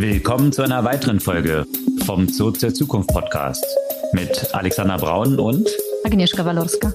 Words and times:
Willkommen 0.00 0.52
zu 0.52 0.62
einer 0.62 0.84
weiteren 0.84 1.18
Folge 1.18 1.66
vom 2.04 2.28
Zurück 2.28 2.60
zur 2.60 2.72
Zukunft 2.72 3.08
Podcast 3.08 3.66
mit 4.12 4.54
Alexander 4.54 4.96
Braun 4.96 5.40
und 5.40 5.68
Agnieszka 6.04 6.44
Walorska. 6.44 6.92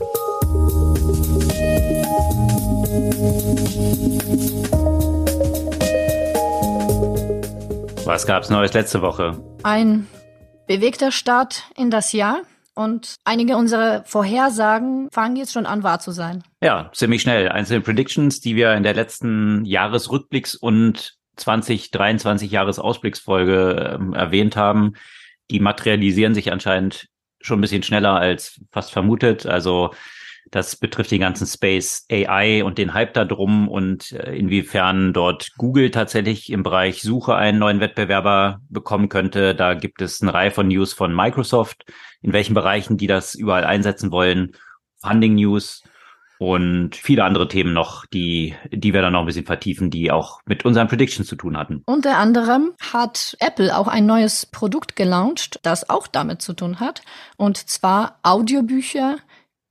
Was 8.05 8.25
gab's 8.25 8.49
Neues 8.49 8.71
letzte 8.71 9.01
Woche? 9.01 9.37
Ein 9.63 10.07
bewegter 10.67 11.11
Start 11.11 11.63
in 11.75 11.91
das 11.91 12.13
Jahr 12.13 12.43
und 12.73 13.15
einige 13.25 13.57
unserer 13.57 14.05
Vorhersagen 14.05 15.09
fangen 15.11 15.35
jetzt 15.35 15.51
schon 15.51 15.65
an 15.65 15.83
wahr 15.83 15.99
zu 15.99 16.11
sein. 16.11 16.41
Ja, 16.63 16.89
ziemlich 16.93 17.21
schnell. 17.21 17.49
Einzelne 17.49 17.81
Predictions, 17.81 18.39
die 18.39 18.55
wir 18.55 18.73
in 18.75 18.83
der 18.83 18.93
letzten 18.93 19.65
Jahresrückblicks- 19.65 20.57
und 20.57 21.17
2023 21.35 22.51
Jahresausblicksfolge 22.51 23.99
äh, 24.13 24.15
erwähnt 24.15 24.55
haben, 24.55 24.93
die 25.49 25.59
materialisieren 25.59 26.33
sich 26.33 26.51
anscheinend 26.51 27.07
schon 27.41 27.59
ein 27.59 27.61
bisschen 27.61 27.83
schneller 27.83 28.15
als 28.15 28.61
fast 28.71 28.91
vermutet. 28.91 29.45
Also 29.45 29.91
das 30.51 30.75
betrifft 30.75 31.11
den 31.11 31.21
ganzen 31.21 31.47
Space 31.47 32.05
AI 32.11 32.63
und 32.63 32.77
den 32.77 32.93
Hype 32.93 33.13
da 33.13 33.25
drum 33.25 33.67
und 33.67 34.11
äh, 34.11 34.35
inwiefern 34.35 35.13
dort 35.13 35.49
Google 35.57 35.89
tatsächlich 35.91 36.51
im 36.51 36.63
Bereich 36.63 37.01
Suche 37.01 37.35
einen 37.35 37.59
neuen 37.59 37.79
Wettbewerber 37.79 38.59
bekommen 38.69 39.09
könnte. 39.09 39.55
Da 39.55 39.73
gibt 39.73 40.01
es 40.01 40.21
eine 40.21 40.33
Reihe 40.33 40.51
von 40.51 40.67
News 40.67 40.93
von 40.93 41.15
Microsoft, 41.15 41.85
in 42.21 42.33
welchen 42.33 42.53
Bereichen 42.53 42.97
die 42.97 43.07
das 43.07 43.35
überall 43.35 43.63
einsetzen 43.63 44.11
wollen. 44.11 44.51
Funding 45.01 45.35
News 45.35 45.83
und 46.43 46.93
viele 46.97 47.23
andere 47.23 47.47
Themen 47.47 47.71
noch, 47.71 48.05
die, 48.05 48.53
die 48.69 48.93
wir 48.93 49.01
dann 49.01 49.13
noch 49.13 49.21
ein 49.21 49.25
bisschen 49.25 49.45
vertiefen, 49.45 49.89
die 49.89 50.11
auch 50.11 50.41
mit 50.45 50.65
unseren 50.65 50.89
Predictions 50.89 51.25
zu 51.25 51.37
tun 51.37 51.55
hatten. 51.55 51.83
Unter 51.85 52.17
anderem 52.17 52.73
hat 52.81 53.37
Apple 53.39 53.77
auch 53.77 53.87
ein 53.87 54.05
neues 54.05 54.45
Produkt 54.45 54.97
gelauncht, 54.97 55.61
das 55.63 55.89
auch 55.89 56.05
damit 56.05 56.41
zu 56.41 56.51
tun 56.51 56.81
hat. 56.81 57.01
Und 57.37 57.57
zwar 57.57 58.19
Audiobücher, 58.23 59.19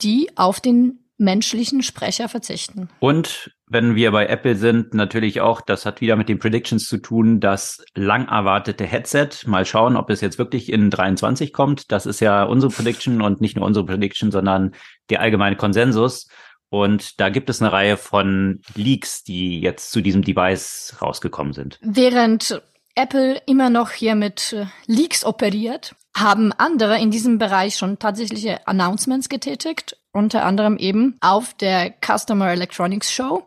die 0.01 0.31
auf 0.37 0.61
den 0.61 1.01
menschlichen 1.19 1.83
Sprecher 1.83 2.31
verzichten. 2.31 2.89
Und 3.01 3.53
wenn 3.67 3.95
wir 3.95 4.11
bei 4.11 4.27
Apple 4.27 4.57
sind, 4.57 4.95
natürlich 4.95 5.42
auch, 5.42 5.61
das 5.61 5.84
hat 5.84 6.01
wieder 6.01 6.17
mit 6.17 6.31
den 6.31 6.39
Predictions 6.39 6.89
zu 6.89 6.97
tun, 6.97 7.39
das 7.39 7.84
lang 7.95 8.29
erwartete 8.29 8.84
Headset. 8.84 9.29
Mal 9.47 9.67
schauen, 9.67 9.97
ob 9.97 10.09
es 10.09 10.23
jetzt 10.23 10.39
wirklich 10.39 10.73
in 10.73 10.89
23 10.89 11.53
kommt. 11.53 11.92
Das 11.92 12.07
ist 12.07 12.20
ja 12.20 12.45
unsere 12.45 12.73
Prediction 12.73 13.20
und 13.20 13.42
nicht 13.42 13.57
nur 13.57 13.67
unsere 13.67 13.84
Prediction, 13.84 14.31
sondern 14.31 14.75
der 15.11 15.20
allgemeine 15.20 15.57
Konsensus. 15.57 16.29
Und 16.73 17.20
da 17.20 17.28
gibt 17.28 17.51
es 17.51 17.61
eine 17.61 17.70
Reihe 17.70 17.98
von 17.98 18.62
Leaks, 18.75 19.25
die 19.25 19.61
jetzt 19.61 19.92
zu 19.92 20.01
diesem 20.01 20.23
Device 20.23 20.97
rausgekommen 21.03 21.53
sind. 21.53 21.79
Während 21.83 22.62
Apple 22.95 23.42
immer 23.45 23.69
noch 23.69 23.91
hier 23.91 24.14
mit 24.14 24.55
äh, 24.55 24.64
Leaks 24.87 25.23
operiert, 25.23 25.95
haben 26.17 26.51
andere 26.55 26.98
in 26.98 27.11
diesem 27.11 27.37
Bereich 27.37 27.77
schon 27.77 27.98
tatsächliche 27.98 28.67
Announcements 28.67 29.29
getätigt, 29.29 29.98
unter 30.12 30.47
anderem 30.47 30.79
eben 30.79 31.19
auf 31.20 31.53
der 31.53 31.92
Customer 32.01 32.51
Electronics 32.51 33.12
Show. 33.12 33.47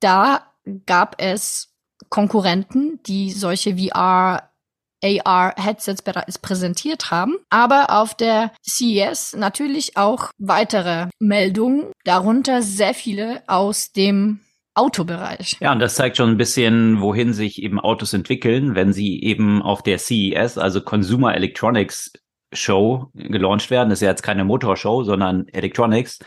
Da 0.00 0.42
gab 0.84 1.22
es 1.22 1.74
Konkurrenten, 2.10 3.00
die 3.06 3.30
solche 3.30 3.78
VR 3.78 4.50
AR-Headsets 5.04 6.02
bereits 6.02 6.38
präsentiert 6.38 7.10
haben, 7.10 7.36
aber 7.50 7.90
auf 7.90 8.14
der 8.14 8.52
CES 8.62 9.36
natürlich 9.36 9.96
auch 9.96 10.30
weitere 10.38 11.08
Meldungen, 11.18 11.92
darunter 12.04 12.62
sehr 12.62 12.94
viele 12.94 13.42
aus 13.46 13.92
dem 13.92 14.40
Autobereich. 14.74 15.56
Ja, 15.60 15.72
und 15.72 15.78
das 15.78 15.94
zeigt 15.94 16.16
schon 16.16 16.30
ein 16.30 16.36
bisschen, 16.36 17.00
wohin 17.00 17.32
sich 17.32 17.62
eben 17.62 17.78
Autos 17.78 18.12
entwickeln, 18.12 18.74
wenn 18.74 18.92
sie 18.92 19.22
eben 19.22 19.62
auf 19.62 19.82
der 19.82 19.98
CES, 19.98 20.58
also 20.58 20.80
Consumer 20.80 21.34
Electronics 21.34 22.12
Show, 22.52 23.10
gelauncht 23.14 23.70
werden. 23.70 23.90
Das 23.90 23.98
ist 23.98 24.04
ja 24.04 24.10
jetzt 24.10 24.22
keine 24.22 24.44
Motorshow, 24.44 25.04
sondern 25.04 25.46
Electronics. 25.48 26.18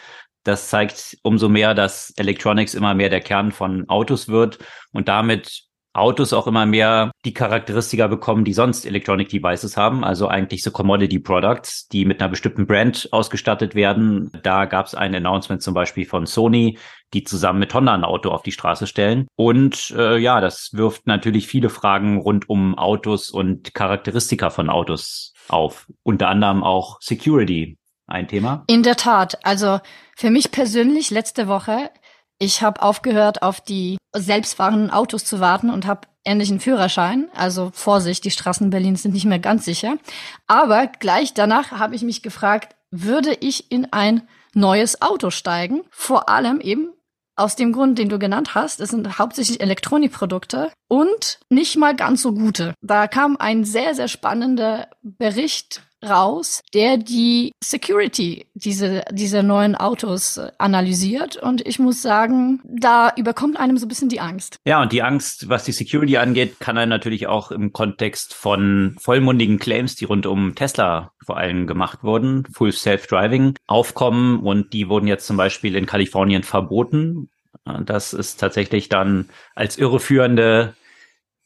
Das 0.44 0.70
zeigt 0.70 1.18
umso 1.24 1.50
mehr, 1.50 1.74
dass 1.74 2.14
Electronics 2.16 2.74
immer 2.74 2.94
mehr 2.94 3.10
der 3.10 3.22
Kern 3.22 3.52
von 3.52 3.90
Autos 3.90 4.30
wird 4.30 4.60
und 4.92 5.10
damit 5.10 5.67
Autos 5.97 6.34
auch 6.34 6.47
immer 6.47 6.66
mehr 6.66 7.12
die 7.25 7.34
Charakteristika 7.34 8.08
bekommen, 8.08 8.44
die 8.44 8.53
sonst 8.53 8.85
Electronic 8.85 9.30
Devices 9.30 9.78
haben, 9.78 10.03
also 10.03 10.28
eigentlich 10.28 10.63
so 10.63 10.72
Commodity 10.72 11.19
Products, 11.19 11.88
die 11.88 12.06
mit 12.06 12.22
einer 12.22 12.30
bestimmten 12.30 12.68
Brand 12.68 13.09
ausgestattet 13.12 13.75
werden. 13.75 14.31
Da 14.44 14.66
gab 14.66 14.86
es 14.86 14.96
ein 14.96 15.16
Announcement 15.16 15.62
zum 15.62 15.74
Beispiel 15.74 16.06
von 16.06 16.25
Sony, 16.25 16.78
die 17.13 17.24
zusammen 17.24 17.59
mit 17.59 17.74
Honda 17.74 17.94
ein 17.94 18.03
Auto 18.03 18.30
auf 18.30 18.44
die 18.44 18.52
Straße 18.52 18.88
stellen. 18.88 19.28
Und 19.36 19.94
äh, 19.97 20.18
ja, 20.18 20.41
das 20.41 20.69
wirft 20.74 21.07
natürlich 21.07 21.47
viele 21.47 21.69
Fragen 21.69 22.18
rund 22.18 22.50
um 22.50 22.78
Autos 22.78 23.30
und 23.30 23.74
Charakteristika 23.74 24.50
von 24.50 24.69
Autos 24.69 25.34
auf. 25.47 25.88
Unter 26.03 26.30
anderem 26.30 26.63
auch 26.63 26.97
Security 27.02 27.78
ein 28.07 28.28
Thema. 28.28 28.63
In 28.68 28.84
der 28.84 28.96
Tat. 28.96 29.38
Also 29.46 29.80
für 30.16 30.30
mich 30.30 30.52
persönlich 30.52 31.12
letzte 31.12 31.47
Woche 31.47 31.91
ich 32.40 32.62
habe 32.62 32.81
aufgehört, 32.81 33.42
auf 33.42 33.62
die 33.62 33.98
selbstfahrenden 34.16 34.92
Autos 34.92 35.25
zu 35.25 35.40
warten 35.40 35.70
und 35.70 35.86
habe 35.86 36.08
endlich 36.24 36.50
einen 36.50 36.59
Führerschein. 36.59 37.30
Also 37.36 37.72
Vorsicht, 37.74 38.25
die 38.25 38.31
Straßen 38.31 38.70
Berlins 38.70 39.03
sind 39.03 39.14
nicht 39.14 39.25
mehr 39.25 39.40
ganz 39.40 39.66
sicher. 39.66 39.98
Aber 40.46 40.88
gleich 40.88 41.34
danach 41.34 41.72
habe 41.72 41.96
ich 41.96 42.02
mich 42.03 42.22
gefragt, 42.22 42.75
würde 42.92 43.34
ich 43.34 43.72
in 43.72 43.92
ein 43.92 44.28
neues 44.53 45.02
Auto 45.02 45.30
steigen? 45.30 45.84
Vor 45.90 46.30
allem 46.30 46.59
eben 46.62 46.90
aus 47.36 47.56
dem 47.56 47.72
Grund, 47.72 48.00
den 48.00 48.09
du 48.09 48.18
genannt 48.18 48.56
hast. 48.56 48.80
Es 48.80 48.90
sind 48.90 49.19
hauptsächlich 49.19 49.62
Elektronikprodukte 49.62 50.72
und 50.88 51.40
nicht 51.50 51.78
mal 51.78 51.96
ganz 51.96 52.24
so 52.24 52.34
gute. 52.34 52.74
Da 52.81 53.08
kam 53.08 53.38
ein 53.38 53.64
sehr, 53.64 53.94
sehr 53.94 54.08
spannender 54.08 54.90
Bericht 55.04 55.84
raus, 56.03 56.62
der 56.74 56.97
die 56.97 57.53
Security 57.63 58.46
diese, 58.53 59.03
dieser 59.12 59.44
neuen 59.44 59.75
Autos 59.75 60.38
äh, 60.38 60.52
analysiert. 60.58 61.38
Und 61.38 61.66
ich 61.66 61.80
muss 61.80 62.02
sagen, 62.02 62.62
da 62.66 63.12
überkommt 63.16 63.58
einem 63.58 63.78
so 63.78 63.85
ein 63.85 63.90
bisschen 63.90 64.09
die 64.09 64.19
Angst. 64.19 64.57
Ja, 64.66 64.81
und 64.81 64.91
die 64.91 65.02
Angst, 65.02 65.50
was 65.50 65.63
die 65.63 65.72
Security 65.72 66.18
angeht, 66.18 66.59
kann 66.59 66.75
dann 66.75 66.90
natürlich 66.90 67.28
auch 67.28 67.52
im 67.52 67.74
Kontext 67.74 68.34
von 68.34 68.96
vollmundigen 69.00 69.59
Claims, 69.59 69.96
die 69.96 70.06
rund 70.06 70.25
um 70.25 70.56
Tesla 70.56 71.12
vor 71.25 71.38
allem 71.38 71.68
gemacht 71.68 72.03
wurden, 72.03 72.46
Full 72.53 72.72
Self-Driving, 72.72 73.56
aufkommen. 73.68 74.40
Und 74.40 74.74
die 74.74 74.90
wurden 74.90 75.07
jetzt 75.07 75.28
zum 75.28 75.38
Beispiel 75.38 75.75
in 75.75 75.86
Kalifornien 75.86 76.44
verboten. 76.44 77.30
Das 77.86 78.13
ist 78.13 78.40
tatsächlich 78.40 78.88
dann 78.88 79.30
als 79.56 79.78
irreführende 79.78 80.74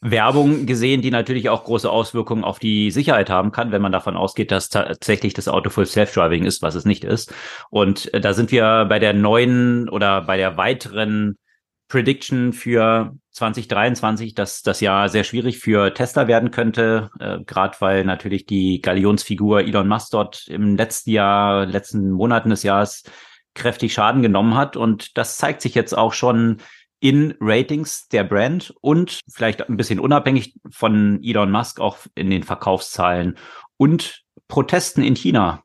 Werbung 0.01 0.65
gesehen, 0.65 1.03
die 1.03 1.11
natürlich 1.11 1.49
auch 1.49 1.63
große 1.63 1.89
Auswirkungen 1.89 2.43
auf 2.43 2.57
die 2.57 2.89
Sicherheit 2.89 3.29
haben 3.29 3.51
kann, 3.51 3.71
wenn 3.71 3.83
man 3.83 3.91
davon 3.91 4.17
ausgeht, 4.17 4.51
dass 4.51 4.69
tatsächlich 4.69 5.35
das 5.35 5.47
Auto 5.47 5.69
Full 5.69 5.85
Self-Driving 5.85 6.43
ist, 6.43 6.63
was 6.63 6.73
es 6.73 6.85
nicht 6.85 7.03
ist. 7.03 7.33
Und 7.69 8.11
äh, 8.13 8.19
da 8.19 8.33
sind 8.33 8.51
wir 8.51 8.85
bei 8.89 8.97
der 8.97 9.13
neuen 9.13 9.87
oder 9.89 10.21
bei 10.21 10.37
der 10.37 10.57
weiteren 10.57 11.37
Prediction 11.87 12.51
für 12.51 13.15
2023, 13.31 14.33
dass 14.33 14.63
das 14.63 14.79
Jahr 14.79 15.07
sehr 15.09 15.23
schwierig 15.23 15.59
für 15.59 15.93
Tesla 15.93 16.27
werden 16.27 16.49
könnte, 16.49 17.11
äh, 17.19 17.39
gerade 17.45 17.75
weil 17.79 18.03
natürlich 18.03 18.47
die 18.47 18.81
Galionsfigur 18.81 19.61
Elon 19.61 19.87
Musk 19.87 20.11
dort 20.11 20.47
im 20.47 20.77
letzten 20.77 21.11
Jahr, 21.11 21.65
letzten 21.67 22.11
Monaten 22.11 22.49
des 22.49 22.63
Jahres 22.63 23.03
kräftig 23.53 23.93
Schaden 23.93 24.21
genommen 24.21 24.55
hat. 24.55 24.77
Und 24.77 25.17
das 25.17 25.37
zeigt 25.37 25.61
sich 25.61 25.75
jetzt 25.75 25.95
auch 25.95 26.13
schon 26.13 26.57
in 27.01 27.35
Ratings 27.41 28.07
der 28.07 28.23
Brand 28.23 28.73
und 28.79 29.19
vielleicht 29.27 29.67
ein 29.67 29.75
bisschen 29.75 29.99
unabhängig 29.99 30.55
von 30.69 31.19
Elon 31.23 31.51
Musk 31.51 31.81
auch 31.81 31.97
in 32.15 32.29
den 32.29 32.43
Verkaufszahlen 32.43 33.37
und 33.75 34.23
Protesten 34.47 35.01
in 35.01 35.15
China, 35.15 35.63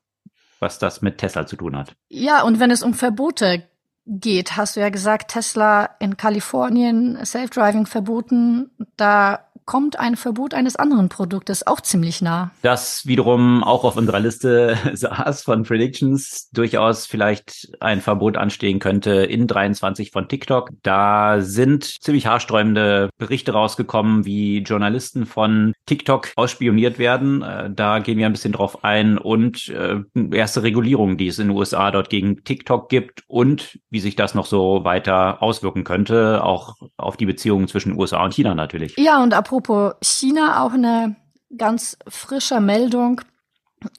was 0.59 0.79
das 0.79 1.01
mit 1.01 1.19
Tesla 1.19 1.45
zu 1.45 1.55
tun 1.55 1.77
hat. 1.77 1.95
Ja, 2.09 2.41
und 2.41 2.59
wenn 2.59 2.71
es 2.71 2.81
um 2.81 2.95
Verbote 2.95 3.69
geht, 4.07 4.57
hast 4.57 4.75
du 4.75 4.79
ja 4.79 4.89
gesagt, 4.89 5.31
Tesla 5.31 5.91
in 5.99 6.17
Kalifornien, 6.17 7.23
Self-Driving 7.23 7.85
verboten, 7.85 8.71
da 8.95 9.46
kommt 9.67 9.99
ein 9.99 10.15
Verbot 10.15 10.55
eines 10.55 10.77
anderen 10.77 11.09
Produktes 11.09 11.67
auch 11.67 11.81
ziemlich 11.81 12.21
nah. 12.21 12.49
Das 12.63 13.05
wiederum 13.05 13.63
auch 13.63 13.83
auf 13.83 13.97
unserer 13.97 14.19
Liste 14.19 14.77
saß 14.93 15.43
von 15.43 15.63
Predictions 15.63 16.49
durchaus 16.51 17.05
vielleicht 17.05 17.69
ein 17.79 18.01
Verbot 18.01 18.37
anstehen 18.37 18.79
könnte 18.79 19.11
in 19.11 19.45
23 19.45 20.09
von 20.11 20.27
TikTok. 20.27 20.71
Da 20.81 21.41
sind 21.41 21.83
ziemlich 21.83 22.25
haarsträubende 22.25 23.09
Berichte 23.17 23.51
rausgekommen, 23.51 24.25
wie 24.25 24.59
Journalisten 24.59 25.25
von 25.25 25.73
TikTok 25.85 26.31
ausspioniert 26.37 26.97
werden. 26.97 27.41
Äh, 27.41 27.69
da 27.69 27.99
gehen 27.99 28.17
wir 28.17 28.25
ein 28.25 28.33
bisschen 28.33 28.53
drauf 28.53 28.83
ein 28.85 29.17
und 29.17 29.67
äh, 29.67 29.99
erste 30.31 30.63
Regulierungen, 30.63 31.17
die 31.17 31.27
es 31.27 31.39
in 31.39 31.49
den 31.49 31.57
USA 31.57 31.91
dort 31.91 32.09
gegen 32.09 32.43
TikTok 32.45 32.87
gibt 32.87 33.23
und 33.27 33.79
wie 33.89 33.99
sich 33.99 34.15
das 34.15 34.33
noch 34.33 34.45
so 34.45 34.85
weiter 34.85 35.43
auswirken 35.43 35.83
könnte, 35.83 36.41
auch 36.41 36.75
auf 36.95 37.17
die 37.17 37.25
Beziehungen 37.25 37.67
zwischen 37.67 37.99
USA 37.99 38.23
und 38.23 38.33
China 38.33 38.55
natürlich. 38.55 38.95
Ja, 38.97 39.21
und 39.21 39.33
apropos 39.33 39.56
Apropos 39.57 39.95
China 40.03 40.61
auch 40.61 40.73
eine 40.73 41.15
ganz 41.57 41.97
frische 42.07 42.61
Meldung. 42.61 43.21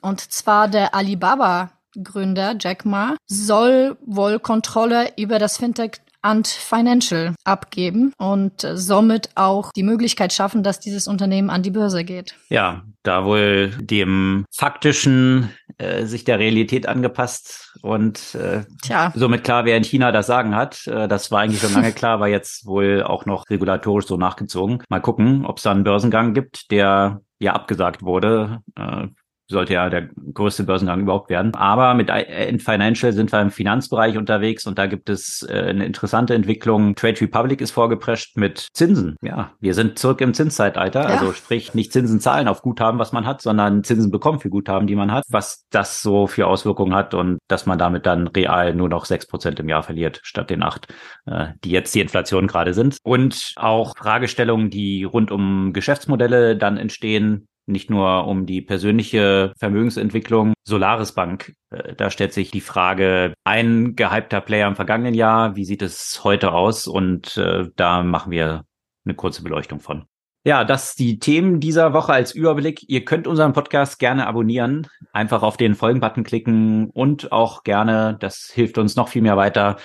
Und 0.03 0.21
zwar 0.21 0.69
der 0.69 0.95
Alibaba 0.95 1.73
Gründer 2.01 2.55
Jack 2.61 2.85
Ma 2.85 3.17
soll 3.27 3.97
wohl 4.07 4.39
Kontrolle 4.39 5.11
über 5.17 5.41
das 5.41 5.57
Fintech 5.57 6.01
Ant 6.23 6.47
Financial 6.47 7.35
abgeben 7.43 8.13
und 8.19 8.65
somit 8.75 9.31
auch 9.35 9.73
die 9.73 9.83
Möglichkeit 9.83 10.33
schaffen, 10.33 10.63
dass 10.63 10.79
dieses 10.79 11.09
Unternehmen 11.09 11.51
an 11.51 11.65
die 11.65 11.71
Börse 11.71 12.05
geht. 12.05 12.37
Ja, 12.51 12.85
da 13.03 13.25
wohl 13.25 13.71
dem 13.81 14.45
faktischen 14.55 15.51
äh, 15.79 16.07
sich 16.07 16.25
der 16.25 16.39
Realität 16.39 16.89
angepasst 16.89 17.77
und 17.83 18.35
äh, 18.35 18.65
Tja. 18.83 19.13
somit 19.15 19.45
klar, 19.45 19.65
wer 19.65 19.77
in 19.77 19.85
China 19.85 20.13
das 20.13 20.27
Sagen 20.27 20.57
hat. 20.57 20.87
Äh, 20.87 21.09
das 21.09 21.31
war 21.31 21.41
eigentlich 21.41 21.61
schon 21.61 21.73
lange 21.73 21.93
klar, 21.95 22.21
war 22.21 22.29
jetzt 22.29 22.67
wohl 22.67 23.03
auch 23.03 23.27
noch 23.27 23.49
regulatorisch 23.49 24.07
so 24.07 24.17
nachgezogen. 24.17 24.83
Mal 24.89 25.01
gucken, 25.01 25.47
ob 25.47 25.59
es 25.59 25.63
da 25.63 25.71
einen 25.71 25.85
Börsengang 25.85 26.35
gibt, 26.35 26.71
der 26.71 27.21
ja 27.39 27.53
abgesagt 27.53 28.03
wurde. 28.03 28.63
Äh, 28.77 29.07
sollte 29.51 29.75
ja 29.75 29.89
der 29.89 30.09
größte 30.35 30.65
Börsengang 30.65 31.01
überhaupt 31.01 31.31
werden. 31.31 31.55
Aber 31.55 31.95
mit 31.95 32.11
in 32.11 32.61
Financial 32.61 33.13
sind 33.13 33.33
wir 33.33 33.41
im 33.41 33.51
Finanzbereich 33.51 34.19
unterwegs 34.19 34.67
und 34.67 34.79
da 34.79 34.87
gibt 34.87 35.09
es 35.09 35.47
äh, 35.49 35.69
eine 35.69 35.87
interessante 35.87 36.35
Entwicklung. 36.35 36.95
Trade 36.95 37.21
Republic 37.21 37.61
ist 37.61 37.71
vorgeprescht 37.71 38.37
mit 38.37 38.69
Zinsen. 38.75 39.17
Ja, 39.23 39.53
wir 39.61 39.75
sind 39.75 39.99
zurück 39.99 40.21
im 40.21 40.35
Zinszeitalter. 40.35 41.03
Ja. 41.03 41.07
Also 41.07 41.33
sprich 41.33 41.75
nicht 41.75 41.93
Zinsen 41.93 42.21
zahlen 42.21 42.49
auf 42.49 42.63
Guthaben, 42.63 42.99
was 42.99 43.13
man 43.13 43.27
hat, 43.27 43.41
sondern 43.41 43.85
Zinsen 43.85 44.11
bekommen 44.11 44.39
für 44.39 44.51
Guthaben, 44.51 44.87
die 44.87 44.97
man 44.97 45.13
hat. 45.13 45.25
Was 45.29 45.67
das 45.71 46.03
so 46.03 46.27
für 46.27 46.47
Auswirkungen 46.47 46.95
hat 46.95 47.15
und 47.15 47.39
dass 47.49 47.65
man 47.65 47.79
damit 47.79 48.05
dann 48.05 48.29
real 48.29 48.75
nur 48.75 48.89
noch 48.89 49.07
sechs 49.07 49.27
Prozent 49.27 49.59
im 49.61 49.69
Jahr 49.69 49.83
verliert 49.83 50.21
statt 50.23 50.51
den 50.51 50.63
acht, 50.63 50.93
äh, 51.27 51.49
die 51.65 51.71
jetzt 51.71 51.95
die 51.95 52.01
Inflation 52.01 52.47
gerade 52.47 52.75
sind. 52.75 52.99
Und 53.03 53.55
auch 53.57 53.95
Fragestellungen, 53.97 54.69
die 54.69 55.05
rund 55.05 55.31
um 55.31 55.73
Geschäftsmodelle 55.73 56.57
dann 56.57 56.77
entstehen 56.77 57.49
nicht 57.69 57.91
nur 57.91 58.27
um 58.27 58.47
die 58.47 58.63
persönliche 58.63 59.53
Vermögensentwicklung. 59.59 60.55
Solaris 60.65 61.13
Bank, 61.13 61.55
äh, 61.71 61.95
da 61.95 62.11
stellt 62.11 62.33
sich 62.33 62.51
die 62.51 62.61
Frage, 62.61 63.35
ein 63.45 63.97
gehypter 63.97 64.41
Player 64.41 64.69
im 64.69 64.77
vergangenen 64.77 65.15
Jahr, 65.15 65.57
wie 65.57 65.65
sieht 65.65 65.83
es 65.83 66.23
heute 66.25 66.53
aus? 66.53 66.87
Und 66.87 67.37
äh, 67.37 67.67
da 67.77 68.03
machen 68.03 68.31
wir 68.31 68.65
eine 69.05 69.15
kurze 69.15 69.43
Beleuchtung 69.43 69.81
von. 69.81 70.05
Ja, 70.45 70.65
das 70.65 70.95
die 70.95 71.19
Themen 71.19 71.61
dieser 71.61 71.93
Woche 71.93 72.13
als 72.13 72.33
Überblick. 72.33 72.89
Ihr 72.89 73.05
könnt 73.05 73.27
unseren 73.27 73.53
Podcast 73.53 73.99
gerne 73.99 74.27
abonnieren, 74.27 74.87
einfach 75.13 75.43
auf 75.43 75.57
den 75.57 75.75
Folgen-Button 75.75 76.25
klicken 76.25 76.91
und 76.91 77.33
auch 77.33 77.65
gerne, 77.65 78.17
das 78.21 78.51
hilft 78.53 78.79
uns 78.79 78.97
noch 78.97 79.09
viel 79.09 79.23
mehr 79.23 79.37
weiter, 79.37 79.77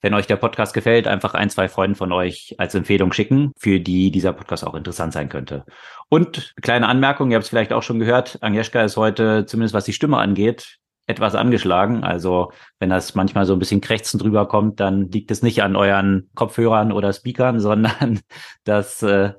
wenn 0.00 0.14
euch 0.14 0.26
der 0.26 0.36
Podcast 0.36 0.74
gefällt, 0.74 1.06
einfach 1.06 1.34
ein, 1.34 1.50
zwei 1.50 1.68
Freunden 1.68 1.96
von 1.96 2.12
euch 2.12 2.54
als 2.58 2.74
Empfehlung 2.74 3.12
schicken, 3.12 3.52
für 3.56 3.80
die 3.80 4.10
dieser 4.10 4.32
Podcast 4.32 4.66
auch 4.66 4.74
interessant 4.74 5.12
sein 5.12 5.28
könnte. 5.28 5.64
Und 6.08 6.54
kleine 6.62 6.88
Anmerkung, 6.88 7.30
ihr 7.30 7.36
habt 7.36 7.44
es 7.44 7.50
vielleicht 7.50 7.72
auch 7.72 7.82
schon 7.82 7.98
gehört, 7.98 8.38
Agnieszka 8.40 8.82
ist 8.82 8.96
heute, 8.96 9.46
zumindest 9.46 9.74
was 9.74 9.84
die 9.84 9.92
Stimme 9.92 10.18
angeht, 10.18 10.78
etwas 11.06 11.34
angeschlagen. 11.34 12.04
Also 12.04 12.52
wenn 12.78 12.90
das 12.90 13.14
manchmal 13.14 13.44
so 13.44 13.52
ein 13.52 13.58
bisschen 13.58 13.80
krächzend 13.80 14.22
drüber 14.22 14.48
kommt, 14.48 14.80
dann 14.80 15.10
liegt 15.10 15.30
es 15.30 15.42
nicht 15.42 15.62
an 15.62 15.76
euren 15.76 16.30
Kopfhörern 16.34 16.92
oder 16.92 17.12
Speakern, 17.12 17.60
sondern 17.60 18.20
das... 18.64 19.02
Äh, 19.02 19.34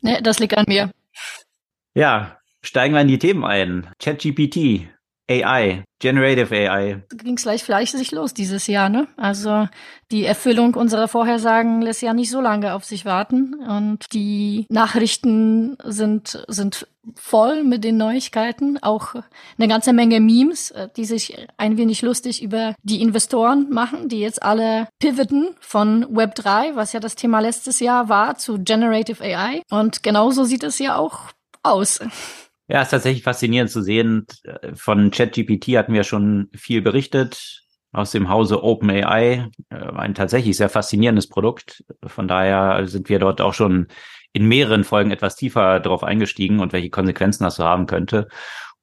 nee, 0.00 0.20
das 0.22 0.38
liegt 0.38 0.56
an 0.56 0.66
mir. 0.68 0.90
Ja, 1.94 2.38
steigen 2.62 2.94
wir 2.94 3.00
in 3.00 3.08
die 3.08 3.18
Themen 3.18 3.44
ein. 3.44 3.88
ChatGPT, 3.98 4.88
AI, 5.30 5.84
Generative 6.00 6.54
AI. 6.54 7.02
Ging 7.16 7.36
es 7.36 7.44
gleich 7.44 7.64
fleißig 7.64 8.12
los 8.12 8.34
dieses 8.34 8.66
Jahr, 8.66 8.88
ne? 8.88 9.08
Also 9.16 9.68
die 10.10 10.24
Erfüllung 10.24 10.74
unserer 10.74 11.08
Vorhersagen 11.08 11.80
lässt 11.80 12.02
ja 12.02 12.12
nicht 12.12 12.30
so 12.30 12.40
lange 12.40 12.74
auf 12.74 12.84
sich 12.84 13.04
warten 13.06 13.54
und 13.54 14.04
die 14.12 14.66
Nachrichten 14.68 15.78
sind 15.82 16.44
sind 16.48 16.86
voll 17.14 17.64
mit 17.64 17.84
den 17.84 17.96
Neuigkeiten, 17.96 18.82
auch 18.82 19.14
eine 19.58 19.68
ganze 19.68 19.92
Menge 19.92 20.20
Memes, 20.20 20.70
äh, 20.70 20.88
die 20.96 21.04
sich 21.04 21.36
ein 21.56 21.76
wenig 21.76 22.02
lustig 22.02 22.42
über 22.42 22.74
die 22.82 23.02
Investoren 23.02 23.68
machen, 23.70 24.08
die 24.08 24.20
jetzt 24.20 24.42
alle 24.42 24.88
pivoten 24.98 25.54
von 25.60 26.06
Web 26.10 26.34
3, 26.34 26.76
was 26.76 26.92
ja 26.92 27.00
das 27.00 27.14
Thema 27.14 27.40
letztes 27.40 27.80
Jahr 27.80 28.08
war, 28.08 28.36
zu 28.36 28.58
Generative 28.62 29.22
AI 29.22 29.62
und 29.70 30.02
genauso 30.02 30.44
sieht 30.44 30.64
es 30.64 30.78
ja 30.78 30.96
auch 30.96 31.30
aus. 31.62 32.00
Ja, 32.66 32.80
ist 32.80 32.90
tatsächlich 32.90 33.22
faszinierend 33.22 33.70
zu 33.70 33.82
sehen. 33.82 34.26
Von 34.74 35.10
ChatGPT 35.10 35.76
hatten 35.76 35.92
wir 35.92 36.04
schon 36.04 36.48
viel 36.54 36.80
berichtet 36.80 37.64
aus 37.92 38.10
dem 38.10 38.28
Hause 38.28 38.62
OpenAI. 38.62 39.50
Äh, 39.70 39.74
ein 39.74 40.14
tatsächlich 40.14 40.56
sehr 40.56 40.68
faszinierendes 40.68 41.28
Produkt. 41.28 41.84
Von 42.04 42.28
daher 42.28 42.86
sind 42.86 43.08
wir 43.08 43.18
dort 43.18 43.40
auch 43.40 43.54
schon 43.54 43.86
in 44.32 44.46
mehreren 44.46 44.84
Folgen 44.84 45.12
etwas 45.12 45.36
tiefer 45.36 45.78
darauf 45.78 46.02
eingestiegen 46.02 46.60
und 46.60 46.72
welche 46.72 46.90
Konsequenzen 46.90 47.44
das 47.44 47.56
so 47.56 47.64
haben 47.64 47.86
könnte. 47.86 48.28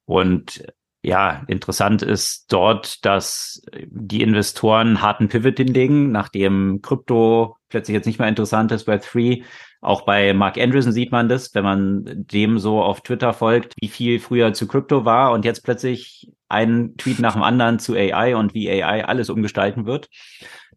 Und 0.06 0.64
ja, 1.04 1.44
interessant 1.48 2.04
ist 2.04 2.54
dort, 2.54 3.04
dass 3.06 3.62
die 3.86 4.22
Investoren 4.22 5.02
harten 5.02 5.28
Pivot 5.28 5.58
hinlegen, 5.58 6.12
nachdem 6.12 6.82
Krypto 6.82 7.58
plötzlich 7.72 7.96
jetzt 7.96 8.06
nicht 8.06 8.20
mehr 8.20 8.28
interessant 8.28 8.72
ist, 8.72 8.88
Web3 8.88 9.44
auch 9.82 10.04
bei 10.04 10.34
Mark 10.34 10.60
Andreessen 10.60 10.92
sieht 10.92 11.12
man 11.12 11.28
das, 11.28 11.56
wenn 11.56 11.64
man 11.64 12.04
dem 12.06 12.60
so 12.60 12.84
auf 12.84 13.02
Twitter 13.02 13.34
folgt, 13.34 13.74
wie 13.82 13.88
viel 13.88 14.20
früher 14.20 14.54
zu 14.54 14.68
Krypto 14.68 15.06
war 15.06 15.32
und 15.32 15.44
jetzt 15.44 15.64
plötzlich 15.64 16.32
ein 16.50 16.96
Tweet 16.98 17.20
nach 17.20 17.34
dem 17.34 17.42
anderen 17.42 17.80
zu 17.80 17.96
AI 17.96 18.36
und 18.36 18.54
wie 18.54 18.70
AI 18.70 19.06
alles 19.06 19.32
umgestalten 19.32 19.88
wird. 19.88 20.08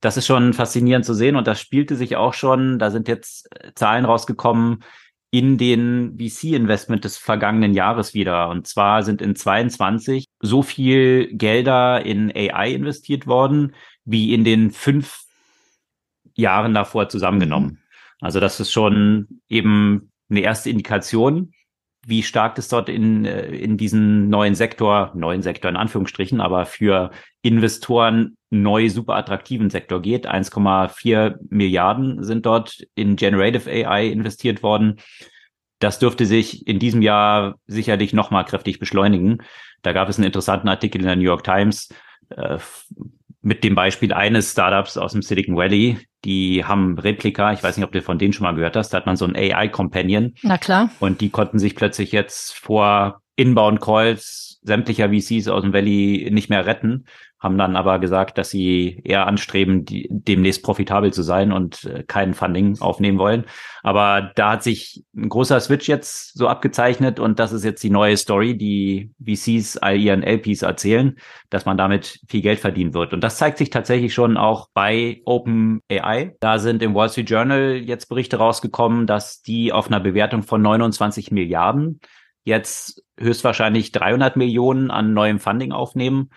Das 0.00 0.16
ist 0.16 0.26
schon 0.26 0.54
faszinierend 0.54 1.04
zu 1.04 1.12
sehen 1.12 1.36
und 1.36 1.46
das 1.46 1.60
spielte 1.60 1.96
sich 1.96 2.16
auch 2.16 2.32
schon, 2.32 2.78
da 2.78 2.90
sind 2.90 3.08
jetzt 3.08 3.48
Zahlen 3.74 4.06
rausgekommen, 4.06 4.82
in 5.30 5.58
den 5.58 6.16
VC-Investment 6.16 7.04
des 7.04 7.18
vergangenen 7.18 7.74
Jahres 7.74 8.14
wieder. 8.14 8.50
Und 8.50 8.68
zwar 8.68 9.02
sind 9.02 9.20
in 9.20 9.34
22 9.34 10.26
so 10.38 10.62
viel 10.62 11.26
Gelder 11.36 12.06
in 12.06 12.30
AI 12.30 12.72
investiert 12.72 13.26
worden, 13.26 13.74
wie 14.04 14.32
in 14.32 14.44
den 14.44 14.70
fünf 14.70 15.23
Jahren 16.34 16.74
davor 16.74 17.08
zusammengenommen. 17.08 17.80
Also 18.20 18.40
das 18.40 18.60
ist 18.60 18.72
schon 18.72 19.40
eben 19.48 20.10
eine 20.30 20.40
erste 20.40 20.70
Indikation, 20.70 21.52
wie 22.06 22.22
stark 22.22 22.58
es 22.58 22.68
dort 22.68 22.88
in, 22.88 23.24
äh, 23.24 23.46
in 23.46 23.76
diesen 23.76 24.28
neuen 24.28 24.54
Sektor, 24.54 25.12
neuen 25.14 25.42
Sektor 25.42 25.70
in 25.70 25.76
Anführungsstrichen, 25.76 26.40
aber 26.40 26.66
für 26.66 27.10
Investoren 27.42 28.36
neu 28.50 28.88
super 28.88 29.16
attraktiven 29.16 29.70
Sektor 29.70 30.00
geht. 30.00 30.26
1,4 30.26 31.36
Milliarden 31.50 32.22
sind 32.22 32.46
dort 32.46 32.82
in 32.94 33.16
Generative 33.16 33.70
AI 33.70 34.06
investiert 34.06 34.62
worden. 34.62 34.96
Das 35.80 35.98
dürfte 35.98 36.24
sich 36.24 36.66
in 36.66 36.78
diesem 36.78 37.02
Jahr 37.02 37.56
sicherlich 37.66 38.12
nochmal 38.12 38.44
kräftig 38.44 38.78
beschleunigen. 38.78 39.42
Da 39.82 39.92
gab 39.92 40.08
es 40.08 40.16
einen 40.16 40.26
interessanten 40.26 40.68
Artikel 40.68 41.00
in 41.00 41.06
der 41.06 41.16
New 41.16 41.22
York 41.22 41.44
Times, 41.44 41.88
äh, 42.30 42.58
mit 43.44 43.62
dem 43.62 43.74
Beispiel 43.74 44.12
eines 44.12 44.52
Startups 44.52 44.96
aus 44.96 45.12
dem 45.12 45.22
Silicon 45.22 45.56
Valley. 45.56 45.98
Die 46.24 46.64
haben 46.64 46.98
Replika, 46.98 47.52
ich 47.52 47.62
weiß 47.62 47.76
nicht, 47.76 47.84
ob 47.84 47.92
du 47.92 48.00
von 48.00 48.18
denen 48.18 48.32
schon 48.32 48.44
mal 48.44 48.54
gehört 48.54 48.74
hast, 48.74 48.90
da 48.90 48.96
hat 48.96 49.06
man 49.06 49.16
so 49.16 49.26
ein 49.26 49.36
AI-Companion. 49.36 50.34
Na 50.42 50.56
klar. 50.56 50.88
Und 50.98 51.20
die 51.20 51.28
konnten 51.28 51.58
sich 51.58 51.76
plötzlich 51.76 52.10
jetzt 52.12 52.54
vor 52.54 53.20
Inbound 53.36 53.80
Calls 53.80 54.58
sämtlicher 54.62 55.10
VCs 55.10 55.48
aus 55.48 55.62
dem 55.62 55.74
Valley 55.74 56.30
nicht 56.32 56.48
mehr 56.48 56.64
retten, 56.64 57.04
haben 57.44 57.58
dann 57.58 57.76
aber 57.76 57.98
gesagt, 57.98 58.38
dass 58.38 58.50
sie 58.50 59.02
eher 59.04 59.26
anstreben, 59.26 59.84
die, 59.84 60.08
demnächst 60.10 60.62
profitabel 60.62 61.12
zu 61.12 61.22
sein 61.22 61.52
und 61.52 61.84
äh, 61.84 62.02
kein 62.02 62.32
Funding 62.34 62.80
aufnehmen 62.80 63.18
wollen. 63.18 63.44
Aber 63.82 64.32
da 64.34 64.52
hat 64.52 64.62
sich 64.62 65.04
ein 65.14 65.28
großer 65.28 65.60
Switch 65.60 65.86
jetzt 65.86 66.36
so 66.36 66.48
abgezeichnet 66.48 67.20
und 67.20 67.38
das 67.38 67.52
ist 67.52 67.62
jetzt 67.62 67.82
die 67.82 67.90
neue 67.90 68.16
Story, 68.16 68.56
die 68.56 69.12
VCs 69.22 69.76
all 69.76 69.98
ihren 69.98 70.22
LPs 70.22 70.62
erzählen, 70.62 71.18
dass 71.50 71.66
man 71.66 71.76
damit 71.76 72.20
viel 72.28 72.40
Geld 72.40 72.60
verdienen 72.60 72.94
wird. 72.94 73.12
Und 73.12 73.20
das 73.22 73.36
zeigt 73.36 73.58
sich 73.58 73.68
tatsächlich 73.68 74.14
schon 74.14 74.38
auch 74.38 74.70
bei 74.72 75.20
OpenAI. 75.26 76.34
Da 76.40 76.58
sind 76.58 76.82
im 76.82 76.94
Wall 76.94 77.10
Street 77.10 77.28
Journal 77.28 77.76
jetzt 77.76 78.08
Berichte 78.08 78.38
rausgekommen, 78.38 79.06
dass 79.06 79.42
die 79.42 79.70
auf 79.70 79.88
einer 79.88 80.00
Bewertung 80.00 80.42
von 80.42 80.62
29 80.62 81.30
Milliarden 81.30 82.00
jetzt 82.42 83.04
höchstwahrscheinlich 83.18 83.92
300 83.92 84.36
Millionen 84.36 84.90
an 84.90 85.12
neuem 85.12 85.40
Funding 85.40 85.72
aufnehmen. 85.72 86.30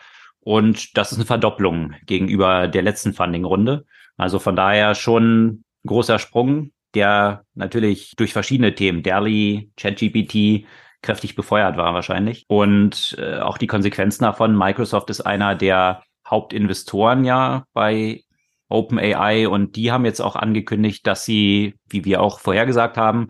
Und 0.48 0.98
das 0.98 1.12
ist 1.12 1.18
eine 1.18 1.25
Verdopplung 1.25 1.94
gegenüber 2.06 2.70
der 2.70 2.82
letzten 2.82 3.12
Funding-Runde. 3.12 3.86
Also 4.16 4.39
von 4.39 4.56
daher 4.56 4.96
schon 4.96 5.66
großer 5.86 6.20
Sprung, 6.20 6.72
der 6.94 7.44
natürlich 7.54 8.16
durch 8.16 8.32
verschiedene 8.32 8.74
Themen, 8.74 9.04
DALI, 9.04 9.72
ChatGPT, 9.75 10.66
kräftig 11.01 11.36
befeuert 11.36 11.75
war 11.75 11.94
wahrscheinlich. 11.94 12.46
Und 12.48 13.18
äh, 13.20 13.39
auch 13.39 13.58
die 13.58 13.68
Konsequenzen 13.68 14.24
davon. 14.24 14.58
Microsoft 14.58 15.10
ist 15.10 15.20
einer 15.20 15.54
der 15.54 16.04
Hauptinvestoren 16.25 17.25
ja 17.25 17.66
bei 17.74 18.24
OpenAI 18.70 19.50
und 19.50 19.75
die 19.75 19.92
haben 19.92 20.06
jetzt 20.06 20.22
auch 20.22 20.38
angekündigt, 20.38 21.06
dass 21.08 21.25
sie, 21.25 21.75
wie 21.89 22.06
wir 22.06 22.22
auch 22.22 22.39
vorhergesagt 22.39 22.96
haben, 22.96 23.27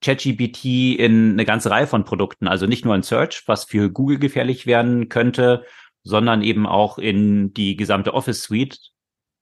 ChatGPT 0.00 0.64
in 0.98 1.34
eine 1.34 1.44
ganze 1.44 1.70
Reihe 1.70 1.86
von 1.86 2.04
Produkten, 2.04 2.48
also 2.48 2.66
nicht 2.66 2.84
nur 2.84 2.96
in 2.96 3.04
Search, 3.04 3.44
was 3.46 3.62
für 3.62 3.92
Google 3.92 4.18
gefährlich 4.18 4.66
werden 4.66 5.08
könnte, 5.08 5.64
sondern 6.04 6.42
eben 6.42 6.66
auch 6.66 6.98
in 6.98 7.52
die 7.54 7.76
gesamte 7.76 8.14
Office 8.14 8.42
Suite, 8.42 8.78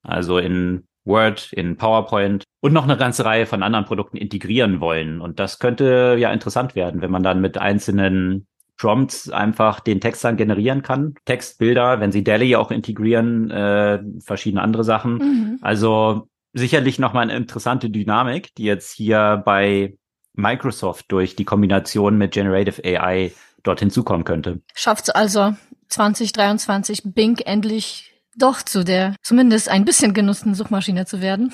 also 0.03 0.39
in 0.39 0.87
Word, 1.05 1.53
in 1.53 1.77
PowerPoint 1.77 2.45
und 2.61 2.73
noch 2.73 2.85
eine 2.85 2.97
ganze 2.97 3.25
Reihe 3.25 3.47
von 3.47 3.63
anderen 3.63 3.87
Produkten 3.87 4.17
integrieren 4.17 4.81
wollen. 4.81 5.21
Und 5.21 5.41
das 5.41 5.59
könnte 5.59 6.17
ja 6.19 6.33
interessant 6.33 6.75
werden, 6.75 7.01
wenn 7.01 7.11
man 7.11 7.23
dann 7.23 7.41
mit 7.41 7.59
einzelnen 7.59 8.47
Prompts 8.77 9.31
einfach 9.31 9.81
den 9.81 10.01
Text 10.01 10.25
dann 10.25 10.37
generieren 10.37 10.83
kann. 10.83 11.15
Textbilder, 11.27 12.01
wenn 12.01 12.13
sie 12.13 12.25
DALI 12.25 12.57
auch 12.57 12.71
integrieren, 12.71 13.51
äh, 13.51 14.03
verschiedene 14.25 14.63
andere 14.63 14.85
Sachen. 14.85 15.15
Mhm. 15.15 15.59
Also 15.61 16.29
sicherlich 16.53 16.99
nochmal 16.99 17.25
eine 17.25 17.37
interessante 17.37 17.91
Dynamik, 17.91 18.55
die 18.55 18.65
jetzt 18.65 18.93
hier 18.93 19.43
bei 19.45 19.97
Microsoft 20.33 21.07
durch 21.13 21.37
die 21.37 21.45
Kombination 21.45 22.17
mit 22.17 22.33
Generative 22.33 22.83
AI 22.85 23.33
dort 23.63 23.81
hinzukommen 23.81 24.25
könnte. 24.25 24.63
Schafft 24.75 25.15
also 25.15 25.55
2023 25.91 27.03
Bing 27.05 27.39
endlich 27.39 28.15
doch 28.37 28.63
zu 28.63 28.85
der 28.85 29.17
zumindest 29.23 29.69
ein 29.69 29.85
bisschen 29.85 30.15
genutzten 30.15 30.55
Suchmaschine 30.55 31.05
zu 31.07 31.21
werden. 31.21 31.53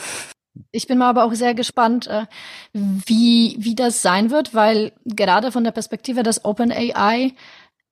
Ich 0.70 0.86
bin 0.86 0.98
mal 0.98 1.10
aber 1.10 1.24
auch 1.24 1.34
sehr 1.34 1.54
gespannt, 1.54 2.06
äh, 2.06 2.26
wie, 2.72 3.56
wie 3.58 3.74
das 3.74 4.02
sein 4.02 4.30
wird, 4.30 4.54
weil 4.54 4.92
gerade 5.04 5.52
von 5.52 5.64
der 5.64 5.72
Perspektive 5.72 6.22
des 6.22 6.44
OpenAI 6.44 7.34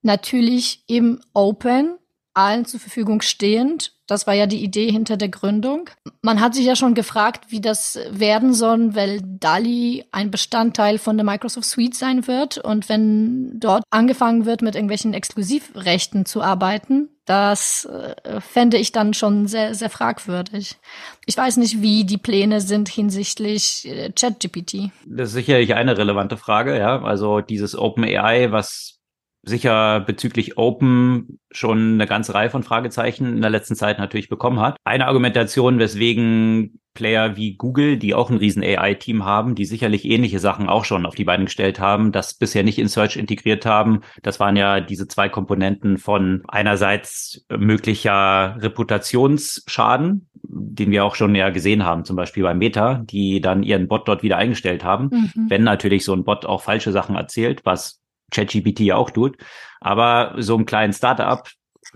natürlich 0.02 0.84
eben 0.88 1.20
open, 1.32 1.98
allen 2.35 2.64
zur 2.64 2.81
Verfügung 2.81 3.21
stehend. 3.23 3.93
Das 4.07 4.26
war 4.26 4.35
ja 4.35 4.47
die 4.47 4.62
Idee 4.62 4.91
hinter 4.91 5.17
der 5.17 5.31
Gründung. 5.31 5.88
Man 6.21 6.41
hat 6.41 6.55
sich 6.55 6.67
ja 6.67 6.76
schon 6.76 6.95
gefragt, 6.95 7.47
wie 7.49 7.61
das 7.61 7.99
werden 8.11 8.53
soll, 8.53 8.95
weil 8.95 9.21
DALI 9.23 10.05
ein 10.12 10.31
Bestandteil 10.31 10.99
von 10.99 11.17
der 11.17 11.25
Microsoft 11.25 11.67
Suite 11.67 11.95
sein 11.95 12.26
wird. 12.26 12.59
Und 12.59 12.88
wenn 12.88 13.59
dort 13.59 13.85
angefangen 13.91 14.45
wird, 14.45 14.61
mit 14.61 14.75
irgendwelchen 14.75 15.14
Exklusivrechten 15.14 16.26
zu 16.26 16.43
arbeiten, 16.43 17.09
das 17.25 17.87
äh, 17.87 18.41
fände 18.43 18.76
ich 18.76 18.93
dann 18.93 19.14
schon 19.14 19.47
sehr, 19.47 19.75
sehr 19.75 19.88
fragwürdig. 19.88 20.76
Ich 21.25 21.37
weiß 21.37 21.57
nicht, 21.57 21.81
wie 21.81 22.05
die 22.05 22.19
Pläne 22.19 22.61
sind 22.61 22.91
hinsichtlich 22.91 23.88
äh, 23.88 24.12
ChatGPT. 24.12 24.91
Das 25.07 25.29
ist 25.29 25.35
sicherlich 25.35 25.75
eine 25.75 25.97
relevante 25.97 26.37
Frage, 26.37 26.79
ja. 26.79 27.00
Also 27.03 27.41
dieses 27.41 27.79
OpenAI, 27.79 28.53
was 28.53 28.99
sicher 29.44 30.00
bezüglich 30.00 30.56
Open 30.58 31.38
schon 31.50 31.94
eine 31.94 32.06
ganze 32.06 32.34
Reihe 32.34 32.50
von 32.50 32.62
Fragezeichen 32.62 33.26
in 33.36 33.40
der 33.40 33.50
letzten 33.50 33.76
Zeit 33.76 33.98
natürlich 33.98 34.28
bekommen 34.28 34.60
hat. 34.60 34.76
Eine 34.84 35.06
Argumentation, 35.06 35.78
weswegen 35.78 36.80
Player 36.94 37.36
wie 37.36 37.56
Google, 37.56 37.96
die 37.96 38.14
auch 38.14 38.30
ein 38.30 38.36
riesen 38.36 38.62
AI-Team 38.62 39.24
haben, 39.24 39.54
die 39.54 39.64
sicherlich 39.64 40.04
ähnliche 40.04 40.38
Sachen 40.38 40.68
auch 40.68 40.84
schon 40.84 41.06
auf 41.06 41.16
die 41.16 41.24
Beine 41.24 41.44
gestellt 41.44 41.80
haben, 41.80 42.12
das 42.12 42.34
bisher 42.34 42.62
nicht 42.62 42.78
in 42.78 42.88
Search 42.88 43.16
integriert 43.16 43.66
haben. 43.66 44.00
Das 44.22 44.40
waren 44.40 44.56
ja 44.56 44.80
diese 44.80 45.08
zwei 45.08 45.28
Komponenten 45.28 45.98
von 45.98 46.42
einerseits 46.48 47.44
möglicher 47.50 48.56
Reputationsschaden, 48.60 50.28
den 50.44 50.90
wir 50.90 51.04
auch 51.04 51.16
schon 51.16 51.34
ja 51.34 51.50
gesehen 51.50 51.84
haben, 51.84 52.04
zum 52.04 52.16
Beispiel 52.16 52.44
bei 52.44 52.54
Meta, 52.54 53.02
die 53.04 53.40
dann 53.40 53.64
ihren 53.64 53.88
Bot 53.88 54.06
dort 54.06 54.22
wieder 54.22 54.36
eingestellt 54.36 54.84
haben. 54.84 55.10
Mhm. 55.10 55.46
Wenn 55.48 55.64
natürlich 55.64 56.04
so 56.04 56.12
ein 56.12 56.24
Bot 56.24 56.46
auch 56.46 56.62
falsche 56.62 56.92
Sachen 56.92 57.16
erzählt, 57.16 57.62
was 57.64 58.03
ChatGPT 58.35 58.81
ja 58.81 58.97
auch 58.97 59.11
tut. 59.11 59.37
Aber 59.81 60.35
so 60.38 60.55
einem 60.55 60.67
kleinen 60.67 60.93
Startup, 60.93 61.49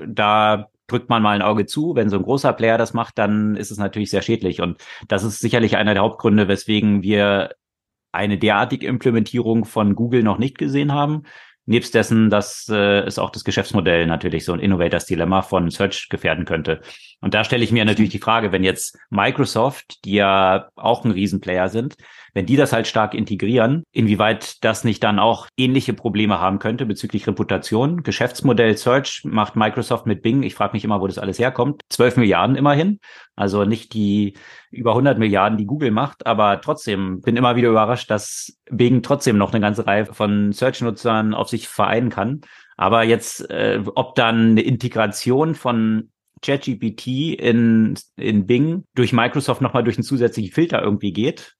da 0.07 0.69
drückt 0.87 1.09
man 1.09 1.23
mal 1.23 1.37
ein 1.37 1.43
Auge 1.43 1.67
zu. 1.67 1.95
Wenn 1.95 2.09
so 2.09 2.17
ein 2.17 2.23
großer 2.23 2.53
Player 2.53 2.79
das 2.79 2.95
macht, 2.95 3.19
dann 3.19 3.57
ist 3.57 3.71
es 3.71 3.79
natürlich 3.79 4.11
sehr 4.11 4.23
schädlich. 4.23 4.61
Und 4.61 4.79
das 5.07 5.23
ist 5.23 5.41
sicherlich 5.41 5.77
einer 5.77 5.95
der 5.95 6.03
Hauptgründe, 6.03 6.49
weswegen 6.49 7.03
wir 7.03 7.51
eine 8.11 8.39
derartige 8.39 8.87
Implementierung 8.87 9.65
von 9.65 9.95
Google 9.95 10.23
noch 10.23 10.39
nicht 10.39 10.59
gesehen 10.59 10.93
haben. 10.93 11.25
Nebst 11.67 11.95
dessen, 11.95 12.31
dass 12.31 12.67
äh, 12.71 13.01
es 13.01 13.19
auch 13.19 13.29
das 13.29 13.45
Geschäftsmodell 13.45 14.07
natürlich 14.07 14.47
so 14.47 14.55
ein 14.55 14.61
Innovators 14.61 15.05
Dilemma 15.05 15.43
von 15.43 15.71
Search 15.71 16.09
gefährden 16.09 16.47
könnte. 16.47 16.81
Und 17.21 17.35
da 17.35 17.45
stelle 17.45 17.63
ich 17.63 17.73
mir 17.73 17.85
natürlich 17.85 18.11
die 18.11 18.19
Frage, 18.19 18.53
wenn 18.53 18.65
jetzt 18.65 18.99
Microsoft, 19.11 20.03
die 20.07 20.15
ja 20.15 20.71
auch 20.77 21.05
ein 21.05 21.11
Riesenplayer 21.11 21.69
sind, 21.69 21.97
wenn 22.35 22.47
die 22.47 22.57
das 22.57 22.73
halt 22.73 22.87
stark 22.87 23.15
integrieren, 23.15 23.83
inwieweit 23.93 24.63
das 24.65 24.85
nicht 24.85 25.03
dann 25.03 25.19
auch 25.19 25.47
ähnliche 25.57 25.93
Probleme 25.93 26.41
haben 26.41 26.59
könnte 26.59 26.87
bezüglich 26.87 27.27
Reputation. 27.27 28.03
Geschäftsmodell 28.03 28.77
Search 28.77 29.23
macht 29.25 29.57
Microsoft 29.57 30.07
mit 30.07 30.23
Bing. 30.23 30.43
Ich 30.43 30.55
frage 30.55 30.73
mich 30.73 30.85
immer, 30.85 31.01
wo 31.01 31.07
das 31.07 31.19
alles 31.19 31.39
herkommt. 31.39 31.83
12 31.91 32.17
Milliarden 32.19 32.57
immerhin. 32.57 33.01
Also 33.37 33.65
nicht 33.65 33.95
die 33.95 34.35
über 34.71 34.91
100 34.91 35.19
Milliarden, 35.19 35.59
die 35.59 35.67
Google 35.67 35.91
macht, 35.91 36.27
aber 36.27 36.61
trotzdem 36.61 37.21
bin 37.21 37.37
immer 37.37 37.57
wieder 37.57 37.71
überrascht, 37.71 38.11
dass 38.11 38.59
Bing 38.71 39.03
trotzdem 39.03 39.39
noch 39.39 39.53
eine 39.53 39.61
ganze 39.61 39.87
Reihe 39.87 40.07
von 40.07 40.53
Search-Nutzern 40.53 41.35
auf 41.35 41.49
sich 41.49 41.69
vereinen 41.69 42.11
kann. 42.11 42.41
Aber 42.77 43.03
jetzt, 43.03 43.49
äh, 43.51 43.83
ob 43.95 44.15
dann 44.15 44.51
eine 44.53 44.63
Integration 44.63 45.55
von 45.55 46.11
ChatGPT 46.43 47.35
in, 47.35 47.99
in 48.17 48.47
Bing 48.47 48.85
durch 48.95 49.13
Microsoft 49.13 49.61
nochmal 49.61 49.85
durch 49.85 49.97
einen 49.97 50.05
zusätzlichen 50.05 50.53
Filter 50.53 50.83
irgendwie 50.83 51.13
geht, 51.13 51.57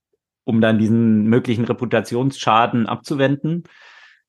um 0.49 0.63
dann 0.63 0.79
diesen 0.79 1.25
möglichen 1.25 1.67
Reputationsschaden 1.67 2.87
abzuwenden. 2.87 3.65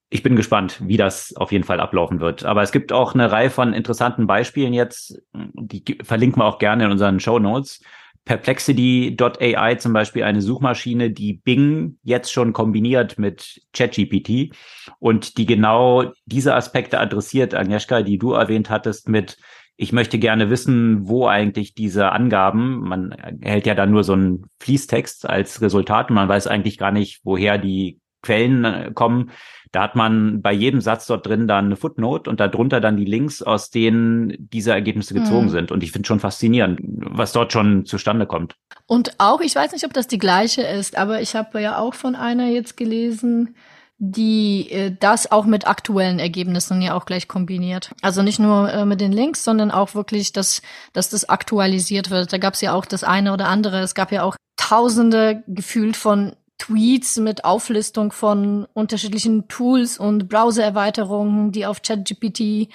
Ich 0.09 0.21
bin 0.21 0.35
gespannt, 0.35 0.81
wie 0.85 0.97
das 0.97 1.33
auf 1.37 1.53
jeden 1.53 1.63
Fall 1.63 1.79
ablaufen 1.79 2.19
wird. 2.19 2.43
Aber 2.43 2.61
es 2.61 2.73
gibt 2.73 2.91
auch 2.91 3.13
eine 3.13 3.31
Reihe 3.31 3.49
von 3.49 3.71
interessanten 3.71 4.27
Beispielen 4.27 4.73
jetzt, 4.73 5.17
die 5.33 5.97
verlinken 6.03 6.41
wir 6.41 6.45
auch 6.45 6.59
gerne 6.59 6.83
in 6.83 6.91
unseren 6.91 7.21
Show 7.21 7.39
Notes. 7.39 7.81
Perplexity.ai 8.25 9.75
zum 9.75 9.93
Beispiel 9.93 10.23
eine 10.23 10.41
Suchmaschine, 10.41 11.09
die 11.09 11.35
Bing 11.35 11.97
jetzt 12.03 12.33
schon 12.33 12.51
kombiniert 12.51 13.17
mit 13.17 13.61
ChatGPT 13.71 14.53
und 14.99 15.37
die 15.37 15.45
genau 15.45 16.11
diese 16.25 16.53
Aspekte 16.53 16.99
adressiert, 16.99 17.55
Agnieszka, 17.55 18.01
die 18.01 18.17
du 18.17 18.33
erwähnt 18.33 18.69
hattest 18.69 19.07
mit 19.07 19.37
ich 19.81 19.93
möchte 19.93 20.19
gerne 20.19 20.49
wissen, 20.49 21.07
wo 21.07 21.27
eigentlich 21.27 21.73
diese 21.73 22.11
Angaben, 22.11 22.81
man 22.81 23.11
erhält 23.11 23.65
ja 23.65 23.75
dann 23.75 23.91
nur 23.91 24.03
so 24.03 24.11
einen 24.11 24.45
Fließtext 24.59 25.29
als 25.29 25.61
Resultat 25.61 26.09
und 26.09 26.15
man 26.15 26.27
weiß 26.27 26.47
eigentlich 26.47 26.77
gar 26.77 26.91
nicht, 26.91 27.21
woher 27.23 27.57
die 27.57 28.01
Quellen 28.21 28.65
äh, 28.65 28.91
kommen. 28.93 29.31
Da 29.71 29.83
hat 29.83 29.95
man 29.95 30.41
bei 30.41 30.51
jedem 30.51 30.81
Satz 30.81 31.07
dort 31.07 31.25
drin 31.25 31.47
dann 31.47 31.67
eine 31.67 31.77
Footnote 31.77 32.29
und 32.29 32.41
darunter 32.41 32.81
dann 32.81 32.97
die 32.97 33.05
Links, 33.05 33.41
aus 33.41 33.69
denen 33.69 34.35
diese 34.37 34.71
Ergebnisse 34.71 35.13
gezogen 35.13 35.45
mhm. 35.45 35.51
sind. 35.51 35.71
Und 35.71 35.81
ich 35.81 35.93
finde 35.93 36.07
schon 36.07 36.19
faszinierend, 36.19 36.81
was 36.83 37.31
dort 37.31 37.53
schon 37.53 37.85
zustande 37.85 38.25
kommt. 38.25 38.55
Und 38.85 39.13
auch, 39.17 39.39
ich 39.39 39.55
weiß 39.55 39.71
nicht, 39.71 39.85
ob 39.85 39.93
das 39.93 40.07
die 40.07 40.17
gleiche 40.17 40.61
ist, 40.61 40.97
aber 40.97 41.21
ich 41.21 41.37
habe 41.37 41.61
ja 41.61 41.77
auch 41.77 41.93
von 41.93 42.15
einer 42.15 42.47
jetzt 42.47 42.75
gelesen, 42.75 43.55
die 43.99 44.71
äh, 44.71 44.95
das 44.97 45.29
auch 45.31 45.45
mit 45.45 45.67
aktuellen 45.67 46.19
Ergebnissen 46.19 46.81
ja 46.81 46.95
auch 46.95 47.05
gleich 47.05 47.27
kombiniert. 47.27 47.91
Also 48.01 48.23
nicht 48.23 48.39
nur 48.39 48.71
äh, 48.71 48.85
mit 48.85 49.01
den 49.01 49.11
Links, 49.11 49.43
sondern 49.43 49.71
auch 49.71 49.93
wirklich, 49.93 50.31
dass, 50.31 50.61
dass 50.93 51.09
das 51.09 51.27
aktualisiert 51.27 52.09
wird. 52.09 52.31
Da 52.31 52.37
gab 52.37 52.53
es 52.53 52.61
ja 52.61 52.73
auch 52.73 52.85
das 52.85 53.03
eine 53.03 53.33
oder 53.33 53.47
andere. 53.47 53.79
Es 53.81 53.93
gab 53.93 54.11
ja 54.11 54.23
auch 54.23 54.35
Tausende 54.55 55.43
gefühlt 55.47 55.97
von 55.97 56.35
Tweets 56.57 57.17
mit 57.17 57.45
Auflistung 57.45 58.11
von 58.11 58.67
unterschiedlichen 58.73 59.47
Tools 59.47 59.97
und 59.97 60.29
Browser-Erweiterungen, 60.29 61.51
die 61.51 61.65
auf 61.65 61.81
ChatGPT 61.81 62.69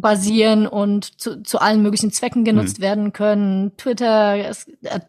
basieren 0.00 0.66
und 0.66 1.20
zu, 1.20 1.42
zu 1.42 1.58
allen 1.58 1.82
möglichen 1.82 2.12
Zwecken 2.12 2.44
genutzt 2.44 2.78
mhm. 2.78 2.82
werden 2.82 3.12
können, 3.12 3.76
Twitter, 3.76 4.36
äh, 4.36 4.54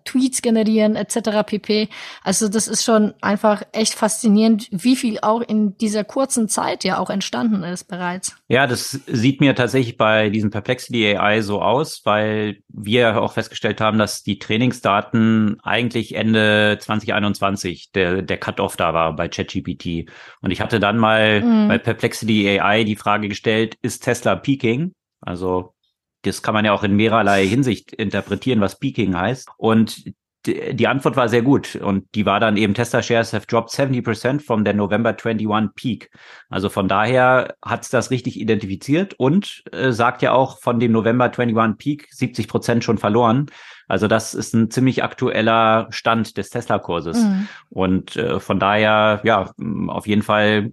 Tweets 0.06 0.42
generieren 0.42 0.96
etc. 0.96 1.44
pp. 1.46 1.90
Also 2.24 2.48
das 2.48 2.68
ist 2.68 2.84
schon 2.84 3.14
einfach 3.22 3.64
echt 3.72 3.94
faszinierend, 3.94 4.70
wie 4.72 4.96
viel 4.96 5.20
auch 5.22 5.42
in 5.42 5.78
dieser 5.78 6.04
kurzen 6.04 6.48
Zeit 6.48 6.84
ja 6.84 7.00
auch 7.00 7.10
entstanden 7.10 7.64
ist 7.64 7.88
bereits. 7.88 8.36
Ja, 8.50 8.66
das 8.66 8.92
sieht 9.08 9.42
mir 9.42 9.56
tatsächlich 9.56 9.98
bei 9.98 10.30
diesem 10.30 10.52
Perplexity 10.52 11.18
AI 11.18 11.42
so 11.42 11.62
aus, 11.62 12.02
weil 12.06 12.60
wir 12.70 13.22
auch 13.22 13.34
festgestellt 13.34 13.82
haben, 13.82 13.98
dass 13.98 14.24
die 14.24 14.40
Trainingsdaten 14.40 15.60
eigentlich 15.64 16.16
Ende 16.16 16.78
2021 16.80 17.92
der, 17.92 18.22
der 18.22 18.38
Cut-off 18.38 18.78
da 18.78 18.94
war 18.94 19.14
bei 19.18 19.28
ChatGPT. 19.28 20.10
Und 20.42 20.52
ich 20.52 20.62
hatte 20.62 20.80
dann 20.80 20.98
mal 20.98 21.42
mhm. 21.42 21.68
bei 21.68 21.78
Perplexity 21.78 22.60
AI 22.60 22.86
die 22.86 22.96
Frage 22.96 23.28
gestellt, 23.28 23.76
ist 23.82 24.04
Tesla 24.04 24.38
peaking? 24.38 24.94
Also 25.20 25.74
das 26.22 26.42
kann 26.42 26.54
man 26.54 26.66
ja 26.66 26.74
auch 26.74 26.84
in 26.84 26.96
mehrerlei 26.96 27.46
Hinsicht 27.46 27.94
interpretieren, 27.94 28.62
was 28.62 28.80
Peaking 28.80 29.16
heißt. 29.16 29.50
Und 29.58 30.14
die 30.48 30.88
Antwort 30.88 31.16
war 31.16 31.30
sehr 31.30 31.42
gut 31.42 31.76
und 31.76 32.06
die 32.16 32.26
war 32.26 32.40
dann 32.40 32.58
eben 32.58 32.74
Tesla 32.74 33.02
Shares 33.02 33.34
have 33.34 33.46
dropped 33.48 33.70
70% 33.70 34.42
from 34.42 34.66
the 34.66 34.74
November 34.74 35.16
21 35.16 35.76
Peak. 35.76 36.10
Also 36.50 36.70
von 36.70 36.88
daher 36.88 37.56
hat 37.64 37.84
es 37.84 37.90
das 37.90 38.12
richtig 38.12 38.40
identifiziert 38.40 39.14
und 39.18 39.64
äh, 39.72 39.92
sagt 39.92 40.22
ja 40.22 40.32
auch 40.32 40.60
von 40.60 40.80
dem 40.80 40.92
November 40.92 41.26
21 41.26 41.78
Peak 41.78 42.10
70% 42.12 42.82
schon 42.82 42.98
verloren. 42.98 43.48
Also 43.88 44.08
das 44.08 44.34
ist 44.34 44.54
ein 44.54 44.70
ziemlich 44.70 45.04
aktueller 45.04 45.88
Stand 45.92 46.38
des 46.38 46.50
Tesla-Kurses. 46.50 47.24
Mhm. 47.24 47.48
Und 47.70 48.16
äh, 48.16 48.40
von 48.40 48.60
daher, 48.60 49.22
ja, 49.24 49.52
auf 49.88 50.08
jeden 50.08 50.24
Fall 50.24 50.72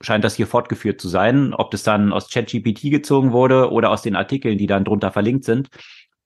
scheint 0.00 0.24
das 0.24 0.34
hier 0.34 0.46
fortgeführt 0.46 1.00
zu 1.00 1.08
sein. 1.08 1.54
Ob 1.54 1.70
das 1.70 1.82
dann 1.82 2.12
aus 2.12 2.30
ChatGPT 2.30 2.90
gezogen 2.90 3.32
wurde 3.32 3.70
oder 3.70 3.90
aus 3.90 4.02
den 4.02 4.16
Artikeln, 4.16 4.58
die 4.58 4.66
dann 4.66 4.84
drunter 4.84 5.12
verlinkt 5.12 5.44
sind, 5.44 5.68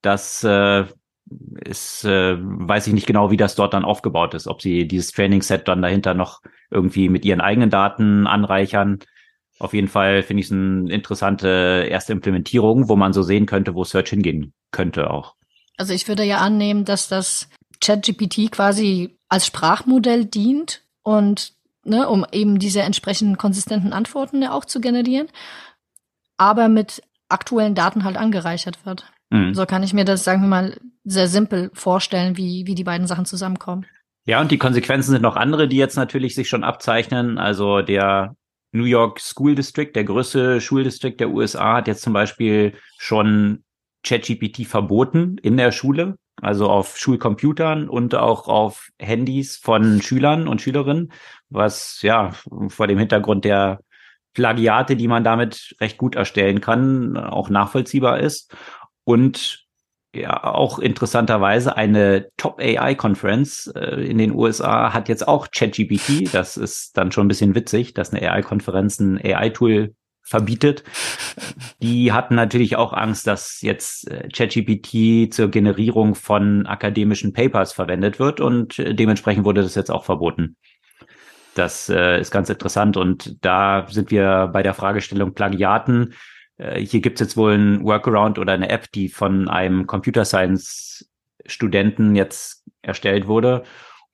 das 0.01 0.45
äh, 0.45 0.85
ist, 1.65 2.05
äh, 2.05 2.37
weiß 2.39 2.87
ich 2.87 2.93
nicht 2.93 3.07
genau, 3.07 3.31
wie 3.31 3.37
das 3.37 3.55
dort 3.55 3.75
dann 3.75 3.85
aufgebaut 3.85 4.35
ist. 4.35 4.47
Ob 4.47 4.63
sie 4.63 4.87
dieses 4.87 5.11
Training-Set 5.13 5.67
dann 5.69 5.83
dahinter 5.83 6.15
noch 6.15 6.41
irgendwie 6.71 7.09
mit 7.09 7.25
ihren 7.25 7.41
eigenen 7.41 7.71
Daten 7.71 8.27
anreichern. 8.27 9.01
Auf 9.59 9.75
jeden 9.75 9.89
Fall 9.89 10.23
finde 10.23 10.41
ich 10.43 10.47
es 10.47 10.53
eine 10.53 10.93
interessante 10.93 11.87
erste 11.89 12.13
Implementierung, 12.13 12.89
wo 12.89 12.97
man 12.97 13.13
so 13.13 13.23
sehen 13.23 13.47
könnte, 13.47 13.75
wo 13.75 13.85
Search 13.85 14.11
hingehen 14.11 14.53
könnte 14.71 15.11
auch. 15.11 15.35
Also 15.77 15.93
ich 15.93 16.09
würde 16.09 16.25
ja 16.25 16.39
annehmen, 16.39 16.85
dass 16.85 17.09
das 17.09 17.49
ChatGPT 17.81 18.51
quasi 18.51 19.19
als 19.29 19.47
Sprachmodell 19.47 20.25
dient 20.25 20.83
und 21.03 21.53
ne, 21.85 22.09
um 22.09 22.25
eben 22.33 22.59
diese 22.59 22.83
entsprechenden 22.83 23.39
konsistenten 23.39 23.93
Antworten 23.93 24.43
ja 24.43 24.53
auch 24.53 24.65
zu 24.65 24.81
generieren, 24.81 25.29
aber 26.37 26.69
mit 26.69 27.03
aktuellen 27.29 27.75
Daten 27.75 28.05
halt 28.05 28.17
angereichert 28.17 28.85
wird. 28.87 29.07
Mhm. 29.31 29.55
So 29.55 29.67
kann 29.67 29.83
ich 29.83 29.93
mir 29.93 30.05
das, 30.05 30.25
sagen 30.25 30.43
wir 30.43 30.49
mal, 30.49 30.77
sehr 31.05 31.29
simpel 31.29 31.71
vorstellen, 31.75 32.37
wie, 32.37 32.67
wie 32.67 32.75
die 32.75 32.85
beiden 32.85 33.07
Sachen 33.07 33.25
zusammenkommen. 33.25 33.87
Ja, 34.25 34.41
und 34.41 34.51
die 34.51 34.59
Konsequenzen 34.59 35.13
sind 35.13 35.23
noch 35.23 35.37
andere, 35.37 35.69
die 35.69 35.77
jetzt 35.77 35.97
natürlich 35.97 36.35
sich 36.35 36.49
schon 36.49 36.65
abzeichnen. 36.65 37.39
Also 37.39 37.81
der 37.81 38.35
New 38.73 38.85
York 38.85 39.21
School 39.21 39.55
District, 39.55 39.93
der 39.95 40.05
größte 40.05 40.61
Schuldistrikt 40.61 41.21
der 41.21 41.31
USA, 41.31 41.77
hat 41.77 41.89
jetzt 41.89 42.03
zum 42.03 42.13
Beispiel 42.13 42.75
schon 42.99 43.65
ChatGPT 44.03 44.67
verboten 44.67 45.39
in 45.39 45.57
der 45.57 45.73
Schule, 45.73 46.17
also 46.41 46.69
auf 46.69 46.97
Schulcomputern 46.99 47.89
und 47.89 48.15
auch 48.15 48.49
auf 48.49 48.89
Handys 48.99 49.57
von 49.57 50.03
Schülern 50.03 50.49
und 50.49 50.61
Schülerinnen, 50.61 51.13
was 51.49 52.03
ja 52.03 52.33
vor 52.69 52.87
dem 52.87 52.99
Hintergrund 52.99 53.45
der 53.45 53.81
Plagiate, 54.35 54.97
die 54.97 55.09
man 55.09 55.25
damit 55.25 55.75
recht 55.81 55.97
gut 55.97 56.15
erstellen 56.15 56.61
kann, 56.61 57.17
auch 57.17 57.49
nachvollziehbar 57.49 58.21
ist. 58.21 58.55
Und 59.07 59.67
ja, 60.15 60.43
auch 60.43 60.79
interessanterweise 60.79 61.77
eine 61.77 62.29
Top 62.37 62.59
AI 62.59 62.95
Conference 62.95 63.69
äh, 63.77 64.01
in 64.05 64.19
den 64.19 64.33
USA 64.33 64.93
hat 64.93 65.09
jetzt 65.09 65.29
auch 65.29 65.51
ChatGPT. 65.51 66.35
Das 66.35 66.57
ist 66.57 66.97
dann 66.97 67.13
schon 67.13 67.27
ein 67.27 67.29
bisschen 67.29 67.55
witzig, 67.55 67.95
dass 67.95 68.13
eine 68.13 68.29
AI 68.29 68.43
Konferenz 68.43 68.99
ein 68.99 69.21
AI 69.23 69.51
Tool 69.51 69.95
verbietet. 70.23 70.83
Die 71.81 72.13
hatten 72.13 72.35
natürlich 72.35 72.75
auch 72.75 72.93
Angst, 72.93 73.29
dass 73.29 73.61
jetzt 73.61 74.11
äh, 74.11 74.29
ChatGPT 74.29 75.33
zur 75.33 75.51
Generierung 75.51 76.17
von 76.17 76.67
akademischen 76.67 77.33
Papers 77.33 77.73
verwendet 77.73 78.19
wird 78.19 78.41
und 78.41 78.79
äh, 78.81 78.93
dementsprechend 78.93 79.45
wurde 79.45 79.63
das 79.63 79.77
jetzt 79.77 79.91
auch 79.91 80.05
verboten. 80.05 80.57
Das 81.55 81.89
äh, 81.89 82.21
ist 82.21 82.33
ganz 82.33 82.51
interessant 82.51 82.97
und 82.97 83.45
da 83.45 83.87
sind 83.89 84.11
wir 84.11 84.51
bei 84.53 84.65
der 84.65 84.75
Fragestellung 84.75 85.33
Plagiaten. 85.33 86.15
Äh, 86.59 86.81
hier 86.81 87.01
gibt 87.01 87.21
es 87.21 87.27
jetzt 87.27 87.37
wohl 87.37 87.55
ein 87.55 87.85
Workaround 87.85 88.39
oder 88.39 88.53
eine 88.53 88.69
App, 88.69 88.91
die 88.93 89.09
von 89.09 89.49
einem 89.49 89.87
Computer 89.87 90.25
Science 90.25 91.11
Studenten 91.47 92.17
jetzt 92.17 92.65
erstellt 92.83 93.27
wurde, 93.27 93.65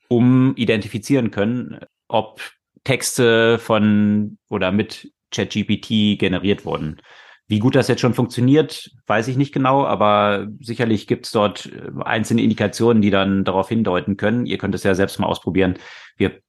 um 0.08 0.54
identifizieren 0.56 1.30
können, 1.30 1.80
ob 2.08 2.40
Texte 2.84 3.58
von 3.58 4.38
oder 4.48 4.72
mit 4.72 5.12
ChatGPT 5.30 6.18
generiert 6.18 6.64
wurden. 6.64 7.00
Wie 7.48 7.58
gut 7.58 7.74
das 7.74 7.88
jetzt 7.88 8.00
schon 8.00 8.14
funktioniert, 8.14 8.90
weiß 9.06 9.28
ich 9.28 9.36
nicht 9.36 9.52
genau, 9.52 9.84
aber 9.84 10.48
sicherlich 10.60 11.06
gibt 11.06 11.26
es 11.26 11.32
dort 11.32 11.70
einzelne 12.04 12.42
Indikationen, 12.42 13.02
die 13.02 13.10
dann 13.10 13.44
darauf 13.44 13.68
hindeuten 13.68 14.16
können. 14.16 14.46
Ihr 14.46 14.58
könnt 14.58 14.74
es 14.74 14.84
ja 14.84 14.94
selbst 14.94 15.18
mal 15.18 15.26
ausprobieren. 15.26 15.78
Wir 16.16 16.40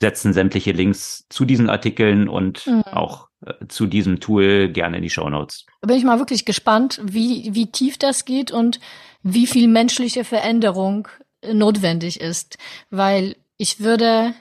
setzen 0.00 0.32
sämtliche 0.32 0.72
Links 0.72 1.26
zu 1.30 1.44
diesen 1.44 1.70
Artikeln 1.70 2.28
und 2.28 2.66
mhm. 2.66 2.82
auch 2.82 3.28
äh, 3.35 3.35
zu 3.68 3.86
diesem 3.86 4.20
Tool 4.20 4.68
gerne 4.68 4.96
in 4.96 5.02
die 5.02 5.10
Show 5.10 5.28
Notes. 5.28 5.66
Bin 5.82 5.96
ich 5.96 6.04
mal 6.04 6.18
wirklich 6.18 6.44
gespannt, 6.44 7.00
wie, 7.02 7.54
wie 7.54 7.70
tief 7.70 7.98
das 7.98 8.24
geht 8.24 8.50
und 8.50 8.80
wie 9.22 9.46
viel 9.46 9.68
menschliche 9.68 10.24
Veränderung 10.24 11.08
notwendig 11.52 12.20
ist. 12.20 12.58
Weil 12.90 13.36
ich 13.56 13.80
würde 13.80 14.34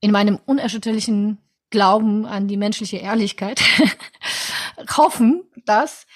in 0.00 0.10
meinem 0.10 0.38
unerschütterlichen 0.44 1.38
Glauben 1.70 2.26
an 2.26 2.46
die 2.46 2.56
menschliche 2.56 2.98
Ehrlichkeit 2.98 3.60
hoffen, 4.96 5.42
dass 5.66 6.06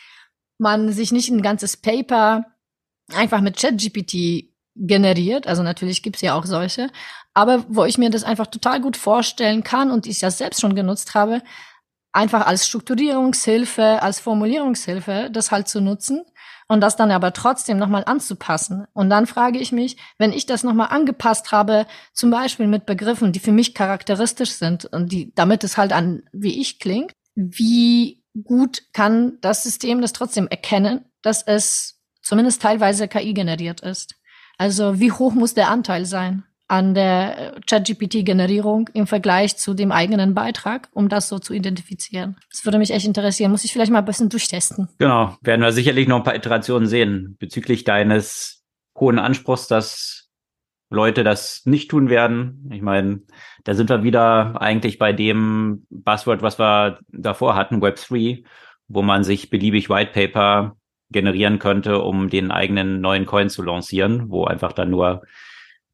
man 0.59 0.93
sich 0.93 1.13
nicht 1.13 1.31
ein 1.31 1.43
ganzes 1.43 1.77
Paper 1.77 2.45
einfach 3.13 3.41
mit 3.41 3.57
ChatGPT 3.57 4.53
generiert. 4.77 5.47
Also 5.47 5.63
natürlich 5.63 6.03
gibt's 6.03 6.21
ja 6.21 6.35
auch 6.35 6.45
solche. 6.45 6.91
Aber 7.35 7.65
wo 7.69 7.85
ich 7.85 7.99
mir 7.99 8.11
das 8.11 8.25
einfach 8.25 8.47
total 8.47 8.81
gut 8.81 8.97
vorstellen 8.97 9.63
kann 9.63 9.91
und 9.91 10.07
ich 10.07 10.19
das 10.19 10.39
selbst 10.39 10.61
schon 10.61 10.75
genutzt 10.75 11.15
habe, 11.15 11.43
einfach 12.13 12.47
als 12.47 12.67
Strukturierungshilfe, 12.67 14.03
als 14.03 14.21
Formulierungshilfe, 14.21 15.31
das 15.33 15.51
halt 15.51 15.69
zu 15.69 15.81
nutzen 15.81 16.25
und 16.69 16.81
das 16.81 16.97
dann 16.97 17.11
aber 17.11 17.33
trotzdem 17.33 17.79
nochmal 17.79 18.05
anzupassen. 18.07 18.87
Und 18.93 19.11
dann 19.11 19.27
frage 19.27 19.59
ich 19.59 19.73
mich, 19.73 19.97
wenn 20.19 20.33
ich 20.33 20.47
das 20.47 20.65
nochmal 20.65 20.89
angepasst 20.89 21.53
habe, 21.53 21.87
zum 22.13 22.31
Beispiel 22.31 22.67
mit 22.67 22.87
Begriffen, 22.87 23.33
die 23.33 23.41
für 23.41 23.53
mich 23.53 23.75
charakteristisch 23.75 24.53
sind 24.53 24.85
und 24.85 25.13
die, 25.13 25.33
damit 25.35 25.65
es 25.65 25.77
halt 25.77 25.93
an, 25.93 26.23
wie 26.33 26.61
ich 26.61 26.79
klingt, 26.79 27.13
wie 27.35 28.23
gut 28.45 28.83
kann 28.93 29.39
das 29.41 29.63
System 29.63 30.01
das 30.01 30.13
trotzdem 30.13 30.49
erkennen, 30.49 31.05
dass 31.23 31.43
es 31.43 32.01
zumindest 32.23 32.63
teilweise 32.63 33.09
KI 33.09 33.33
generiert 33.33 33.81
ist? 33.81 34.15
Also 34.59 34.99
wie 35.01 35.13
hoch 35.13 35.33
muss 35.33 35.55
der 35.55 35.71
Anteil 35.71 36.05
sein 36.05 36.45
an 36.69 36.95
der 36.95 37.57
äh, 37.57 37.61
ChatGPT-Generierung 37.67 38.91
im 38.93 39.07
Vergleich 39.07 39.57
zu 39.57 39.75
dem 39.75 39.91
eigenen 39.91 40.35
Beitrag, 40.35 40.89
um 40.93 41.09
das 41.09 41.29
so 41.29 41.39
zu 41.39 41.55
identifizieren? 41.55 42.37
Das 42.51 42.65
würde 42.65 42.79
mich 42.79 42.91
echt 42.91 43.07
interessieren. 43.07 43.51
Muss 43.51 43.65
ich 43.65 43.73
vielleicht 43.73 43.91
mal 43.91 44.01
ein 44.01 44.05
bisschen 44.05 44.29
durchtesten. 44.29 44.89
Genau, 44.99 45.37
werden 45.41 45.63
wir 45.63 45.73
sicherlich 45.73 46.07
noch 46.07 46.19
ein 46.19 46.25
paar 46.25 46.37
Iterationen 46.37 46.87
sehen 46.87 47.37
bezüglich 47.39 47.85
deines 47.85 48.63
hohen 48.99 49.19
Anspruchs, 49.19 49.67
dass 49.67 50.29
Leute 50.91 51.25
das 51.25 51.63
nicht 51.65 51.91
tun 51.91 52.09
werden. 52.09 52.71
Ich 52.73 52.83
meine, 52.83 53.23
da 53.65 53.75
sind 53.75 53.91
wir 53.91 54.03
wieder 54.03 54.61
eigentlich 54.61 54.99
bei 54.99 55.13
dem 55.13 55.87
Buzzword, 55.91 56.43
was 56.43 56.59
wir 56.59 56.99
davor 57.09 57.57
hatten, 57.57 57.83
Web3, 57.83 58.45
wo 58.89 59.03
man 59.03 59.25
sich 59.25 59.51
beliebig 59.51 59.91
White 59.91 60.13
Paper 60.13 60.77
generieren 61.11 61.59
könnte, 61.59 62.01
um 62.01 62.29
den 62.29 62.51
eigenen 62.51 63.01
neuen 63.01 63.27
Coin 63.27 63.49
zu 63.49 63.63
lancieren, 63.63 64.31
wo 64.31 64.45
einfach 64.45 64.73
dann 64.73 64.91
nur 64.91 65.23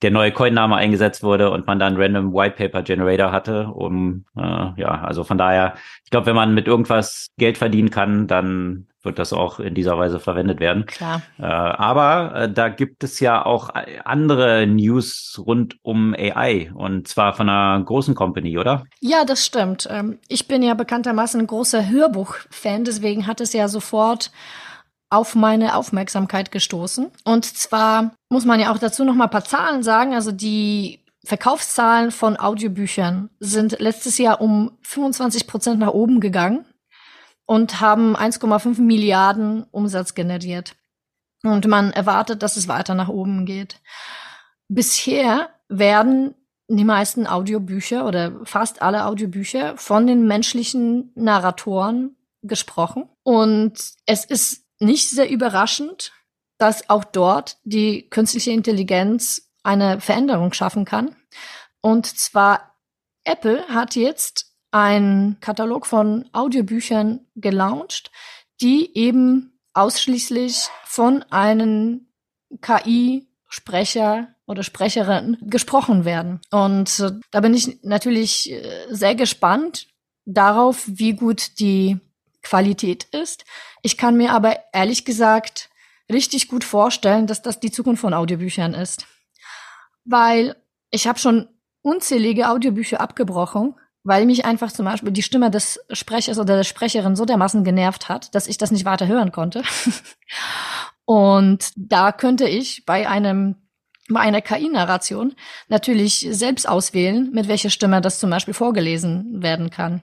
der 0.03 0.11
neue 0.11 0.33
Coin-Name 0.33 0.77
eingesetzt 0.77 1.23
wurde 1.23 1.51
und 1.51 1.67
man 1.67 1.79
dann 1.79 1.97
Random 1.97 2.33
White 2.33 2.57
Paper 2.57 2.83
Generator 2.83 3.33
hatte, 3.33 3.69
um 3.69 4.25
äh, 4.37 4.41
ja, 4.77 5.03
also 5.03 5.25
von 5.25 5.39
daher, 5.39 5.75
ich 6.05 6.11
glaube, 6.11 6.27
wenn 6.27 6.37
man 6.37 6.55
mit 6.55 6.67
irgendwas 6.67 7.29
Geld 7.39 7.59
verdienen 7.59 7.91
kann, 7.91 8.27
dann 8.27 8.87
wird 9.05 9.19
das 9.19 9.33
auch 9.33 9.61
in 9.61 9.75
dieser 9.75 9.99
Weise 9.99 10.19
verwendet 10.19 10.61
werden. 10.61 10.87
Klar. 10.87 11.23
Äh, 11.39 11.45
aber 11.45 12.35
äh, 12.35 12.53
da 12.53 12.69
gibt 12.69 13.05
es 13.05 13.21
ja 13.21 13.45
auch 13.45 13.71
andere 14.05 14.67
News 14.67 15.41
rund 15.47 15.77
um 15.83 16.15
AI 16.15 16.73
und 16.75 17.07
zwar 17.07 17.35
von 17.35 17.49
einer 17.49 17.83
großen 17.85 18.15
Company, 18.15 18.59
oder? 18.59 18.85
Ja, 19.01 19.25
das 19.25 19.45
stimmt. 19.45 19.87
Ähm, 19.91 20.19
ich 20.29 20.49
bin 20.49 20.63
ja 20.63 20.75
bekanntermaßen 20.75 21.41
ein 21.41 21.47
großer 21.47 21.89
Hörbuch-Fan, 21.89 22.85
deswegen 22.85 23.27
hat 23.27 23.41
es 23.41 23.53
ja 23.53 23.69
sofort 23.69 24.31
auf 25.15 25.35
meine 25.35 25.77
Aufmerksamkeit 25.77 26.51
gestoßen. 26.51 27.11
Und 27.25 27.45
zwar 27.45 28.15
muss 28.29 28.45
man 28.45 28.61
ja 28.61 28.73
auch 28.73 28.79
dazu 28.79 29.05
noch 29.05 29.15
mal 29.15 29.25
ein 29.25 29.31
paar 29.31 29.45
Zahlen 29.45 29.83
sagen. 29.83 30.15
Also 30.15 30.33
die 30.33 31.05
Verkaufszahlen 31.25 32.11
von 32.11 32.39
Audiobüchern 32.39 33.31
sind 33.41 33.79
letztes 33.81 34.19
Jahr 34.19 34.41
um 34.41 34.77
25 34.83 35.47
Prozent 35.47 35.79
nach 35.79 35.93
oben 35.93 36.21
gegangen 36.21 36.67
und 37.47 37.81
haben 37.81 38.17
1,5 38.17 38.81
Milliarden 38.81 39.65
Umsatz 39.71 40.15
generiert. 40.15 40.77
Und 41.43 41.67
man 41.67 41.93
erwartet, 41.93 42.43
dass 42.43 42.57
es 42.57 42.69
weiter 42.69 42.95
nach 42.95 43.09
oben 43.09 43.45
geht. 43.45 43.81
Bisher 44.69 45.51
werden 45.69 46.35
die 46.69 46.85
meisten 46.85 47.27
Audiobücher 47.27 48.07
oder 48.07 48.33
fast 48.45 48.81
alle 48.81 49.05
Audiobücher 49.05 49.77
von 49.77 50.07
den 50.07 50.27
menschlichen 50.27 51.13
Narratoren 51.15 52.17
gesprochen. 52.43 53.09
Und 53.23 53.75
es 54.07 54.25
ist 54.25 54.64
nicht 54.85 55.11
sehr 55.11 55.31
überraschend, 55.31 56.13
dass 56.59 56.89
auch 56.89 57.05
dort 57.05 57.59
die 57.65 58.09
künstliche 58.09 58.53
Intelligenz 58.53 59.51
eine 59.63 60.01
Veränderung 60.01 60.53
schaffen 60.53 60.85
kann. 60.85 61.17
Und 61.81 62.07
zwar 62.07 62.75
Apple 63.25 63.67
hat 63.69 63.97
jetzt 63.97 64.55
einen 64.71 65.39
Katalog 65.41 65.87
von 65.87 66.29
Audiobüchern 66.33 67.27
gelauncht, 67.35 68.11
die 68.61 68.97
eben 68.97 69.59
ausschließlich 69.73 70.69
von 70.85 71.23
einem 71.31 72.09
KI-Sprecher 72.61 74.29
oder 74.47 74.63
Sprecherin 74.63 75.39
gesprochen 75.43 76.05
werden. 76.05 76.41
Und 76.51 77.01
äh, 77.01 77.13
da 77.31 77.41
bin 77.41 77.55
ich 77.55 77.83
natürlich 77.83 78.53
äh, 78.53 78.87
sehr 78.91 79.15
gespannt 79.15 79.89
darauf, 80.27 80.85
wie 80.87 81.15
gut 81.15 81.59
die 81.59 81.99
Qualität 82.45 83.05
ist. 83.05 83.45
Ich 83.83 83.97
kann 83.97 84.17
mir 84.17 84.33
aber 84.33 84.57
ehrlich 84.73 85.05
gesagt 85.05 85.71
richtig 86.11 86.49
gut 86.49 86.63
vorstellen, 86.65 87.27
dass 87.27 87.43
das 87.43 87.61
die 87.61 87.71
Zukunft 87.71 88.03
von 88.03 88.15
Audiobüchern 88.15 88.75
ist. 88.75 89.07
Weil 90.05 90.57
ich 90.91 91.07
habe 91.07 91.19
schon 91.19 91.49
unzählige 91.83 92.49
Audiobücher 92.49 93.01
abgebrochen, 93.01 93.75
weil 94.05 94.27
mich 94.27 94.45
einfach 94.45 94.71
zum 94.71 94.85
Beispiel 94.85 95.13
die 95.13 95.23
Stimme 95.23 95.51
des 95.51 95.81
Sprechers 95.91 96.39
oder 96.39 96.57
der 96.57 96.65
Sprecherin 96.65 97.17
so 97.17 97.25
dermaßen 97.25 97.65
genervt 97.65 98.09
hat, 98.09 98.35
dass 98.35 98.47
ich 98.47 98.59
das 98.59 98.71
nicht 98.71 98.85
weiter 98.85 99.07
hören 99.07 99.33
konnte. 99.33 99.63
Und 101.07 101.73
da 101.77 102.13
könnte 102.13 102.49
ich 102.49 102.85
bei 102.85 103.09
einem 103.09 103.57
bei 104.09 104.21
einer 104.21 104.43
KI-Narration 104.43 105.35
natürlich 105.69 106.27
selbst 106.31 106.69
auswählen, 106.69 107.31
mit 107.33 107.49
welcher 107.49 107.71
Stimme 107.71 108.03
das 108.03 108.19
zum 108.19 108.29
Beispiel 108.29 108.53
vorgelesen 108.53 109.43
werden 109.43 109.71
kann. 109.71 110.03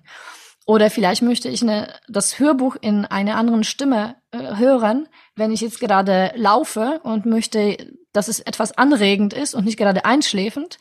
Oder 0.71 0.89
vielleicht 0.89 1.21
möchte 1.21 1.49
ich 1.49 1.61
eine, 1.63 1.93
das 2.07 2.39
Hörbuch 2.39 2.77
in 2.79 3.03
einer 3.03 3.35
anderen 3.35 3.65
Stimme 3.65 4.15
äh, 4.31 4.55
hören, 4.55 5.09
wenn 5.35 5.51
ich 5.51 5.59
jetzt 5.59 5.81
gerade 5.81 6.31
laufe 6.37 7.01
und 7.03 7.25
möchte, 7.25 7.75
dass 8.13 8.29
es 8.29 8.39
etwas 8.39 8.77
anregend 8.77 9.33
ist 9.33 9.53
und 9.53 9.65
nicht 9.65 9.75
gerade 9.75 10.05
einschläfend. 10.05 10.79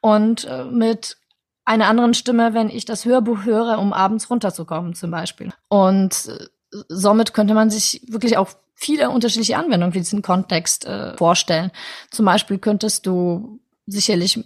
Und 0.00 0.44
äh, 0.46 0.64
mit 0.64 1.18
einer 1.64 1.86
anderen 1.86 2.14
Stimme, 2.14 2.52
wenn 2.52 2.68
ich 2.68 2.84
das 2.84 3.04
Hörbuch 3.04 3.44
höre, 3.44 3.78
um 3.78 3.92
abends 3.92 4.28
runterzukommen 4.28 4.94
zum 4.94 5.12
Beispiel. 5.12 5.52
Und 5.68 6.26
äh, 6.26 6.44
somit 6.88 7.32
könnte 7.32 7.54
man 7.54 7.70
sich 7.70 8.02
wirklich 8.08 8.38
auch 8.38 8.48
viele 8.74 9.08
unterschiedliche 9.08 9.56
Anwendungen 9.56 9.92
für 9.92 10.00
diesen 10.00 10.22
Kontext 10.22 10.84
äh, 10.84 11.16
vorstellen. 11.16 11.70
Zum 12.10 12.26
Beispiel 12.26 12.58
könntest 12.58 13.06
du 13.06 13.60
sicherlich 13.86 14.44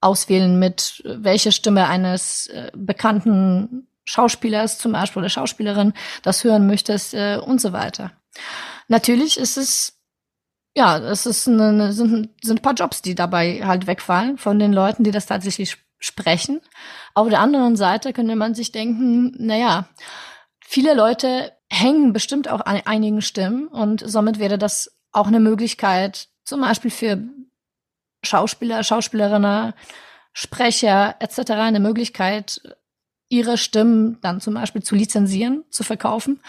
auswählen, 0.00 0.58
mit 0.58 1.04
welcher 1.04 1.52
Stimme 1.52 1.86
eines 1.86 2.48
äh, 2.48 2.72
bekannten 2.74 3.86
Schauspielers 4.04 4.78
zum 4.78 4.92
Beispiel 4.92 5.20
oder 5.20 5.28
Schauspielerin 5.28 5.94
das 6.22 6.44
hören 6.44 6.66
möchtest 6.66 7.14
äh, 7.14 7.38
und 7.38 7.60
so 7.60 7.72
weiter. 7.72 8.12
Natürlich 8.88 9.38
ist 9.38 9.56
es 9.56 9.94
ja, 10.76 10.98
es 10.98 11.24
ist 11.24 11.46
eine, 11.48 11.92
sind, 11.92 12.30
sind 12.42 12.58
ein 12.58 12.62
paar 12.62 12.74
Jobs, 12.74 13.00
die 13.00 13.14
dabei 13.14 13.64
halt 13.64 13.86
wegfallen 13.86 14.38
von 14.38 14.58
den 14.58 14.72
Leuten, 14.72 15.04
die 15.04 15.12
das 15.12 15.26
tatsächlich 15.26 15.76
sprechen. 15.98 16.60
Auf 17.14 17.28
der 17.28 17.40
anderen 17.40 17.76
Seite 17.76 18.12
könnte 18.12 18.36
man 18.36 18.54
sich 18.54 18.72
denken, 18.72 19.32
naja, 19.38 19.88
viele 20.60 20.94
Leute 20.94 21.52
hängen 21.70 22.12
bestimmt 22.12 22.48
auch 22.48 22.60
an 22.60 22.82
einigen 22.84 23.22
Stimmen 23.22 23.68
und 23.68 24.02
somit 24.04 24.38
wäre 24.38 24.58
das 24.58 24.98
auch 25.12 25.28
eine 25.28 25.40
Möglichkeit, 25.40 26.28
zum 26.44 26.60
Beispiel 26.60 26.90
für 26.90 27.22
Schauspieler, 28.22 28.82
Schauspielerinnen, 28.82 29.74
Sprecher 30.32 31.14
etc. 31.20 31.52
eine 31.52 31.80
Möglichkeit, 31.80 32.60
ihre 33.34 33.58
Stimmen 33.58 34.18
dann 34.20 34.40
zum 34.40 34.54
Beispiel 34.54 34.82
zu 34.82 34.94
lizenzieren, 34.94 35.64
zu 35.70 35.82
verkaufen. 35.82 36.40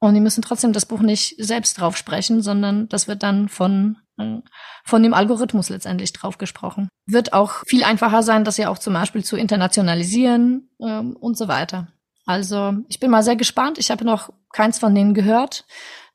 Und 0.00 0.14
die 0.14 0.20
müssen 0.20 0.42
trotzdem 0.42 0.72
das 0.72 0.86
Buch 0.86 1.00
nicht 1.00 1.36
selbst 1.38 1.78
drauf 1.78 1.96
sprechen, 1.96 2.42
sondern 2.42 2.88
das 2.88 3.06
wird 3.06 3.22
dann 3.22 3.48
von, 3.48 3.98
äh, 4.18 4.38
von 4.84 5.02
dem 5.02 5.14
Algorithmus 5.14 5.68
letztendlich 5.68 6.12
drauf 6.12 6.38
gesprochen. 6.38 6.88
Wird 7.06 7.32
auch 7.32 7.64
viel 7.66 7.84
einfacher 7.84 8.24
sein, 8.24 8.44
das 8.44 8.56
ja 8.56 8.68
auch 8.68 8.78
zum 8.78 8.94
Beispiel 8.94 9.22
zu 9.22 9.36
internationalisieren 9.36 10.70
ähm, 10.80 11.16
und 11.16 11.38
so 11.38 11.46
weiter. 11.46 11.86
Also 12.26 12.74
ich 12.88 12.98
bin 12.98 13.10
mal 13.10 13.22
sehr 13.22 13.36
gespannt. 13.36 13.78
Ich 13.78 13.92
habe 13.92 14.04
noch 14.04 14.30
keins 14.52 14.78
von 14.78 14.94
denen 14.94 15.14
gehört. 15.14 15.64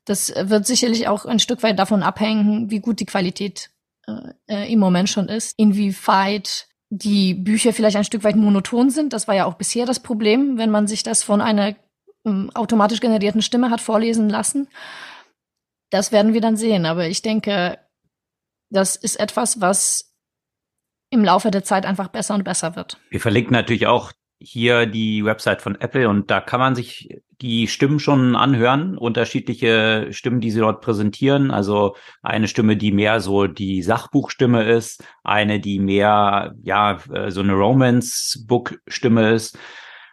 Das 0.04 0.34
wird 0.36 0.66
sicherlich 0.66 1.08
auch 1.08 1.26
ein 1.26 1.40
Stück 1.40 1.64
weit 1.64 1.80
davon 1.80 2.04
abhängen, 2.04 2.70
wie 2.70 2.80
gut 2.80 3.00
die 3.00 3.06
Qualität 3.06 3.72
äh, 4.06 4.34
äh, 4.48 4.72
im 4.72 4.80
Moment 4.80 5.10
schon 5.10 5.30
ist, 5.30 5.54
inwieweit 5.58 6.68
die 6.90 7.34
Bücher 7.34 7.74
vielleicht 7.74 7.98
ein 7.98 8.04
Stück 8.04 8.24
weit 8.24 8.36
monoton 8.36 8.90
sind. 8.90 9.14
Das 9.14 9.28
war 9.28 9.36
ja 9.36 9.46
auch 9.46 9.56
bisher 9.56 9.86
das 9.86 10.00
Problem, 10.00 10.58
wenn 10.58 10.70
man 10.70 10.88
sich 10.88 11.04
das 11.04 11.24
von 11.24 11.42
einer 11.42 11.76
ähm, 12.26 12.50
automatisch 12.54 13.00
generierten 13.00 13.42
Stimme 13.42 13.70
hat 13.70 13.82
vorlesen 13.82 14.30
lassen. 14.30 14.68
Das 15.90 16.12
werden 16.12 16.34
wir 16.34 16.42
dann 16.42 16.58
sehen. 16.58 16.86
Aber 16.86 17.08
ich 17.08 17.22
denke, 17.22 17.80
das 18.70 18.96
ist 18.96 19.20
etwas, 19.20 19.62
was 19.62 20.14
im 21.10 21.24
Laufe 21.24 21.52
der 21.52 21.64
Zeit 21.64 21.86
einfach 21.86 22.10
besser 22.10 22.36
und 22.36 22.44
besser 22.44 22.76
wird. 22.76 23.00
Wir 23.10 23.22
verlinken 23.22 23.54
natürlich 23.54 23.88
auch 23.88 24.12
hier 24.40 24.86
die 24.86 25.26
Website 25.26 25.62
von 25.62 25.76
Apple 25.76 26.08
und 26.10 26.30
da 26.30 26.42
kann 26.42 26.60
man 26.60 26.76
sich 26.76 27.10
die 27.42 27.68
Stimmen 27.68 28.00
schon 28.00 28.36
anhören, 28.36 28.98
unterschiedliche 28.98 30.08
Stimmen, 30.12 30.42
die 30.42 30.52
sie 30.52 30.60
dort 30.60 30.82
präsentieren. 30.82 31.52
Also 31.52 31.96
eine 32.24 32.48
Stimme, 32.48 32.78
die 32.78 32.92
mehr 32.92 33.20
so 33.20 33.46
die 33.46 33.84
Sachbuchstimme 33.84 34.64
ist, 34.64 35.04
eine, 35.24 35.60
die 35.60 35.80
mehr, 35.80 36.56
ja, 36.64 37.00
äh, 37.12 37.30
so 37.30 37.42
eine 37.42 37.54
Romance-Book-Stimme 37.54 39.34
ist. 39.34 39.58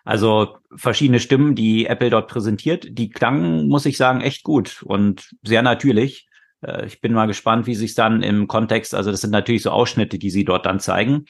Also 0.04 0.58
verschiedene 0.76 1.18
Stimmen, 1.18 1.54
die 1.54 1.86
Apple 1.86 2.10
dort 2.10 2.28
präsentiert, 2.28 2.86
die 2.90 3.08
klangen, 3.08 3.68
muss 3.68 3.86
ich 3.86 3.96
sagen, 3.96 4.20
echt 4.20 4.42
gut 4.42 4.82
und 4.82 5.30
sehr 5.42 5.62
natürlich. 5.62 6.28
Äh, 6.60 6.86
ich 6.86 7.00
bin 7.00 7.14
mal 7.14 7.26
gespannt, 7.26 7.66
wie 7.66 7.74
sich 7.74 7.94
dann 7.94 8.22
im 8.22 8.48
Kontext, 8.48 8.94
also 8.94 9.10
das 9.10 9.22
sind 9.22 9.30
natürlich 9.30 9.62
so 9.62 9.70
Ausschnitte, 9.70 10.18
die 10.18 10.30
sie 10.30 10.44
dort 10.44 10.66
dann 10.66 10.78
zeigen, 10.78 11.24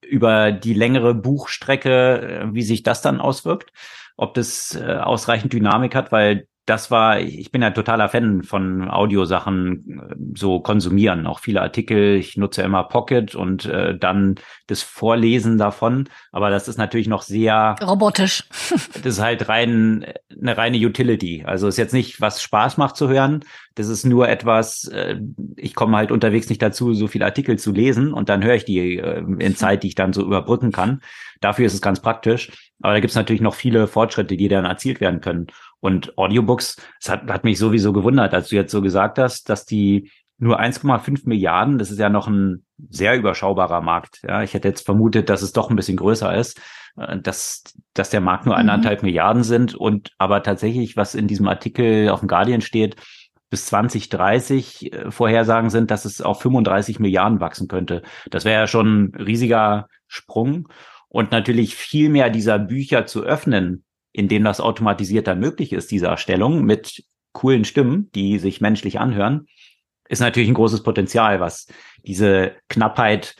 über 0.00 0.52
die 0.52 0.74
längere 0.74 1.14
Buchstrecke, 1.14 2.20
äh, 2.20 2.54
wie 2.54 2.62
sich 2.62 2.82
das 2.82 3.02
dann 3.02 3.20
auswirkt, 3.20 3.72
ob 4.16 4.34
das 4.34 4.74
äh, 4.74 4.96
ausreichend 4.96 5.52
Dynamik 5.52 5.94
hat, 5.94 6.12
weil 6.12 6.48
das 6.66 6.90
war, 6.90 7.20
ich 7.20 7.52
bin 7.52 7.62
ja 7.62 7.70
totaler 7.70 8.08
Fan 8.08 8.42
von 8.42 8.90
Audiosachen 8.90 10.00
äh, 10.00 10.14
so 10.36 10.58
konsumieren, 10.58 11.26
auch 11.26 11.38
viele 11.38 11.62
Artikel. 11.62 12.16
Ich 12.16 12.36
nutze 12.36 12.62
immer 12.62 12.82
Pocket 12.84 13.36
und 13.36 13.66
äh, 13.66 13.96
dann 13.96 14.34
das 14.66 14.82
Vorlesen 14.82 15.58
davon. 15.58 16.08
Aber 16.32 16.50
das 16.50 16.66
ist 16.66 16.76
natürlich 16.76 17.06
noch 17.06 17.22
sehr 17.22 17.76
robotisch. 17.82 18.44
das 18.94 19.06
ist 19.14 19.20
halt 19.20 19.48
rein 19.48 20.06
eine 20.40 20.56
reine 20.56 20.78
Utility. 20.78 21.44
Also 21.46 21.68
ist 21.68 21.78
jetzt 21.78 21.94
nicht, 21.94 22.20
was 22.20 22.42
Spaß 22.42 22.78
macht 22.78 22.96
zu 22.96 23.08
hören. 23.08 23.44
Das 23.76 23.88
ist 23.88 24.04
nur 24.04 24.28
etwas, 24.28 24.88
äh, 24.88 25.20
ich 25.56 25.74
komme 25.74 25.96
halt 25.96 26.10
unterwegs 26.10 26.48
nicht 26.48 26.62
dazu, 26.62 26.94
so 26.94 27.06
viele 27.06 27.26
Artikel 27.26 27.58
zu 27.58 27.72
lesen 27.72 28.12
und 28.12 28.28
dann 28.28 28.42
höre 28.42 28.56
ich 28.56 28.64
die 28.64 28.98
äh, 28.98 29.24
in 29.38 29.54
Zeit, 29.54 29.84
die 29.84 29.88
ich 29.88 29.94
dann 29.94 30.12
so 30.12 30.22
überbrücken 30.22 30.72
kann. 30.72 31.00
Dafür 31.40 31.66
ist 31.66 31.74
es 31.74 31.82
ganz 31.82 32.00
praktisch. 32.00 32.72
Aber 32.82 32.94
da 32.94 33.00
gibt 33.00 33.10
es 33.10 33.16
natürlich 33.16 33.40
noch 33.40 33.54
viele 33.54 33.86
Fortschritte, 33.86 34.36
die 34.36 34.48
dann 34.48 34.64
erzielt 34.64 35.00
werden 35.00 35.20
können. 35.20 35.46
Und 35.80 36.16
Audiobooks, 36.18 36.76
es 37.00 37.08
hat, 37.08 37.30
hat 37.30 37.44
mich 37.44 37.58
sowieso 37.58 37.92
gewundert, 37.92 38.34
als 38.34 38.48
du 38.48 38.56
jetzt 38.56 38.72
so 38.72 38.80
gesagt 38.82 39.18
hast, 39.18 39.48
dass 39.48 39.64
die 39.64 40.10
nur 40.38 40.60
1,5 40.60 41.22
Milliarden, 41.24 41.78
das 41.78 41.90
ist 41.90 41.98
ja 41.98 42.08
noch 42.08 42.28
ein 42.28 42.64
sehr 42.90 43.16
überschaubarer 43.16 43.80
Markt. 43.80 44.20
Ja, 44.26 44.42
ich 44.42 44.54
hätte 44.54 44.68
jetzt 44.68 44.84
vermutet, 44.84 45.30
dass 45.30 45.42
es 45.42 45.52
doch 45.52 45.70
ein 45.70 45.76
bisschen 45.76 45.96
größer 45.96 46.34
ist, 46.36 46.60
äh, 46.96 47.18
dass, 47.18 47.64
dass 47.94 48.10
der 48.10 48.20
Markt 48.20 48.46
nur 48.46 48.54
mhm. 48.54 48.60
eineinhalb 48.60 49.02
Milliarden 49.02 49.42
sind 49.42 49.74
und 49.74 50.12
aber 50.18 50.42
tatsächlich, 50.42 50.96
was 50.96 51.14
in 51.14 51.26
diesem 51.26 51.48
Artikel 51.48 52.10
auf 52.10 52.20
dem 52.20 52.28
Guardian 52.28 52.60
steht, 52.60 52.96
bis 53.48 53.66
2030 53.66 54.92
äh, 54.92 55.10
Vorhersagen 55.10 55.70
sind, 55.70 55.90
dass 55.90 56.04
es 56.04 56.20
auf 56.20 56.42
35 56.42 56.98
Milliarden 57.00 57.40
wachsen 57.40 57.68
könnte. 57.68 58.02
Das 58.30 58.44
wäre 58.44 58.60
ja 58.60 58.66
schon 58.66 59.04
ein 59.04 59.14
riesiger 59.14 59.88
Sprung. 60.06 60.68
Und 61.08 61.30
natürlich 61.30 61.76
viel 61.76 62.10
mehr 62.10 62.28
dieser 62.28 62.58
Bücher 62.58 63.06
zu 63.06 63.22
öffnen, 63.22 63.84
in 64.16 64.28
dem 64.28 64.44
das 64.44 64.60
automatisiert 64.60 65.26
dann 65.26 65.40
möglich 65.40 65.74
ist, 65.74 65.90
diese 65.90 66.06
Erstellung 66.06 66.64
mit 66.64 67.04
coolen 67.32 67.66
Stimmen, 67.66 68.10
die 68.14 68.38
sich 68.38 68.62
menschlich 68.62 68.98
anhören, 68.98 69.46
ist 70.08 70.20
natürlich 70.20 70.48
ein 70.48 70.54
großes 70.54 70.82
Potenzial, 70.82 71.38
was 71.38 71.66
diese 72.02 72.52
Knappheit, 72.70 73.36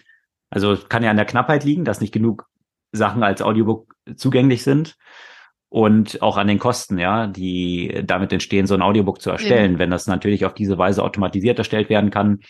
also 0.50 0.76
kann 0.76 1.02
ja 1.02 1.10
an 1.10 1.16
der 1.16 1.24
Knappheit 1.24 1.64
liegen, 1.64 1.86
dass 1.86 2.02
nicht 2.02 2.12
genug 2.12 2.46
Sachen 2.92 3.22
als 3.22 3.40
Audiobook 3.40 3.94
zugänglich 4.16 4.64
sind 4.64 4.98
und 5.70 6.20
auch 6.20 6.36
an 6.36 6.46
den 6.46 6.58
Kosten, 6.58 6.98
ja, 6.98 7.26
die 7.26 8.02
damit 8.04 8.34
entstehen, 8.34 8.66
so 8.66 8.74
ein 8.74 8.82
Audiobook 8.82 9.22
zu 9.22 9.30
erstellen. 9.30 9.74
Ja. 9.74 9.78
Wenn 9.78 9.90
das 9.90 10.06
natürlich 10.06 10.44
auf 10.44 10.52
diese 10.52 10.76
Weise 10.76 11.02
automatisiert 11.02 11.56
erstellt 11.56 11.88
werden 11.88 12.10
kann, 12.10 12.40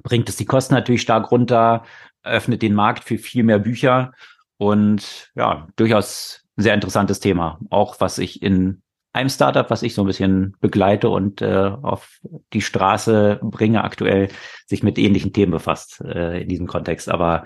bringt 0.00 0.28
es 0.28 0.36
die 0.36 0.46
Kosten 0.46 0.74
natürlich 0.74 1.02
stark 1.02 1.32
runter, 1.32 1.82
öffnet 2.22 2.62
den 2.62 2.74
Markt 2.74 3.02
für 3.02 3.18
viel 3.18 3.42
mehr 3.42 3.58
Bücher 3.58 4.12
und 4.58 5.32
ja, 5.34 5.66
durchaus 5.74 6.44
sehr 6.58 6.74
interessantes 6.74 7.20
Thema. 7.20 7.58
Auch 7.70 8.00
was 8.00 8.18
ich 8.18 8.42
in 8.42 8.82
einem 9.12 9.30
Startup, 9.30 9.70
was 9.70 9.82
ich 9.82 9.94
so 9.94 10.02
ein 10.02 10.06
bisschen 10.06 10.56
begleite 10.60 11.08
und 11.08 11.40
äh, 11.40 11.70
auf 11.82 12.20
die 12.52 12.60
Straße 12.60 13.40
bringe 13.42 13.84
aktuell, 13.84 14.28
sich 14.66 14.82
mit 14.82 14.98
ähnlichen 14.98 15.32
Themen 15.32 15.52
befasst 15.52 16.00
äh, 16.02 16.42
in 16.42 16.48
diesem 16.48 16.66
Kontext. 16.66 17.08
Aber 17.08 17.44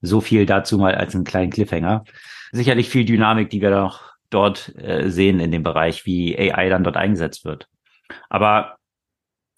so 0.00 0.20
viel 0.20 0.46
dazu 0.46 0.78
mal 0.78 0.94
als 0.94 1.14
einen 1.14 1.24
kleinen 1.24 1.50
Cliffhanger. 1.50 2.04
Sicherlich 2.52 2.88
viel 2.88 3.04
Dynamik, 3.04 3.50
die 3.50 3.60
wir 3.60 3.70
noch 3.70 4.12
dort 4.30 4.74
äh, 4.76 5.08
sehen 5.10 5.40
in 5.40 5.52
dem 5.52 5.62
Bereich, 5.62 6.04
wie 6.04 6.38
AI 6.38 6.68
dann 6.68 6.84
dort 6.84 6.96
eingesetzt 6.96 7.44
wird. 7.44 7.68
Aber 8.28 8.76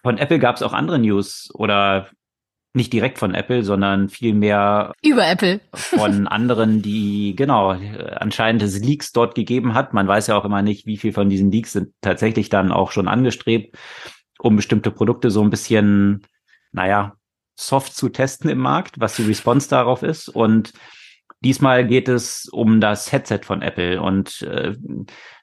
von 0.02 0.18
Apple 0.18 0.38
gab 0.38 0.56
es 0.56 0.62
auch 0.62 0.72
andere 0.72 0.98
News 0.98 1.50
oder 1.54 2.08
nicht 2.76 2.92
direkt 2.92 3.18
von 3.18 3.34
Apple, 3.34 3.64
sondern 3.64 4.08
vielmehr 4.08 4.92
über 5.02 5.26
Apple 5.26 5.60
von 5.72 6.28
anderen, 6.28 6.82
die 6.82 7.34
genau 7.34 7.70
anscheinend 7.70 8.62
es 8.62 8.78
Leaks 8.78 9.12
dort 9.12 9.34
gegeben 9.34 9.74
hat. 9.74 9.94
Man 9.94 10.06
weiß 10.06 10.28
ja 10.28 10.36
auch 10.36 10.44
immer 10.44 10.62
nicht, 10.62 10.86
wie 10.86 10.98
viel 10.98 11.12
von 11.12 11.28
diesen 11.28 11.50
Leaks 11.50 11.72
sind 11.72 11.92
tatsächlich 12.02 12.48
dann 12.48 12.70
auch 12.70 12.92
schon 12.92 13.08
angestrebt, 13.08 13.76
um 14.38 14.54
bestimmte 14.56 14.90
Produkte 14.90 15.30
so 15.30 15.42
ein 15.42 15.50
bisschen, 15.50 16.22
naja, 16.72 17.16
soft 17.56 17.94
zu 17.94 18.10
testen 18.10 18.50
im 18.50 18.58
Markt, 18.58 19.00
was 19.00 19.16
die 19.16 19.24
Response 19.24 19.68
darauf 19.68 20.02
ist. 20.02 20.28
Und 20.28 20.72
diesmal 21.40 21.86
geht 21.86 22.08
es 22.08 22.48
um 22.50 22.80
das 22.80 23.10
Headset 23.10 23.40
von 23.42 23.62
Apple. 23.62 24.00
Und 24.00 24.42
äh, 24.42 24.74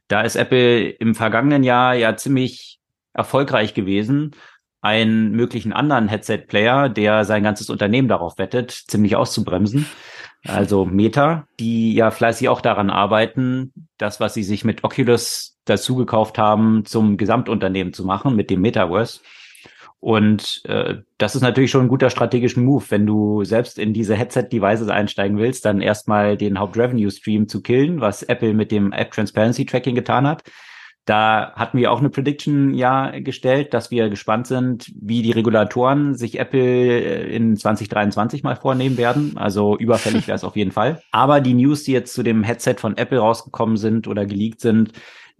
da 0.08 0.22
ist 0.22 0.36
Apple 0.36 0.90
im 0.90 1.16
vergangenen 1.16 1.64
Jahr 1.64 1.96
ja 1.96 2.16
ziemlich 2.16 2.80
erfolgreich 3.14 3.74
gewesen 3.74 4.36
einen 4.84 5.32
möglichen 5.32 5.72
anderen 5.72 6.10
Headset-Player, 6.10 6.90
der 6.90 7.24
sein 7.24 7.42
ganzes 7.42 7.70
Unternehmen 7.70 8.10
darauf 8.10 8.38
wettet, 8.38 8.72
ziemlich 8.72 9.16
auszubremsen. 9.16 9.88
Also 10.46 10.84
Meta, 10.84 11.48
die 11.58 11.94
ja 11.94 12.12
fleißig 12.12 12.50
auch 12.50 12.60
daran 12.60 12.90
arbeiten, 12.90 13.72
das, 13.98 14.20
was 14.20 14.34
sie 14.34 14.44
sich 14.44 14.66
mit 14.66 14.84
Oculus 14.84 15.58
dazu 15.64 15.96
gekauft 15.96 16.38
haben, 16.38 16.84
zum 16.84 17.16
Gesamtunternehmen 17.16 17.94
zu 17.94 18.04
machen, 18.04 18.36
mit 18.36 18.50
dem 18.50 18.60
Metaverse. 18.60 19.22
Und 20.02 20.64
äh, 20.66 20.96
das 21.18 21.36
ist 21.36 21.44
natürlich 21.44 21.72
schon 21.72 21.86
ein 21.86 21.88
guter 21.88 22.10
strategischer 22.10 22.60
Move, 22.60 22.84
wenn 22.90 23.06
du 23.06 23.46
selbst 23.46 23.80
in 23.80 23.94
diese 23.94 24.16
Headset-Devices 24.16 24.90
einsteigen 24.90 25.38
willst, 25.38 25.64
dann 25.64 25.80
erstmal 25.80 26.36
den 26.36 26.60
Haupt-Revenue-Stream 26.60 27.48
zu 27.48 27.62
killen, 27.62 28.02
was 28.02 28.22
Apple 28.22 28.54
mit 28.54 28.70
dem 28.74 28.92
App 28.92 29.12
Transparency 29.12 29.66
Tracking 29.66 29.96
getan 29.96 30.28
hat. 30.28 30.44
Da 31.06 31.52
hatten 31.56 31.78
wir 31.78 31.92
auch 31.92 32.00
eine 32.00 32.10
Prediction 32.10 32.74
ja 32.74 33.20
gestellt, 33.20 33.74
dass 33.74 33.92
wir 33.92 34.10
gespannt 34.10 34.48
sind, 34.48 34.90
wie 34.96 35.22
die 35.22 35.32
Regulatoren 35.32 36.16
sich 36.16 36.40
Apple 36.40 36.62
äh, 36.62 37.36
in 37.36 37.58
2023 37.58 38.44
mal 38.44 38.56
vornehmen 38.56 38.98
werden. 38.98 39.34
Also 39.36 39.78
überfällig 39.78 40.28
wäre 40.28 40.36
es 40.36 40.44
auf 40.46 40.56
jeden 40.56 40.72
Fall. 40.72 41.02
Aber 41.12 41.42
die 41.42 41.56
News, 41.56 41.84
die 41.84 41.92
jetzt 41.92 42.14
zu 42.14 42.24
dem 42.24 42.44
Headset 42.44 42.76
von 42.78 42.96
Apple 42.96 43.20
rausgekommen 43.20 43.76
sind 43.76 44.08
oder 44.08 44.26
geleakt 44.26 44.62
sind, 44.62 44.94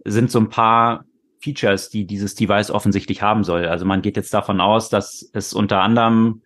sind 0.04 0.30
so 0.30 0.38
ein 0.38 0.50
paar 0.50 1.06
Features, 1.40 1.88
die 1.88 2.06
dieses 2.06 2.34
Device 2.34 2.70
offensichtlich 2.70 3.22
haben 3.22 3.42
soll. 3.42 3.66
Also 3.66 3.86
man 3.86 4.02
geht 4.02 4.16
jetzt 4.16 4.34
davon 4.34 4.60
aus, 4.60 4.90
dass 4.90 5.30
es 5.32 5.54
unter 5.54 5.80
anderem 5.80 6.42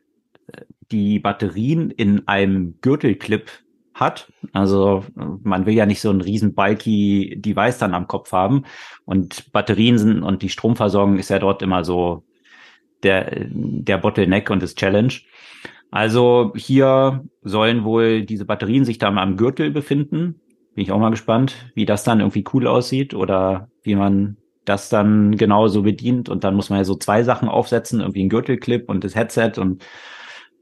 äh, 0.53 0.63
die 0.93 1.19
Batterien 1.19 1.91
in 1.91 2.29
einem 2.29 2.79
Gürtelclip 2.83 3.51
hat. 4.01 4.33
Also 4.53 5.05
man 5.15 5.67
will 5.67 5.75
ja 5.75 5.87
nicht 5.87 6.01
so 6.01 6.11
ein 6.11 6.21
riesen 6.21 6.55
bulky 6.55 7.37
Device 7.41 7.79
dann 7.79 7.95
am 7.95 8.07
Kopf 8.09 8.33
haben. 8.33 8.65
Und 9.05 9.53
Batterien 9.53 9.99
sind 9.99 10.23
und 10.23 10.43
die 10.43 10.49
Stromversorgung 10.49 11.19
ist 11.19 11.31
ja 11.31 11.39
dort 11.39 11.63
immer 11.63 11.85
so 11.85 12.25
der, 13.03 13.47
der 13.49 13.99
Bottleneck 13.99 14.51
und 14.51 14.63
das 14.63 14.75
Challenge. 14.75 15.13
Also 15.91 16.53
hier 16.57 17.25
sollen 17.43 17.85
wohl 17.85 18.25
diese 18.25 18.45
Batterien 18.45 18.85
sich 18.85 18.99
da 18.99 19.11
mal 19.11 19.23
am 19.23 19.37
Gürtel 19.37 19.71
befinden. 19.71 20.41
Bin 20.75 20.85
ich 20.85 20.93
auch 20.93 20.99
mal 20.99 21.11
gespannt, 21.11 21.71
wie 21.75 21.87
das 21.87 22.05
dann 22.05 22.21
irgendwie 22.21 22.45
cool 22.53 22.67
aussieht 22.67 23.15
oder 23.15 23.69
wie 23.83 23.95
man 23.95 24.37
das 24.65 24.91
dann 24.91 25.37
genauso 25.37 25.83
bedient. 25.83 26.29
Und 26.29 26.45
dann 26.45 26.55
muss 26.55 26.71
man 26.71 26.79
ja 26.79 26.85
so 26.85 26.95
zwei 26.95 27.23
Sachen 27.23 27.49
aufsetzen, 27.49 28.01
irgendwie 28.01 28.25
ein 28.25 28.29
Gürtelclip 28.29 28.89
und 28.89 29.03
das 29.03 29.15
Headset 29.15 29.53
und 29.57 29.85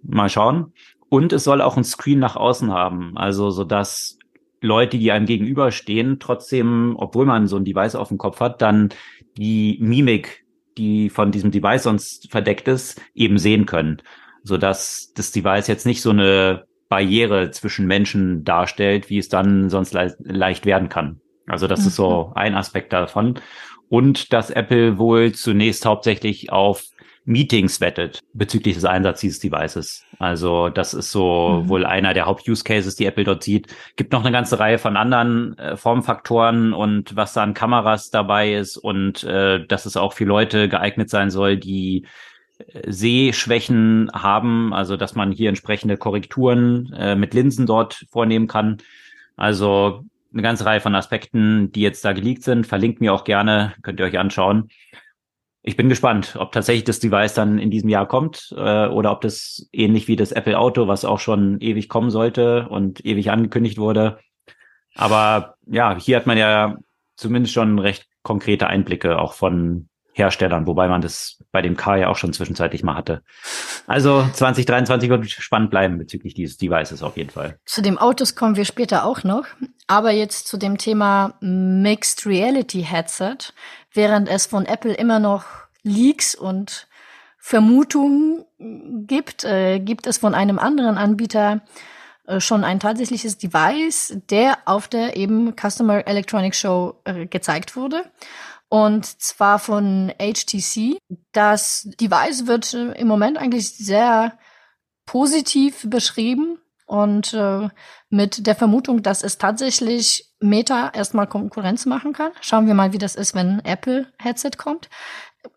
mal 0.02 0.28
schauen. 0.28 0.72
Und 1.08 1.32
es 1.32 1.44
soll 1.44 1.60
auch 1.60 1.76
ein 1.76 1.84
Screen 1.84 2.18
nach 2.18 2.36
außen 2.36 2.72
haben, 2.72 3.16
also 3.16 3.50
so 3.50 3.64
dass 3.64 4.18
Leute, 4.60 4.98
die 4.98 5.12
einem 5.12 5.26
gegenüberstehen, 5.26 6.18
trotzdem, 6.18 6.94
obwohl 6.96 7.26
man 7.26 7.46
so 7.46 7.56
ein 7.56 7.64
Device 7.64 7.94
auf 7.94 8.08
dem 8.08 8.18
Kopf 8.18 8.40
hat, 8.40 8.62
dann 8.62 8.88
die 9.36 9.78
Mimik, 9.80 10.44
die 10.76 11.10
von 11.10 11.30
diesem 11.30 11.50
Device 11.50 11.84
sonst 11.84 12.30
verdeckt 12.30 12.68
ist, 12.68 13.00
eben 13.14 13.38
sehen 13.38 13.66
können, 13.66 14.02
so 14.42 14.56
dass 14.56 15.12
das 15.14 15.32
Device 15.32 15.68
jetzt 15.68 15.86
nicht 15.86 16.02
so 16.02 16.10
eine 16.10 16.64
Barriere 16.88 17.50
zwischen 17.50 17.86
Menschen 17.86 18.44
darstellt, 18.44 19.10
wie 19.10 19.18
es 19.18 19.28
dann 19.28 19.70
sonst 19.70 19.94
le 19.94 20.16
leicht 20.20 20.66
werden 20.66 20.88
kann. 20.88 21.20
Also 21.46 21.66
das 21.66 21.80
mhm. 21.80 21.86
ist 21.88 21.96
so 21.96 22.32
ein 22.34 22.54
Aspekt 22.54 22.92
davon. 22.92 23.40
Und 23.88 24.32
dass 24.32 24.50
Apple 24.50 24.98
wohl 24.98 25.32
zunächst 25.32 25.86
hauptsächlich 25.86 26.50
auf 26.50 26.84
Meetings 27.26 27.80
wettet 27.80 28.20
bezüglich 28.32 28.76
des 28.76 28.84
Einsatzes 28.84 29.20
dieses 29.20 29.40
Devices. 29.40 30.04
Also 30.18 30.68
das 30.68 30.94
ist 30.94 31.10
so 31.10 31.62
mhm. 31.62 31.68
wohl 31.68 31.84
einer 31.84 32.14
der 32.14 32.26
Haupt-Use-Cases, 32.26 32.94
die 32.94 33.04
Apple 33.04 33.24
dort 33.24 33.42
sieht. 33.42 33.74
Gibt 33.96 34.12
noch 34.12 34.22
eine 34.22 34.32
ganze 34.32 34.58
Reihe 34.60 34.78
von 34.78 34.96
anderen 34.96 35.58
äh, 35.58 35.76
Formfaktoren 35.76 36.72
und 36.72 37.16
was 37.16 37.32
da 37.32 37.42
an 37.42 37.52
Kameras 37.52 38.10
dabei 38.10 38.54
ist 38.54 38.76
und 38.76 39.24
äh, 39.24 39.66
dass 39.66 39.86
es 39.86 39.96
auch 39.96 40.12
für 40.12 40.24
Leute 40.24 40.68
geeignet 40.68 41.10
sein 41.10 41.30
soll, 41.30 41.56
die 41.56 42.06
äh, 42.58 42.90
Sehschwächen 42.90 44.08
haben, 44.14 44.72
also 44.72 44.96
dass 44.96 45.16
man 45.16 45.32
hier 45.32 45.48
entsprechende 45.48 45.96
Korrekturen 45.96 46.92
äh, 46.92 47.16
mit 47.16 47.34
Linsen 47.34 47.66
dort 47.66 48.06
vornehmen 48.08 48.46
kann. 48.46 48.78
Also 49.36 50.04
eine 50.32 50.42
ganze 50.42 50.64
Reihe 50.64 50.80
von 50.80 50.94
Aspekten, 50.94 51.72
die 51.72 51.80
jetzt 51.80 52.04
da 52.04 52.12
geleakt 52.12 52.44
sind. 52.44 52.68
Verlinkt 52.68 53.00
mir 53.00 53.12
auch 53.12 53.24
gerne, 53.24 53.74
könnt 53.82 53.98
ihr 53.98 54.06
euch 54.06 54.18
anschauen 54.18 54.70
ich 55.66 55.76
bin 55.76 55.88
gespannt, 55.88 56.36
ob 56.38 56.52
tatsächlich 56.52 56.84
das 56.84 57.00
Device 57.00 57.34
dann 57.34 57.58
in 57.58 57.72
diesem 57.72 57.88
Jahr 57.88 58.06
kommt 58.06 58.54
äh, 58.56 58.86
oder 58.86 59.10
ob 59.10 59.20
das 59.20 59.68
ähnlich 59.72 60.06
wie 60.06 60.14
das 60.14 60.30
Apple 60.30 60.56
Auto, 60.56 60.86
was 60.86 61.04
auch 61.04 61.18
schon 61.18 61.60
ewig 61.60 61.88
kommen 61.88 62.10
sollte 62.10 62.68
und 62.68 63.04
ewig 63.04 63.32
angekündigt 63.32 63.76
wurde. 63.76 64.20
Aber 64.94 65.56
ja, 65.66 65.98
hier 65.98 66.18
hat 66.18 66.26
man 66.26 66.38
ja 66.38 66.76
zumindest 67.16 67.52
schon 67.52 67.80
recht 67.80 68.06
konkrete 68.22 68.68
Einblicke 68.68 69.18
auch 69.18 69.32
von 69.32 69.88
Herstellern, 70.16 70.66
wobei 70.66 70.88
man 70.88 71.02
das 71.02 71.42
bei 71.52 71.60
dem 71.60 71.76
K 71.76 71.96
ja 71.96 72.08
auch 72.08 72.16
schon 72.16 72.32
zwischenzeitlich 72.32 72.82
mal 72.82 72.94
hatte. 72.94 73.22
Also 73.86 74.26
2023 74.32 75.10
wird 75.10 75.28
spannend 75.30 75.70
bleiben 75.70 75.98
bezüglich 75.98 76.32
dieses 76.32 76.56
Devices 76.56 77.02
auf 77.02 77.18
jeden 77.18 77.30
Fall. 77.30 77.58
Zu 77.66 77.82
dem 77.82 77.98
Autos 77.98 78.34
kommen 78.34 78.56
wir 78.56 78.64
später 78.64 79.04
auch 79.04 79.24
noch. 79.24 79.44
Aber 79.86 80.10
jetzt 80.10 80.48
zu 80.48 80.56
dem 80.56 80.78
Thema 80.78 81.34
Mixed 81.40 82.26
Reality 82.26 82.82
Headset 82.82 83.52
während 83.92 84.28
es 84.28 84.46
von 84.46 84.66
Apple 84.66 84.94
immer 84.94 85.18
noch 85.18 85.44
Leaks 85.82 86.34
und 86.34 86.86
Vermutungen 87.38 88.44
gibt, 89.06 89.44
äh, 89.44 89.78
gibt 89.80 90.06
es 90.06 90.18
von 90.18 90.34
einem 90.34 90.58
anderen 90.58 90.98
Anbieter 90.98 91.62
äh, 92.26 92.40
schon 92.40 92.64
ein 92.64 92.80
tatsächliches 92.80 93.38
Device, 93.38 94.18
der 94.30 94.58
auf 94.64 94.88
der 94.88 95.16
eben 95.16 95.54
Customer 95.56 96.06
Electronics 96.06 96.58
Show 96.58 97.00
äh, 97.04 97.26
gezeigt 97.26 97.76
wurde. 97.76 98.04
Und 98.68 99.06
zwar 99.06 99.58
von 99.58 100.12
HTC. 100.18 100.98
Das 101.32 101.88
Device 102.00 102.46
wird 102.46 102.74
äh, 102.74 102.92
im 102.92 103.06
Moment 103.06 103.38
eigentlich 103.38 103.70
sehr 103.76 104.38
positiv 105.06 105.86
beschrieben 105.88 106.58
und 106.86 107.32
äh, 107.32 107.68
mit 108.10 108.46
der 108.46 108.56
Vermutung, 108.56 109.02
dass 109.02 109.22
es 109.22 109.38
tatsächlich 109.38 110.32
Meta 110.40 110.90
erstmal 110.94 111.26
Konkurrenz 111.26 111.86
machen 111.86 112.12
kann. 112.12 112.32
Schauen 112.40 112.66
wir 112.66 112.74
mal, 112.74 112.92
wie 112.92 112.98
das 112.98 113.14
ist, 113.14 113.34
wenn 113.34 113.60
Apple 113.64 114.12
Headset 114.18 114.52
kommt. 114.56 114.88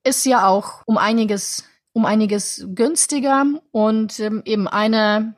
Ist 0.04 0.26
ja 0.26 0.48
auch 0.48 0.84
um 0.86 0.98
einiges 0.98 1.64
um 1.94 2.06
einiges 2.06 2.66
günstiger 2.76 3.46
und 3.72 4.20
ähm, 4.20 4.42
eben 4.46 4.68
eine 4.68 5.36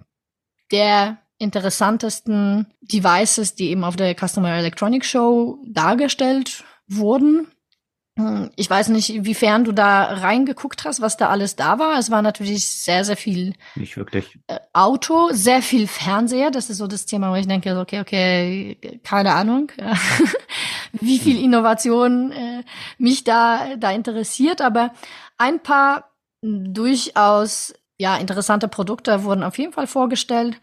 der 0.71 1.17
interessantesten 1.37 2.67
Devices, 2.81 3.55
die 3.55 3.69
eben 3.69 3.83
auf 3.83 3.95
der 3.95 4.15
Customer 4.15 4.51
Electronics 4.53 5.07
Show 5.07 5.59
dargestellt 5.67 6.63
wurden. 6.87 7.47
Hm, 8.17 8.51
ich 8.57 8.69
weiß 8.69 8.89
nicht, 8.89 9.09
inwiefern 9.09 9.63
du 9.63 9.71
da 9.71 10.03
reingeguckt 10.03 10.83
hast, 10.83 10.99
was 10.99 11.15
da 11.15 11.29
alles 11.29 11.55
da 11.55 11.79
war. 11.79 11.97
Es 11.97 12.11
war 12.11 12.21
natürlich 12.21 12.69
sehr, 12.69 13.05
sehr 13.05 13.15
viel. 13.15 13.53
Nicht 13.75 13.95
wirklich. 13.95 14.37
Äh, 14.47 14.59
Auto, 14.73 15.29
sehr 15.31 15.61
viel 15.61 15.87
Fernseher. 15.87 16.51
Das 16.51 16.69
ist 16.69 16.77
so 16.77 16.87
das 16.87 17.05
Thema, 17.05 17.31
wo 17.31 17.35
ich 17.35 17.47
denke, 17.47 17.79
okay, 17.79 18.01
okay, 18.01 18.99
keine 19.03 19.33
Ahnung, 19.33 19.71
wie 20.91 21.19
viel 21.19 21.41
Innovation 21.41 22.31
äh, 22.33 22.63
mich 22.97 23.23
da, 23.23 23.77
da 23.77 23.91
interessiert. 23.91 24.61
Aber 24.61 24.91
ein 25.37 25.63
paar 25.63 26.11
durchaus, 26.41 27.73
ja, 27.97 28.17
interessante 28.17 28.67
Produkte 28.67 29.23
wurden 29.23 29.43
auf 29.43 29.57
jeden 29.57 29.71
Fall 29.71 29.87
vorgestellt. 29.87 30.59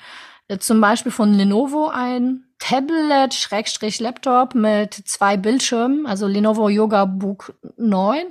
Zum 0.61 0.81
Beispiel 0.81 1.13
von 1.13 1.35
Lenovo 1.35 1.89
ein 1.89 2.45
Tablet-Laptop 2.59 4.55
mit 4.55 4.95
zwei 4.95 5.37
Bildschirmen, 5.37 6.07
also 6.07 6.27
Lenovo 6.27 6.71
Yoga 6.71 7.05
Book 7.05 7.55
9. 7.77 8.29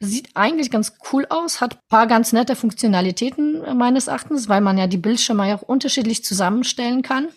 Sieht 0.00 0.30
eigentlich 0.34 0.72
ganz 0.72 0.94
cool 1.12 1.24
aus, 1.30 1.60
hat 1.60 1.78
paar 1.88 2.08
ganz 2.08 2.32
nette 2.32 2.56
Funktionalitäten 2.56 3.62
äh, 3.62 3.74
meines 3.74 4.08
Erachtens, 4.08 4.48
weil 4.48 4.60
man 4.60 4.76
ja 4.76 4.88
die 4.88 4.96
Bildschirme 4.96 5.48
ja 5.48 5.54
auch 5.54 5.62
unterschiedlich 5.62 6.24
zusammenstellen 6.24 7.02
kann. 7.02 7.28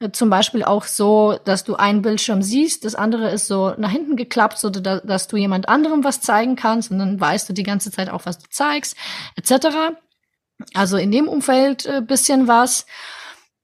Äh, 0.00 0.10
zum 0.10 0.28
Beispiel 0.28 0.62
auch 0.62 0.84
so, 0.84 1.38
dass 1.46 1.64
du 1.64 1.76
einen 1.76 2.02
Bildschirm 2.02 2.42
siehst, 2.42 2.84
das 2.84 2.94
andere 2.94 3.30
ist 3.30 3.46
so 3.46 3.72
nach 3.78 3.90
hinten 3.90 4.16
geklappt, 4.16 4.58
so 4.58 4.68
dass 4.68 5.28
du 5.28 5.38
jemand 5.38 5.70
anderem 5.70 6.04
was 6.04 6.20
zeigen 6.20 6.56
kannst 6.56 6.90
und 6.90 6.98
dann 6.98 7.18
weißt 7.18 7.48
du 7.48 7.54
die 7.54 7.62
ganze 7.62 7.90
Zeit 7.90 8.10
auch, 8.10 8.26
was 8.26 8.38
du 8.38 8.50
zeigst, 8.50 8.96
etc. 9.36 9.96
Also 10.74 10.98
in 10.98 11.10
dem 11.10 11.26
Umfeld 11.26 11.86
äh, 11.86 12.02
bisschen 12.02 12.46
was 12.48 12.84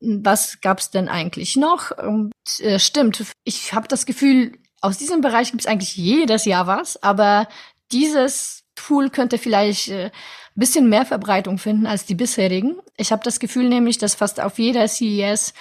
was 0.01 0.61
gab's 0.61 0.91
denn 0.91 1.09
eigentlich 1.09 1.57
noch? 1.57 1.91
Und, 1.91 2.33
äh, 2.59 2.79
stimmt, 2.79 3.25
ich 3.45 3.73
habe 3.73 3.89
das 3.89 4.07
Gefühl, 4.07 4.59
aus 4.81 4.99
diesem 4.99 5.21
Bereich 5.21 5.51
gibt's 5.51 5.67
eigentlich 5.67 5.97
jedes 5.97 6.45
Jahr 6.45 6.67
was, 6.67 7.03
aber 7.03 7.49
dieses 7.93 8.65
Tool 8.75 9.11
könnte 9.11 9.37
vielleicht 9.37 9.89
äh, 9.89 10.11
bisschen 10.55 10.89
mehr 10.89 11.07
Verbreitung 11.07 11.59
finden 11.59 11.87
als 11.87 12.07
die 12.07 12.15
bisherigen. 12.15 12.77
Ich 12.97 13.13
habe 13.13 13.23
das 13.25 13.41
Gefühl 13.41 13.69
nämlich, 13.69 13.99
dass 13.99 14.15
fast 14.15 14.41
auf 14.41 14.59
jeder 14.59 14.87
CES 14.87 15.55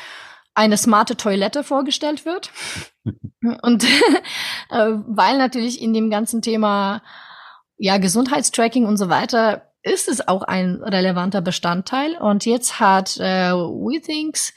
eine 0.54 0.78
smarte 0.78 1.16
Toilette 1.16 1.64
vorgestellt 1.64 2.26
wird. 2.26 2.52
Und 3.62 3.84
äh, 4.70 4.92
weil 5.08 5.38
natürlich 5.38 5.82
in 5.82 5.94
dem 5.94 6.10
ganzen 6.10 6.42
Thema 6.42 7.02
ja 7.78 7.98
Gesundheitstracking 7.98 8.86
und 8.86 8.98
so 8.98 9.08
weiter 9.08 9.69
ist 9.84 10.08
es 10.08 10.28
auch 10.28 10.44
ein 10.44 10.84
relevanter 10.84 11.42
Bestandteil. 11.42 12.18
Und 12.18 12.46
jetzt 12.46 12.80
hat 12.80 13.18
äh, 13.18 13.52
WeThinks 13.54 14.54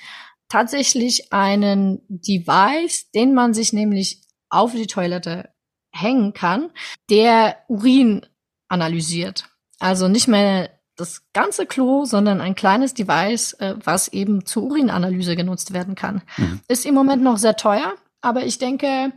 tatsächlich 0.48 1.32
einen 1.32 2.02
Device, 2.08 3.11
den 3.12 3.35
man 3.35 3.54
sich 3.54 3.72
nämlich 3.72 4.22
auf 4.50 4.72
die 4.72 4.87
Toilette 4.87 5.50
hängen 5.92 6.32
kann, 6.32 6.70
der 7.11 7.58
Urin 7.68 8.26
analysiert. 8.68 9.48
Also 9.78 10.08
nicht 10.08 10.28
mehr 10.28 10.70
das 10.96 11.22
ganze 11.32 11.66
Klo, 11.66 12.04
sondern 12.04 12.40
ein 12.40 12.54
kleines 12.54 12.94
Device, 12.94 13.54
äh, 13.54 13.74
was 13.82 14.08
eben 14.08 14.44
zur 14.44 14.64
Urinanalyse 14.64 15.37
genutzt 15.37 15.72
werden 15.72 15.94
kann. 15.94 16.22
Mhm. 16.37 16.61
Ist 16.68 16.87
im 16.87 16.94
Moment 16.94 17.22
noch 17.22 17.38
sehr 17.38 17.56
teuer, 17.56 17.94
aber 18.20 18.44
ich 18.44 18.58
denke, 18.58 19.12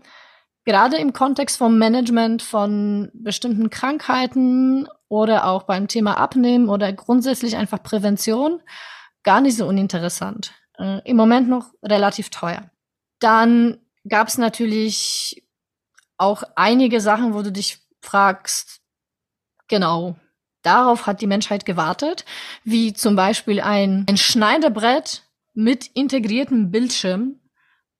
gerade 0.66 0.98
im 0.98 1.14
Kontext 1.14 1.58
vom 1.58 1.78
Management 1.78 2.42
von 2.42 3.12
bestimmten 3.14 3.70
Krankheiten 3.70 4.88
oder 5.08 5.48
auch 5.48 5.64
beim 5.64 5.88
Thema 5.88 6.18
Abnehmen 6.18 6.70
oder 6.70 6.92
grundsätzlich 6.92 7.56
einfach 7.56 7.82
Prävention 7.82 8.62
gar 9.24 9.42
nicht 9.42 9.58
so 9.58 9.68
uninteressant. 9.68 10.54
Äh, 10.78 11.02
Im 11.10 11.18
Moment 11.18 11.48
noch 11.48 11.74
relativ 11.84 12.30
teuer. 12.30 12.70
Dann 13.20 13.80
gab 14.08 14.28
es 14.28 14.38
natürlich 14.38 15.44
auch 16.18 16.44
einige 16.56 17.00
Sachen, 17.02 17.34
wo 17.34 17.42
du 17.42 17.52
dich 17.52 17.80
fragst, 18.02 18.82
genau, 19.68 20.16
darauf 20.62 21.08
hat 21.08 21.22
die 21.22 21.28
Menschheit 21.28 21.66
gewartet, 21.66 22.26
wie 22.64 22.94
zum 22.94 23.16
Beispiel 23.16 23.62
ein, 23.62 24.06
ein 24.10 24.18
Schneiderbrett 24.18 25.24
mit 25.54 25.88
integriertem 25.88 26.72
Bildschirm 26.72 27.40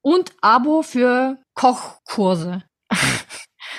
und 0.02 0.34
Abo 0.42 0.82
für 0.82 1.38
Kochkurse. 1.56 2.64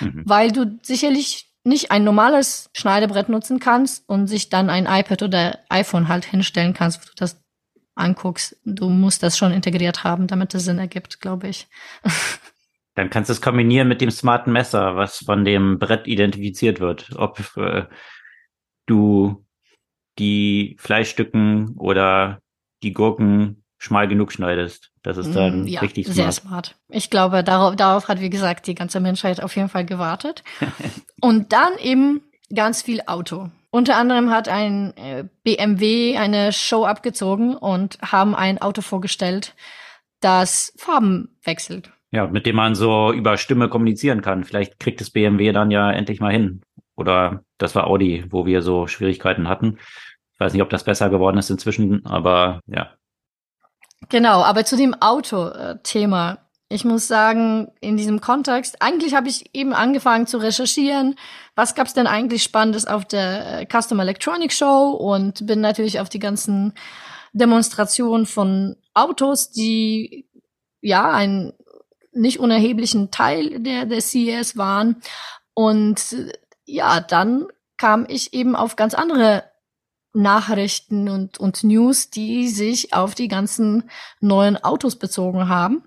mhm. 0.01 0.23
weil 0.27 0.51
du 0.51 0.79
sicherlich 0.83 1.53
nicht 1.65 1.91
ein 1.91 2.05
normales 2.05 2.71
Schneidebrett 2.75 3.29
nutzen 3.29 3.59
kannst 3.59 4.09
und 4.09 4.29
sich 4.29 4.49
dann 4.49 4.71
ein 4.71 4.87
iPad 4.87 5.23
oder 5.23 5.59
iPhone 5.69 6.09
halt 6.09 6.25
hinstellen 6.25 6.75
kannst, 6.75 7.03
wo 7.03 7.07
du 7.07 7.15
das 7.17 7.43
anguckst. 7.97 8.57
Du 8.65 8.89
musst 8.89 9.23
das 9.23 9.37
schon 9.37 9.53
integriert 9.53 10.05
haben, 10.05 10.27
damit 10.27 10.55
es 10.55 10.65
Sinn 10.65 10.79
ergibt, 10.79 11.21
glaube 11.21 11.49
ich. 11.49 11.69
Dann 12.95 13.11
kannst 13.11 13.29
du 13.29 13.33
es 13.33 13.43
kombinieren 13.43 13.89
mit 13.89 14.01
dem 14.01 14.11
smarten 14.11 14.53
Messer, 14.53 14.97
was 14.97 15.19
von 15.19 15.45
dem 15.45 15.79
Brett 15.79 16.07
identifiziert 16.07 16.81
wird. 16.81 17.11
Ob 17.17 17.39
äh, 17.59 17.85
du 18.87 19.45
die 20.19 20.77
Fleischstücken 20.79 21.77
oder 21.77 22.41
die 22.83 22.95
Gurken 22.95 23.65
schmal 23.79 24.09
genug 24.09 24.33
schneidest. 24.33 24.91
Das 25.03 25.17
ist 25.17 25.35
dann 25.35 25.65
mm, 25.65 25.67
ja, 25.67 25.81
richtig 25.81 26.07
smart. 26.07 26.17
Sehr 26.17 26.33
smart. 26.33 26.75
Ich 26.89 27.11
glaube, 27.11 27.45
darauf, 27.45 27.77
darauf 27.77 28.09
hat, 28.09 28.21
wie 28.21 28.31
gesagt, 28.31 28.67
die 28.67 28.75
ganze 28.75 29.01
Menschheit 29.01 29.43
auf 29.43 29.55
jeden 29.57 29.69
Fall 29.69 29.85
gewartet. 29.85 30.43
Und 31.21 31.53
dann 31.53 31.79
eben 31.81 32.23
ganz 32.55 32.83
viel 32.83 33.03
Auto. 33.07 33.51
Unter 33.71 33.97
anderem 33.97 34.31
hat 34.31 34.49
ein 34.49 34.97
äh, 34.97 35.25
BMW 35.43 36.17
eine 36.17 36.53
Show 36.53 36.85
abgezogen 36.85 37.55
und 37.57 37.99
haben 38.01 38.35
ein 38.35 38.63
Auto 38.63 38.81
vorgestellt, 38.81 39.55
das 40.21 40.73
Farben 40.79 41.37
wechselt. 41.45 41.91
Ja, 42.11 42.27
mit 42.27 42.47
dem 42.47 42.57
man 42.57 42.75
so 42.75 43.13
über 43.13 43.37
Stimme 43.37 43.69
kommunizieren 43.69 44.23
kann. 44.23 44.45
Vielleicht 44.45 44.81
kriegt 44.81 45.01
das 45.01 45.11
BMW 45.11 45.53
dann 45.53 45.71
ja 45.71 45.91
endlich 45.91 46.21
mal 46.21 46.33
hin. 46.33 46.63
Oder 46.95 47.45
das 47.59 47.75
war 47.75 47.87
Audi, 47.87 48.25
wo 48.31 48.47
wir 48.47 48.63
so 48.63 48.87
Schwierigkeiten 48.87 49.49
hatten. 49.49 49.79
Ich 50.33 50.41
weiß 50.41 50.53
nicht, 50.53 50.63
ob 50.63 50.71
das 50.71 50.85
besser 50.85 51.11
geworden 51.11 51.37
ist 51.37 51.51
inzwischen, 51.51 52.07
aber 52.07 52.61
ja. 52.67 52.96
Genau, 54.09 54.43
aber 54.43 54.65
zu 54.65 54.77
dem 54.77 54.95
Auto-Thema. 54.95 56.39
Ich 56.69 56.85
muss 56.85 57.07
sagen, 57.07 57.71
in 57.81 57.97
diesem 57.97 58.21
Kontext, 58.21 58.83
eigentlich 58.83 59.15
habe 59.15 59.29
ich 59.29 59.55
eben 59.55 59.73
angefangen 59.73 60.27
zu 60.27 60.39
recherchieren, 60.39 61.15
was 61.55 61.77
gab's 61.77 61.95
denn 61.95 62.09
eigentlich 62.09 62.43
Spannendes 62.43 62.87
auf 62.87 63.05
der 63.05 63.61
äh, 63.61 63.67
Custom 63.67 64.01
Electronics 64.01 64.57
Show 64.57 64.91
und 64.91 65.47
bin 65.47 65.61
natürlich 65.61 66.01
auf 66.01 66.09
die 66.09 66.19
ganzen 66.19 66.75
Demonstrationen 67.33 68.27
von 68.27 68.77
Autos, 68.95 69.51
die 69.51 70.29
ja 70.81 71.11
einen 71.11 71.53
nicht 72.13 72.41
unerheblichen 72.41 73.11
Teil 73.11 73.61
der, 73.61 73.87
der 73.87 74.01
CES 74.01 74.57
waren. 74.57 75.03
Und 75.55 76.17
ja, 76.65 77.01
dann 77.01 77.47
kam 77.77 78.07
ich 78.09 78.33
eben 78.33 78.57
auf 78.57 78.75
ganz 78.75 78.95
andere 78.95 79.45
Nachrichten 80.17 81.09
und, 81.09 81.39
und 81.39 81.63
News, 81.63 82.11
die 82.11 82.49
sich 82.49 82.95
auf 82.95 83.15
die 83.15 83.29
ganzen 83.29 83.91
neuen 84.21 84.57
Autos 84.57 84.97
bezogen 84.97 85.49
haben. 85.49 85.85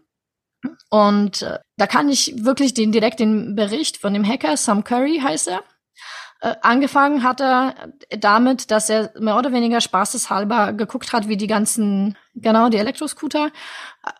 Und 0.90 1.42
äh, 1.42 1.60
da 1.78 1.88
kann 1.88 2.10
ich 2.10 2.44
wirklich 2.44 2.74
den 2.74 2.92
direkt 2.92 3.20
den 3.20 3.56
Bericht 3.56 3.98
von 3.98 4.14
dem 4.14 4.26
Hacker, 4.26 4.56
Sam 4.58 4.84
Curry 4.84 5.22
heißt 5.24 5.48
er. 5.48 5.64
Äh, 6.42 6.56
angefangen 6.62 7.24
hat 7.24 7.42
er 7.42 7.76
damit, 8.18 8.72
dass 8.72 8.90
er 8.90 9.12
mehr 9.20 9.38
oder 9.38 9.52
weniger 9.52 9.82
spaßeshalber 9.82 10.74
geguckt 10.74 11.12
hat, 11.12 11.28
wie 11.28 11.38
die 11.38 11.48
ganzen, 11.48 12.18
genau, 12.36 12.70
die 12.70 12.78
Elektroscooter, 12.78 13.52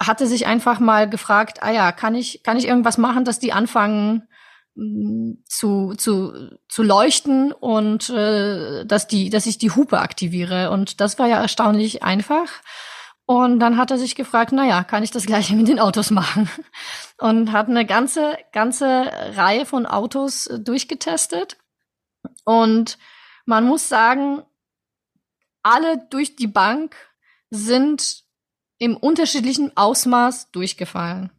hatte 0.02 0.28
sich 0.28 0.46
einfach 0.46 0.80
mal 0.80 1.10
gefragt, 1.10 1.62
ah 1.62 1.72
ja, 1.72 1.92
kann 1.92 2.16
ich, 2.16 2.44
kann 2.44 2.58
ich 2.58 2.68
irgendwas 2.68 2.98
machen, 2.98 3.26
dass 3.26 3.40
die 3.40 3.54
anfangen, 3.54 4.28
zu, 5.46 5.94
zu, 5.96 6.58
zu 6.68 6.84
leuchten 6.84 7.52
und 7.52 8.10
äh, 8.10 8.86
dass, 8.86 9.08
die, 9.08 9.30
dass 9.30 9.46
ich 9.46 9.58
die 9.58 9.72
Hupe 9.72 10.00
aktiviere. 10.00 10.72
Und 10.72 11.02
das 11.02 11.20
war 11.20 11.28
ja 11.28 11.42
erstaunlich 11.42 12.04
einfach. 12.04 12.48
Und 13.26 13.60
dann 13.60 13.78
hat 13.78 13.92
er 13.92 13.98
sich 13.98 14.16
gefragt, 14.16 14.52
na 14.54 14.66
ja, 14.66 14.84
kann 14.84 15.04
ich 15.04 15.12
das 15.12 15.26
gleiche 15.26 15.56
mit 15.56 15.68
den 15.68 15.80
Autos 15.80 16.10
machen? 16.10 16.50
Und 17.20 17.52
hat 17.52 17.68
eine 17.68 17.86
ganze, 17.86 18.38
ganze 18.54 19.12
Reihe 19.36 19.68
von 19.68 19.86
Autos 19.86 20.48
äh, 20.48 20.60
durchgetestet. 20.60 21.58
Und 22.44 22.98
man 23.46 23.66
muss 23.66 23.88
sagen, 23.88 24.42
alle 25.62 26.08
durch 26.10 26.36
die 26.38 26.48
Bank 26.48 26.96
sind 27.52 28.24
im 28.80 28.98
unterschiedlichen 28.98 29.76
Ausmaß 29.78 30.52
durchgefallen. 30.52 31.32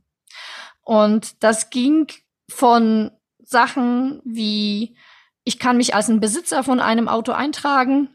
Und 0.83 1.43
das 1.43 1.71
ging 1.71 2.07
von 2.49 3.11
Sachen 3.51 4.23
wie, 4.25 4.97
ich 5.45 5.59
kann 5.59 5.77
mich 5.77 5.95
als 5.95 6.09
ein 6.09 6.21
Besitzer 6.21 6.63
von 6.63 6.81
einem 6.81 7.09
Auto 7.09 7.33
eintragen, 7.33 8.09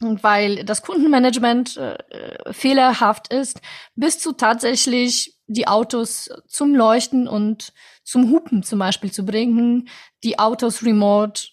weil 0.00 0.64
das 0.64 0.82
Kundenmanagement 0.82 1.76
äh, 1.76 2.52
fehlerhaft 2.52 3.32
ist, 3.32 3.60
bis 3.94 4.18
zu 4.18 4.32
tatsächlich 4.32 5.38
die 5.46 5.68
Autos 5.68 6.30
zum 6.46 6.74
Leuchten 6.74 7.28
und 7.28 7.72
zum 8.04 8.30
Hupen 8.30 8.62
zum 8.62 8.78
Beispiel 8.78 9.12
zu 9.12 9.24
bringen, 9.24 9.88
die 10.24 10.38
Autos 10.38 10.82
remote 10.82 11.48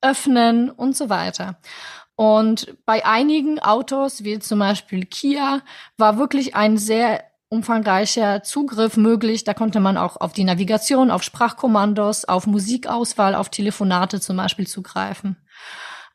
öffnen 0.00 0.70
und 0.70 0.96
so 0.96 1.08
weiter. 1.08 1.58
Und 2.16 2.76
bei 2.84 3.04
einigen 3.04 3.58
Autos, 3.58 4.24
wie 4.24 4.38
zum 4.38 4.58
Beispiel 4.58 5.06
Kia, 5.06 5.62
war 5.96 6.18
wirklich 6.18 6.54
ein 6.54 6.76
sehr 6.76 7.24
umfangreicher 7.52 8.42
Zugriff 8.42 8.96
möglich. 8.96 9.44
Da 9.44 9.52
konnte 9.52 9.78
man 9.78 9.98
auch 9.98 10.16
auf 10.16 10.32
die 10.32 10.44
Navigation, 10.44 11.10
auf 11.10 11.22
Sprachkommandos, 11.22 12.24
auf 12.24 12.46
Musikauswahl, 12.46 13.34
auf 13.34 13.50
Telefonate 13.50 14.20
zum 14.20 14.38
Beispiel 14.38 14.66
zugreifen. 14.66 15.36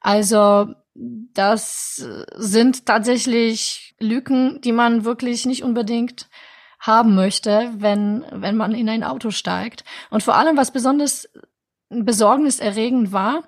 Also 0.01 0.73
das 0.95 2.03
sind 2.35 2.87
tatsächlich 2.87 3.95
Lücken, 3.99 4.61
die 4.61 4.71
man 4.71 5.05
wirklich 5.05 5.45
nicht 5.45 5.63
unbedingt 5.63 6.27
haben 6.79 7.13
möchte, 7.13 7.71
wenn, 7.77 8.25
wenn 8.31 8.57
man 8.57 8.73
in 8.73 8.89
ein 8.89 9.03
Auto 9.03 9.29
steigt. 9.29 9.83
Und 10.09 10.23
vor 10.23 10.35
allem, 10.35 10.57
was 10.57 10.71
besonders 10.71 11.29
besorgniserregend 11.89 13.11
war, 13.11 13.43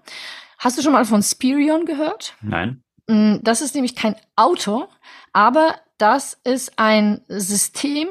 hast 0.60 0.78
du 0.78 0.84
schon 0.84 0.94
mal 0.94 1.06
von 1.06 1.24
Spirion 1.24 1.86
gehört? 1.86 2.36
Nein. 2.42 2.84
Mm, 3.08 3.38
das 3.42 3.62
ist 3.62 3.74
nämlich 3.74 3.96
kein 3.96 4.16
Auto, 4.36 4.88
aber 5.34 5.76
das 6.00 6.40
ist 6.44 6.80
ein 6.80 7.22
System, 7.28 8.10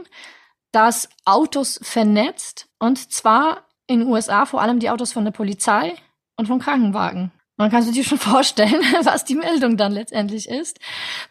das 0.70 1.08
Autos 1.24 1.80
vernetzt 1.82 2.68
und 2.78 3.12
zwar 3.12 3.66
in 3.86 4.06
USA 4.06 4.46
vor 4.46 4.60
allem 4.60 4.78
die 4.78 4.90
Autos 4.90 5.12
von 5.12 5.24
der 5.24 5.32
Polizei 5.32 5.94
und 6.36 6.46
von 6.46 6.60
Krankenwagen. 6.60 7.32
Man 7.56 7.70
kann 7.70 7.82
sich 7.82 7.94
dir 7.94 8.04
schon 8.04 8.18
vorstellen, 8.32 8.80
was 9.02 9.24
die 9.24 9.34
Meldung 9.34 9.76
dann 9.76 9.92
letztendlich 9.92 10.48
ist, 10.48 10.78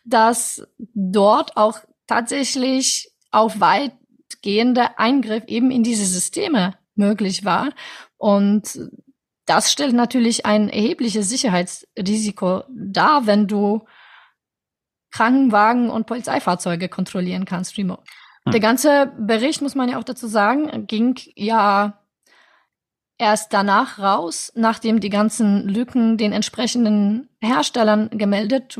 dass 0.03 0.67
dort 0.93 1.55
auch 1.55 1.79
tatsächlich 2.07 3.11
auf 3.31 3.59
weitgehender 3.59 4.99
Eingriff 4.99 5.43
eben 5.47 5.71
in 5.71 5.83
diese 5.83 6.05
Systeme 6.05 6.73
möglich 6.95 7.45
war. 7.45 7.69
Und 8.17 8.79
das 9.45 9.71
stellt 9.71 9.93
natürlich 9.93 10.45
ein 10.45 10.69
erhebliches 10.69 11.29
Sicherheitsrisiko 11.29 12.63
dar, 12.69 13.27
wenn 13.27 13.47
du 13.47 13.85
Krankenwagen 15.11 15.89
und 15.89 16.07
Polizeifahrzeuge 16.07 16.89
kontrollieren 16.89 17.45
kannst 17.45 17.77
remote. 17.77 18.03
Hm. 18.45 18.51
Der 18.51 18.61
ganze 18.61 19.11
Bericht, 19.17 19.61
muss 19.61 19.75
man 19.75 19.89
ja 19.89 19.99
auch 19.99 20.03
dazu 20.03 20.27
sagen, 20.27 20.87
ging 20.87 21.19
ja 21.35 21.99
erst 23.17 23.51
danach 23.53 23.99
raus, 23.99 24.51
nachdem 24.55 24.99
die 24.99 25.09
ganzen 25.09 25.67
Lücken 25.67 26.17
den 26.17 26.33
entsprechenden 26.33 27.29
Herstellern 27.41 28.09
gemeldet 28.11 28.77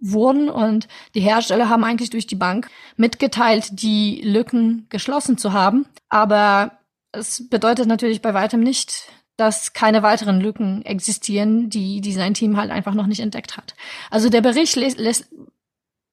wurden 0.00 0.48
und 0.48 0.86
die 1.14 1.20
Hersteller 1.20 1.68
haben 1.68 1.84
eigentlich 1.84 2.10
durch 2.10 2.26
die 2.26 2.36
Bank 2.36 2.68
mitgeteilt, 2.96 3.82
die 3.82 4.20
Lücken 4.22 4.86
geschlossen 4.90 5.38
zu 5.38 5.52
haben. 5.52 5.86
Aber 6.08 6.78
es 7.12 7.48
bedeutet 7.48 7.86
natürlich 7.86 8.22
bei 8.22 8.32
weitem 8.32 8.60
nicht, 8.60 9.08
dass 9.36 9.72
keine 9.72 10.02
weiteren 10.02 10.40
Lücken 10.40 10.84
existieren, 10.84 11.70
die, 11.70 12.00
die 12.00 12.12
sein 12.12 12.34
Team 12.34 12.56
halt 12.56 12.70
einfach 12.70 12.94
noch 12.94 13.06
nicht 13.06 13.20
entdeckt 13.20 13.56
hat. 13.56 13.74
Also 14.10 14.28
der 14.28 14.42
Bericht 14.42 14.76
lässt, 14.76 15.28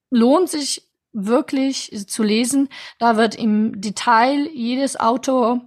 lohnt 0.10 0.50
sich 0.50 0.88
wirklich 1.14 1.92
zu 2.08 2.24
lesen. 2.24 2.70
Da 3.00 3.18
wird 3.18 3.36
im 3.36 3.82
Detail 3.82 4.48
jedes 4.54 5.00
Auto 5.00 5.62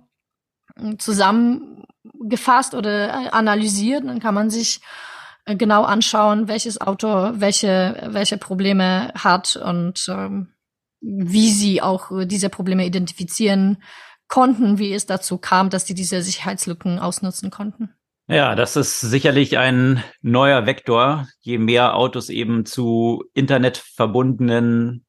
hm, 0.77 0.99
zusammengefasst 0.99 2.75
oder 2.75 3.09
äh, 3.09 3.29
analysiert. 3.31 4.05
Dann 4.05 4.21
kann 4.21 4.35
man 4.35 4.51
sich 4.51 4.81
äh, 5.45 5.57
genau 5.57 5.83
anschauen, 5.83 6.49
welches 6.49 6.81
Auto 6.81 7.09
welche, 7.35 8.09
welche 8.11 8.39
Probleme 8.39 9.13
hat 9.15 9.57
und 9.57 10.07
ähm, 10.09 10.55
wie 11.01 11.51
sie 11.51 11.81
auch 11.81 12.11
diese 12.25 12.51
Probleme 12.51 12.85
identifizieren 12.85 13.83
konnten, 14.29 14.79
wie 14.79 14.93
es 14.93 15.07
dazu 15.07 15.39
kam, 15.39 15.71
dass 15.71 15.87
sie 15.87 15.95
diese 15.95 16.23
Sicherheitslücken 16.23 16.99
ausnutzen 16.99 17.51
konnten. 17.51 17.95
Ja, 18.31 18.55
das 18.55 18.77
ist 18.77 19.01
sicherlich 19.01 19.59
ein 19.59 20.05
neuer 20.23 20.65
Vektor, 20.65 21.27
je 21.41 21.59
mehr 21.59 21.97
Autos 21.97 22.29
eben 22.29 22.65
zu 22.65 23.25
Internet 23.35 23.79
verbundenen 23.79 25.05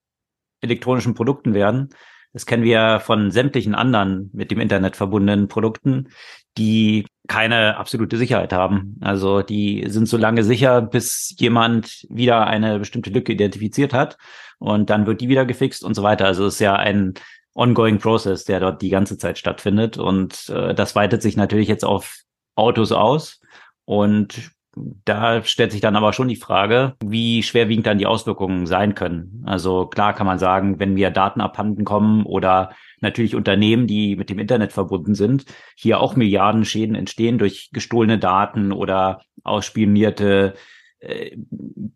elektronischen 0.59 1.13
Produkten 1.13 1.53
werden. 1.53 1.89
Das 2.33 2.47
kennen 2.47 2.63
wir 2.63 2.99
von 2.99 3.29
sämtlichen 3.29 3.75
anderen 3.75 4.31
mit 4.33 4.49
dem 4.49 4.59
Internet 4.59 4.95
verbundenen 4.95 5.47
Produkten, 5.49 6.09
die 6.57 7.05
keine 7.27 7.77
absolute 7.77 8.17
Sicherheit 8.17 8.53
haben. 8.53 8.97
Also 9.01 9.43
die 9.43 9.85
sind 9.87 10.07
so 10.07 10.17
lange 10.17 10.43
sicher, 10.43 10.81
bis 10.81 11.35
jemand 11.37 12.07
wieder 12.09 12.47
eine 12.47 12.79
bestimmte 12.79 13.11
Lücke 13.11 13.33
identifiziert 13.33 13.93
hat 13.93 14.17
und 14.57 14.89
dann 14.89 15.05
wird 15.05 15.21
die 15.21 15.29
wieder 15.29 15.45
gefixt 15.45 15.83
und 15.83 15.93
so 15.93 16.01
weiter. 16.01 16.25
Also 16.25 16.47
es 16.47 16.55
ist 16.55 16.59
ja 16.59 16.75
ein 16.75 17.13
ongoing 17.53 17.99
process, 17.99 18.45
der 18.45 18.61
dort 18.61 18.81
die 18.81 18.89
ganze 18.89 19.19
Zeit 19.19 19.37
stattfindet 19.37 19.99
und 19.99 20.49
äh, 20.49 20.73
das 20.73 20.95
weitet 20.95 21.21
sich 21.21 21.37
natürlich 21.37 21.67
jetzt 21.67 21.85
auf 21.85 22.23
Autos 22.55 22.91
aus. 22.91 23.39
Und 23.85 24.51
da 24.73 25.43
stellt 25.43 25.71
sich 25.71 25.81
dann 25.81 25.95
aber 25.95 26.13
schon 26.13 26.29
die 26.29 26.37
Frage, 26.37 26.95
wie 27.03 27.43
schwerwiegend 27.43 27.85
dann 27.85 27.97
die 27.97 28.05
Auswirkungen 28.05 28.65
sein 28.65 28.95
können. 28.95 29.43
Also 29.45 29.85
klar 29.87 30.13
kann 30.13 30.25
man 30.25 30.39
sagen, 30.39 30.79
wenn 30.79 30.93
mir 30.93 31.11
Daten 31.11 31.41
abhanden 31.41 31.83
kommen 31.83 32.25
oder 32.25 32.71
natürlich 33.01 33.35
Unternehmen, 33.35 33.87
die 33.87 34.15
mit 34.15 34.29
dem 34.29 34.39
Internet 34.39 34.71
verbunden 34.71 35.13
sind, 35.13 35.45
hier 35.75 35.99
auch 35.99 36.15
Milliarden 36.15 36.63
Schäden 36.63 36.95
entstehen 36.95 37.37
durch 37.37 37.69
gestohlene 37.73 38.17
Daten 38.17 38.71
oder 38.71 39.21
ausspionierte 39.43 40.53
äh, 40.99 41.35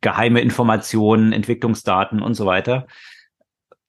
geheime 0.01 0.41
Informationen, 0.41 1.31
Entwicklungsdaten 1.31 2.21
und 2.21 2.33
so 2.33 2.45
weiter. 2.45 2.87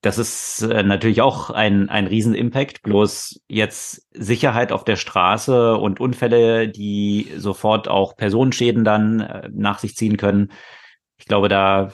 Das 0.02 0.18
ist 0.18 0.62
äh, 0.62 0.82
natürlich 0.82 1.20
auch 1.22 1.50
ein, 1.50 1.88
ein 1.88 2.06
Riesenimpact. 2.06 2.82
Bloß 2.82 3.40
jetzt 3.48 4.06
Sicherheit 4.12 4.72
auf 4.72 4.84
der 4.84 4.96
Straße 4.96 5.76
und 5.76 6.00
Unfälle, 6.00 6.68
die 6.68 7.32
sofort 7.36 7.88
auch 7.88 8.16
Personenschäden 8.16 8.84
dann 8.84 9.20
äh, 9.20 9.48
nach 9.52 9.78
sich 9.78 9.96
ziehen 9.96 10.16
können. 10.16 10.52
Ich 11.18 11.26
glaube, 11.26 11.48
da 11.48 11.90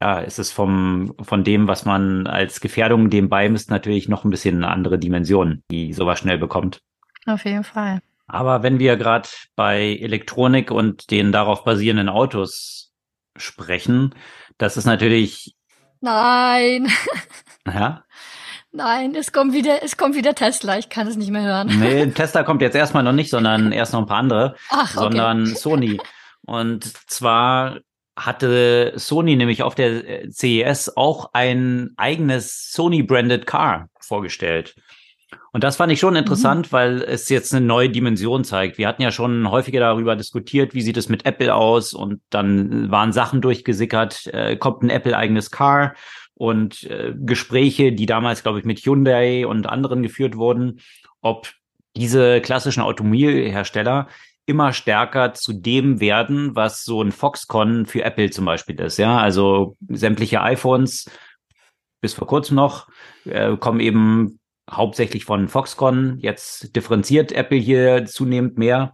ja, 0.00 0.20
ist 0.20 0.38
es 0.38 0.52
vom, 0.52 1.14
von 1.20 1.42
dem, 1.42 1.66
was 1.66 1.84
man 1.84 2.26
als 2.26 2.60
Gefährdung 2.60 3.10
dem 3.10 3.28
beimisst, 3.28 3.70
natürlich 3.70 4.08
noch 4.08 4.24
ein 4.24 4.30
bisschen 4.30 4.56
eine 4.56 4.68
andere 4.68 4.98
Dimension, 4.98 5.62
die 5.70 5.92
sowas 5.92 6.20
schnell 6.20 6.38
bekommt. 6.38 6.80
Auf 7.26 7.44
jeden 7.44 7.64
Fall. 7.64 8.00
Aber 8.28 8.62
wenn 8.62 8.78
wir 8.78 8.96
gerade 8.96 9.28
bei 9.56 9.96
Elektronik 9.96 10.70
und 10.70 11.10
den 11.10 11.32
darauf 11.32 11.64
basierenden 11.64 12.08
Autos 12.08 12.92
sprechen, 13.36 14.14
das 14.58 14.76
ist 14.76 14.84
natürlich 14.84 15.56
Nein. 16.00 16.90
Ja? 17.66 18.04
Nein, 18.70 19.14
es 19.14 19.32
kommt 19.32 19.54
wieder, 19.54 19.82
es 19.82 19.96
kommt 19.96 20.14
wieder 20.14 20.34
Tesla. 20.34 20.78
Ich 20.78 20.88
kann 20.88 21.06
es 21.06 21.16
nicht 21.16 21.30
mehr 21.30 21.42
hören. 21.42 21.78
Nee, 21.78 22.06
Tesla 22.14 22.42
kommt 22.42 22.62
jetzt 22.62 22.76
erstmal 22.76 23.02
noch 23.02 23.12
nicht, 23.12 23.30
sondern 23.30 23.72
erst 23.72 23.92
noch 23.92 24.00
ein 24.00 24.06
paar 24.06 24.18
andere, 24.18 24.56
Ach, 24.70 24.94
okay. 24.94 25.04
sondern 25.04 25.46
Sony. 25.46 25.98
Und 26.46 26.84
zwar 27.10 27.78
hatte 28.16 28.92
Sony 28.96 29.36
nämlich 29.36 29.62
auf 29.62 29.74
der 29.74 30.30
CES 30.30 30.96
auch 30.96 31.30
ein 31.32 31.90
eigenes 31.96 32.70
Sony-branded 32.72 33.46
Car 33.46 33.88
vorgestellt. 34.00 34.74
Und 35.52 35.64
das 35.64 35.76
fand 35.76 35.92
ich 35.92 36.00
schon 36.00 36.16
interessant, 36.16 36.68
mhm. 36.68 36.72
weil 36.72 37.02
es 37.02 37.28
jetzt 37.28 37.54
eine 37.54 37.64
neue 37.64 37.90
Dimension 37.90 38.44
zeigt. 38.44 38.78
Wir 38.78 38.88
hatten 38.88 39.02
ja 39.02 39.10
schon 39.10 39.50
häufiger 39.50 39.80
darüber 39.80 40.16
diskutiert, 40.16 40.74
wie 40.74 40.82
sieht 40.82 40.96
es 40.96 41.08
mit 41.08 41.26
Apple 41.26 41.54
aus 41.54 41.92
und 41.92 42.20
dann 42.30 42.90
waren 42.90 43.12
Sachen 43.12 43.40
durchgesickert, 43.40 44.26
äh, 44.28 44.56
kommt 44.56 44.82
ein 44.82 44.90
Apple-eigenes 44.90 45.50
Car 45.50 45.94
und 46.34 46.84
äh, 46.84 47.14
Gespräche, 47.16 47.92
die 47.92 48.06
damals, 48.06 48.42
glaube 48.42 48.58
ich, 48.58 48.64
mit 48.64 48.78
Hyundai 48.80 49.46
und 49.46 49.68
anderen 49.68 50.02
geführt 50.02 50.36
wurden, 50.36 50.80
ob 51.20 51.48
diese 51.96 52.40
klassischen 52.40 52.82
Automobilhersteller 52.82 54.08
immer 54.46 54.72
stärker 54.72 55.34
zu 55.34 55.52
dem 55.52 56.00
werden, 56.00 56.56
was 56.56 56.84
so 56.84 57.02
ein 57.02 57.12
Foxconn 57.12 57.84
für 57.84 58.02
Apple 58.02 58.30
zum 58.30 58.46
Beispiel 58.46 58.80
ist. 58.80 58.96
Ja, 58.96 59.18
also 59.18 59.76
sämtliche 59.88 60.40
iPhones 60.40 61.10
bis 62.00 62.14
vor 62.14 62.26
kurzem 62.26 62.56
noch 62.56 62.88
äh, 63.24 63.56
kommen 63.56 63.80
eben 63.80 64.38
hauptsächlich 64.70 65.24
von 65.24 65.48
Foxconn. 65.48 66.18
Jetzt 66.20 66.74
differenziert 66.76 67.32
Apple 67.32 67.58
hier 67.58 68.06
zunehmend 68.06 68.58
mehr. 68.58 68.92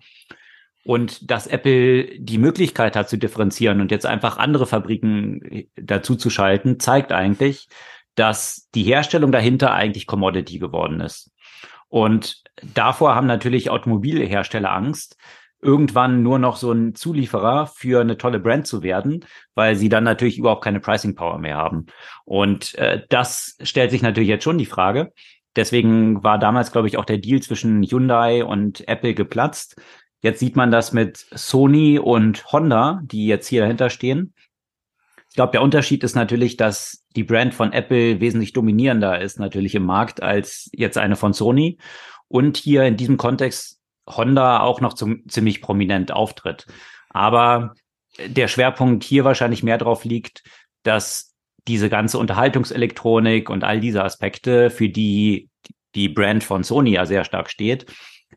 Und 0.84 1.30
dass 1.30 1.46
Apple 1.46 2.18
die 2.18 2.38
Möglichkeit 2.38 2.94
hat 2.94 3.08
zu 3.08 3.16
differenzieren 3.16 3.80
und 3.80 3.90
jetzt 3.90 4.04
einfach 4.04 4.36
andere 4.36 4.66
Fabriken 4.66 5.66
dazu 5.76 6.14
zu 6.14 6.28
schalten, 6.28 6.78
zeigt 6.78 7.10
eigentlich, 7.10 7.68
dass 8.14 8.68
die 8.74 8.82
Herstellung 8.82 9.32
dahinter 9.32 9.72
eigentlich 9.72 10.06
Commodity 10.06 10.58
geworden 10.58 11.00
ist. 11.00 11.30
Und 11.88 12.42
davor 12.74 13.14
haben 13.14 13.26
natürlich 13.26 13.70
Automobilhersteller 13.70 14.72
Angst, 14.72 15.16
irgendwann 15.64 16.22
nur 16.22 16.38
noch 16.38 16.56
so 16.56 16.70
ein 16.72 16.94
Zulieferer 16.94 17.66
für 17.66 18.02
eine 18.02 18.18
tolle 18.18 18.38
Brand 18.38 18.66
zu 18.66 18.82
werden, 18.82 19.24
weil 19.54 19.76
sie 19.76 19.88
dann 19.88 20.04
natürlich 20.04 20.36
überhaupt 20.36 20.62
keine 20.62 20.80
Pricing 20.80 21.14
Power 21.14 21.38
mehr 21.38 21.56
haben. 21.56 21.86
Und 22.26 22.74
äh, 22.74 23.02
das 23.08 23.56
stellt 23.62 23.90
sich 23.90 24.02
natürlich 24.02 24.28
jetzt 24.28 24.44
schon 24.44 24.58
die 24.58 24.66
Frage. 24.66 25.12
Deswegen 25.56 26.22
war 26.24 26.38
damals, 26.38 26.72
glaube 26.72 26.88
ich, 26.88 26.96
auch 26.96 27.04
der 27.04 27.18
Deal 27.18 27.40
zwischen 27.40 27.82
Hyundai 27.82 28.44
und 28.44 28.86
Apple 28.88 29.14
geplatzt. 29.14 29.80
Jetzt 30.20 30.40
sieht 30.40 30.56
man 30.56 30.70
das 30.70 30.92
mit 30.92 31.18
Sony 31.32 31.98
und 31.98 32.50
Honda, 32.50 33.00
die 33.04 33.26
jetzt 33.26 33.46
hier 33.46 33.60
dahinter 33.60 33.90
stehen. 33.90 34.34
Ich 35.28 35.36
glaube, 35.36 35.52
der 35.52 35.62
Unterschied 35.62 36.02
ist 36.04 36.14
natürlich, 36.14 36.56
dass 36.56 37.04
die 37.16 37.24
Brand 37.24 37.54
von 37.54 37.72
Apple 37.72 38.20
wesentlich 38.20 38.52
dominierender 38.52 39.20
ist 39.20 39.38
natürlich 39.38 39.74
im 39.74 39.84
Markt 39.84 40.22
als 40.22 40.70
jetzt 40.72 40.96
eine 40.96 41.16
von 41.16 41.32
Sony. 41.32 41.78
Und 42.28 42.56
hier 42.56 42.84
in 42.84 42.96
diesem 42.96 43.16
Kontext 43.16 43.80
Honda 44.08 44.60
auch 44.60 44.80
noch 44.80 44.94
zum, 44.94 45.28
ziemlich 45.28 45.60
prominent 45.60 46.12
auftritt. 46.12 46.66
Aber 47.10 47.74
der 48.26 48.48
Schwerpunkt 48.48 49.04
hier 49.04 49.24
wahrscheinlich 49.24 49.62
mehr 49.62 49.78
drauf 49.78 50.04
liegt, 50.04 50.42
dass 50.84 51.33
diese 51.66 51.88
ganze 51.88 52.18
Unterhaltungselektronik 52.18 53.48
und 53.50 53.64
all 53.64 53.80
diese 53.80 54.04
Aspekte, 54.04 54.70
für 54.70 54.88
die 54.88 55.48
die 55.94 56.08
Brand 56.08 56.44
von 56.44 56.64
Sony 56.64 56.90
ja 56.92 57.06
sehr 57.06 57.24
stark 57.24 57.50
steht, 57.50 57.86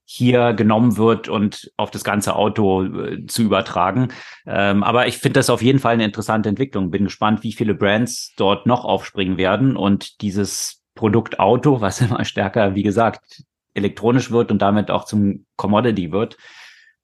hier 0.06 0.54
genommen 0.54 0.98
wird 0.98 1.28
und 1.28 1.72
auf 1.76 1.92
das 1.92 2.04
ganze 2.04 2.36
Auto 2.36 2.84
äh, 2.84 3.26
zu 3.26 3.42
übertragen. 3.42 4.10
Ähm, 4.46 4.84
aber 4.84 5.08
ich 5.08 5.18
finde 5.18 5.40
das 5.40 5.50
auf 5.50 5.62
jeden 5.62 5.80
Fall 5.80 5.94
eine 5.94 6.06
interessante 6.06 6.50
Entwicklung. 6.50 6.92
Bin 6.92 7.06
gespannt, 7.06 7.44
wie 7.44 7.54
viele 7.54 7.74
Brands 7.74 8.34
dort 8.38 8.66
noch 8.66 8.86
aufspringen 8.86 9.38
werden 9.38 9.76
und 9.76 10.22
dieses 10.22 10.84
Produkt 10.96 11.40
Auto, 11.40 11.82
was 11.82 12.02
immer 12.02 12.24
stärker, 12.26 12.76
wie 12.76 12.84
gesagt, 12.84 13.44
elektronisch 13.74 14.32
wird 14.32 14.52
und 14.52 14.62
damit 14.62 14.92
auch 14.92 15.06
zum 15.06 15.46
Commodity 15.56 16.12
wird, 16.12 16.38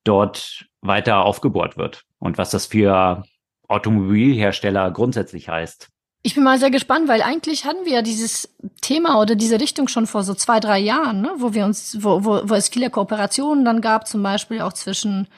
dort 0.04 0.66
weiter 0.80 1.24
aufgebohrt 1.24 1.76
wird 1.76 2.04
und 2.18 2.38
was 2.38 2.50
das 2.50 2.66
für 2.66 3.24
Automobilhersteller 3.68 4.90
grundsätzlich 4.90 5.48
heißt. 5.48 5.90
Ich 6.26 6.34
bin 6.34 6.42
mal 6.42 6.58
sehr 6.58 6.70
gespannt, 6.70 7.06
weil 7.06 7.20
eigentlich 7.20 7.66
hatten 7.66 7.84
wir 7.84 7.92
ja 7.92 8.02
dieses 8.02 8.48
Thema 8.80 9.20
oder 9.20 9.34
diese 9.34 9.60
Richtung 9.60 9.88
schon 9.88 10.06
vor 10.06 10.22
so 10.22 10.32
zwei, 10.32 10.58
drei 10.58 10.78
Jahren, 10.78 11.20
ne? 11.20 11.30
wo 11.36 11.52
wir 11.52 11.66
uns, 11.66 12.02
wo, 12.02 12.24
wo, 12.24 12.40
wo 12.44 12.54
es 12.54 12.70
viele 12.70 12.88
Kooperationen 12.88 13.62
dann 13.66 13.82
gab, 13.82 14.08
zum 14.08 14.22
Beispiel 14.22 14.62
auch 14.62 14.72
zwischen 14.72 15.28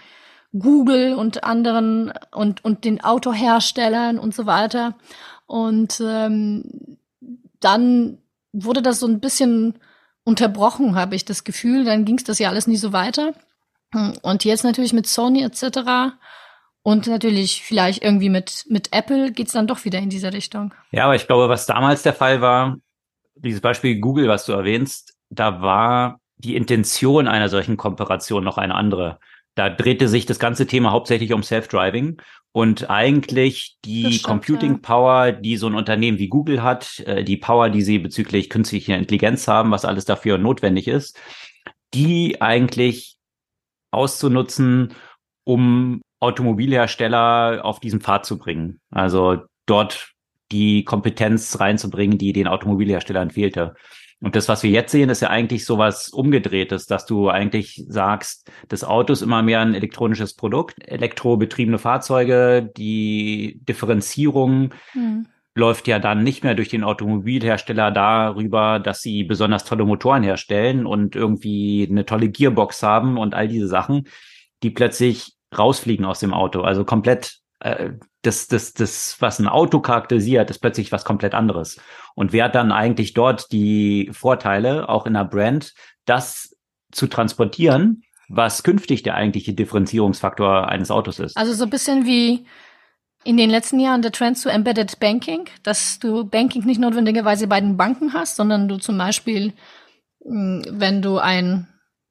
Google 0.57 1.14
und 1.14 1.43
anderen 1.43 2.12
und, 2.30 2.64
und 2.64 2.84
den 2.84 3.03
Autoherstellern 3.03 4.20
und 4.20 4.32
so 4.32 4.47
weiter. 4.47 4.95
Und 5.47 6.01
ähm, 6.01 6.99
dann 7.59 8.18
wurde 8.53 8.80
das 8.80 9.01
so 9.01 9.09
ein 9.09 9.18
bisschen 9.18 9.80
unterbrochen, 10.22 10.95
habe 10.95 11.16
ich 11.16 11.24
das 11.24 11.43
Gefühl. 11.43 11.84
Dann 11.84 12.05
ging 12.05 12.18
es 12.18 12.24
das 12.24 12.39
ja 12.39 12.49
alles 12.49 12.68
nie 12.68 12.76
so 12.76 12.93
weiter. 12.93 13.34
Und 14.22 14.45
jetzt 14.45 14.62
natürlich 14.62 14.93
mit 14.93 15.09
Sony 15.09 15.43
etc. 15.43 16.14
Und 16.87 17.09
natürlich 17.09 17.64
vielleicht 17.64 18.05
irgendwie 18.05 18.28
mit, 18.28 18.64
mit 18.68 18.93
Apple 18.93 19.32
geht's 19.32 19.51
dann 19.51 19.66
doch 19.66 19.84
wieder 19.84 19.99
in 19.99 20.09
diese 20.09 20.32
Richtung. 20.32 20.72
Ja, 20.93 21.07
aber 21.07 21.16
ich 21.16 21.26
glaube, 21.26 21.49
was 21.49 21.66
damals 21.66 22.05
der 22.05 22.12
Fall 22.12 22.41
war, 22.41 22.76
dieses 23.34 23.61
Beispiel 23.61 23.99
Google, 23.99 24.28
was 24.28 24.47
du 24.47 24.53
erwähnst, 24.53 25.16
da 25.28 25.61
war 25.61 26.20
die 26.37 26.55
Intention 26.55 27.26
einer 27.26 27.49
solchen 27.49 27.76
Kooperation 27.76 28.45
noch 28.45 28.57
eine 28.57 28.76
andere. 28.76 29.18
Da 29.57 29.68
drehte 29.68 30.07
sich 30.07 30.26
das 30.26 30.39
ganze 30.39 30.68
Thema 30.68 30.93
hauptsächlich 30.93 31.32
um 31.32 31.43
Self-Driving 31.43 32.22
und 32.53 32.89
eigentlich 32.89 33.78
die 33.84 34.12
stimmt, 34.12 34.22
Computing 34.22 34.80
Power, 34.80 35.32
die 35.32 35.57
so 35.57 35.66
ein 35.66 35.74
Unternehmen 35.74 36.20
wie 36.20 36.28
Google 36.28 36.62
hat, 36.62 37.01
äh, 37.01 37.24
die 37.24 37.37
Power, 37.37 37.68
die 37.68 37.82
sie 37.82 37.99
bezüglich 37.99 38.49
künstlicher 38.49 38.97
Intelligenz 38.97 39.49
haben, 39.49 39.72
was 39.72 39.84
alles 39.84 40.05
dafür 40.05 40.39
notwendig 40.39 40.87
ist, 40.87 41.18
die 41.95 42.41
eigentlich 42.41 43.16
auszunutzen, 43.91 44.95
um 45.43 46.01
Automobilhersteller 46.21 47.64
auf 47.64 47.81
diesen 47.81 48.01
Pfad 48.01 48.27
zu 48.27 48.39
bringen. 48.39 48.81
Also 48.91 49.43
dort 49.67 50.12
die 50.53 50.85
Kompetenz 50.85 51.59
reinzubringen, 51.59 52.19
die 52.19 52.33
den 52.33 52.49
Automobilherstellern 52.49 53.31
fehlte. 53.31 53.75
Und 54.21 54.35
das, 54.35 54.49
was 54.49 54.62
wir 54.62 54.71
jetzt 54.71 54.93
sehen, 54.93 55.11
ist 55.11 55.21
ja 55.21 55.29
eigentlich 55.29 55.67
sowas 55.67 56.09
umgedrehtes, 56.09 56.87
dass 56.87 57.05
du 57.05 57.29
eigentlich 57.29 57.85
sagst, 57.89 58.51
das 58.69 58.83
Auto 58.83 59.12
ist 59.12 59.21
immer 59.21 59.43
mehr 59.43 59.61
ein 59.61 59.75
elektronisches 59.75 60.35
Produkt, 60.35 60.77
elektrobetriebene 60.89 61.79
Fahrzeuge, 61.79 62.71
die 62.77 63.61
Differenzierung 63.69 64.73
mhm. 64.95 65.27
läuft 65.55 65.87
ja 65.87 65.99
dann 65.99 66.23
nicht 66.23 66.45
mehr 66.45 66.55
durch 66.55 66.71
den 66.71 66.83
Automobilhersteller 66.83 67.91
darüber, 67.91 68.79
dass 68.79 69.03
sie 69.03 69.23
besonders 69.25 69.64
tolle 69.64 69.85
Motoren 69.85 70.23
herstellen 70.23 70.87
und 70.87 71.14
irgendwie 71.14 71.87
eine 71.91 72.07
tolle 72.07 72.31
Gearbox 72.31 72.83
haben 72.83 73.19
und 73.19 73.35
all 73.35 73.49
diese 73.49 73.69
Sachen, 73.69 74.09
die 74.62 74.71
plötzlich 74.71 75.36
rausfliegen 75.57 76.05
aus 76.05 76.20
dem 76.20 76.34
Auto. 76.34 76.62
Also 76.62 76.84
komplett 76.84 77.40
äh, 77.61 77.90
das, 78.22 78.49
das, 78.49 78.74
das, 78.74 79.16
was 79.20 79.38
ein 79.38 79.49
Auto 79.49 79.80
charakterisiert, 79.80 80.51
ist 80.51 80.59
plötzlich 80.59 80.92
was 80.92 81.05
komplett 81.05 81.34
anderes. 81.34 81.80
Und 82.14 82.32
wer 82.32 82.47
hat 82.47 82.55
dann 82.55 82.72
eigentlich 82.72 83.14
dort 83.14 83.53
die 83.53 84.11
Vorteile, 84.12 84.88
auch 84.88 85.07
in 85.07 85.14
der 85.14 85.24
Brand, 85.24 85.72
das 86.05 86.57
zu 86.92 87.07
transportieren, 87.07 88.03
was 88.28 88.62
künftig 88.62 89.03
der 89.03 89.14
eigentliche 89.14 89.55
Differenzierungsfaktor 89.55 90.68
eines 90.68 90.90
Autos 90.90 91.18
ist? 91.20 91.36
Also 91.36 91.53
so 91.53 91.64
ein 91.64 91.70
bisschen 91.70 92.05
wie 92.07 92.47
in 93.22 93.36
den 93.36 93.51
letzten 93.51 93.80
Jahren 93.80 94.03
der 94.03 94.12
Trend 94.12 94.38
zu 94.38 94.49
Embedded 94.49 94.99
Banking, 95.01 95.47
dass 95.62 95.99
du 95.99 96.24
Banking 96.24 96.64
nicht 96.64 96.80
notwendigerweise 96.80 97.47
bei 97.47 97.61
den 97.61 97.76
Banken 97.76 98.12
hast, 98.12 98.36
sondern 98.36 98.68
du 98.68 98.78
zum 98.78 98.99
Beispiel, 98.99 99.53
hm, 100.24 100.64
wenn 100.70 101.03
du 101.03 101.18
ein 101.18 101.68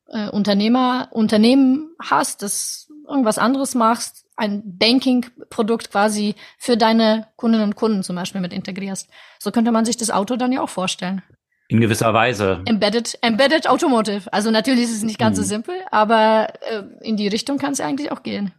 äh, 0.07 0.29
Unternehmer, 0.29 1.09
Unternehmen 1.11 1.89
hast, 2.01 2.41
das 2.41 2.87
irgendwas 3.07 3.37
anderes 3.37 3.75
machst, 3.75 4.25
ein 4.35 4.63
Banking-Produkt 4.65 5.91
quasi 5.91 6.35
für 6.57 6.77
deine 6.77 7.27
Kundinnen 7.37 7.65
und 7.65 7.75
Kunden 7.75 8.03
zum 8.03 8.15
Beispiel 8.15 8.41
mit 8.41 8.53
integrierst. 8.53 9.09
So 9.39 9.51
könnte 9.51 9.71
man 9.71 9.85
sich 9.85 9.97
das 9.97 10.11
Auto 10.11 10.35
dann 10.35 10.51
ja 10.51 10.61
auch 10.61 10.69
vorstellen. 10.69 11.21
In 11.67 11.81
gewisser 11.81 12.13
Weise. 12.13 12.61
Embedded, 12.65 13.17
embedded 13.21 13.67
Automotive. 13.67 14.31
Also 14.31 14.51
natürlich 14.51 14.83
ist 14.83 14.97
es 14.97 15.03
nicht 15.03 15.17
ganz 15.17 15.37
hm. 15.37 15.43
so 15.43 15.49
simpel, 15.49 15.75
aber 15.89 16.49
äh, 16.61 16.83
in 17.01 17.17
die 17.17 17.27
Richtung 17.27 17.57
kann 17.57 17.73
es 17.73 17.79
ja 17.79 17.85
eigentlich 17.85 18.11
auch 18.11 18.23
gehen. 18.23 18.53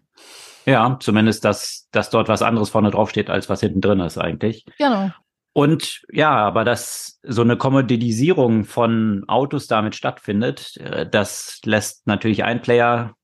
Ja, 0.65 0.97
zumindest, 0.99 1.45
dass, 1.45 1.89
dass 1.93 2.11
dort 2.11 2.29
was 2.29 2.43
anderes 2.43 2.71
vorne 2.71 2.91
drauf 2.91 3.11
steht, 3.11 3.31
als 3.31 3.49
was 3.49 3.61
hinten 3.61 3.81
drin 3.81 4.01
ist 4.01 4.19
eigentlich. 4.19 4.67
Genau. 4.79 5.11
Und 5.57 6.03
ja, 6.13 6.33
aber 6.33 6.65
dass 6.65 7.19
so 7.23 7.41
eine 7.41 7.57
Kommoditisierung 7.57 8.67
von 8.67 9.25
Autos 9.27 9.67
damit 9.67 9.95
stattfindet, 9.95 10.77
äh, 10.77 11.09
das 11.09 11.61
lässt 11.65 12.07
natürlich 12.07 12.45
ein 12.45 12.61
Player, 12.61 13.15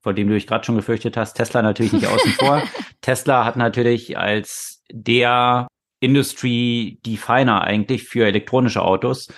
vor 0.00 0.14
dem 0.14 0.26
du 0.26 0.32
dich 0.32 0.46
gerade 0.46 0.64
schon 0.64 0.76
gefürchtet 0.76 1.18
hast, 1.18 1.34
Tesla 1.34 1.60
natürlich 1.60 1.92
nicht 1.92 2.06
außen 2.06 2.30
vor. 2.32 2.62
Tesla 3.02 3.44
hat 3.44 3.56
natürlich 3.56 4.16
als 4.16 4.84
der 4.90 5.68
Industry 6.00 6.98
Definer 7.04 7.60
eigentlich 7.60 8.04
für 8.04 8.24
elektronische 8.24 8.80
Autos 8.80 9.28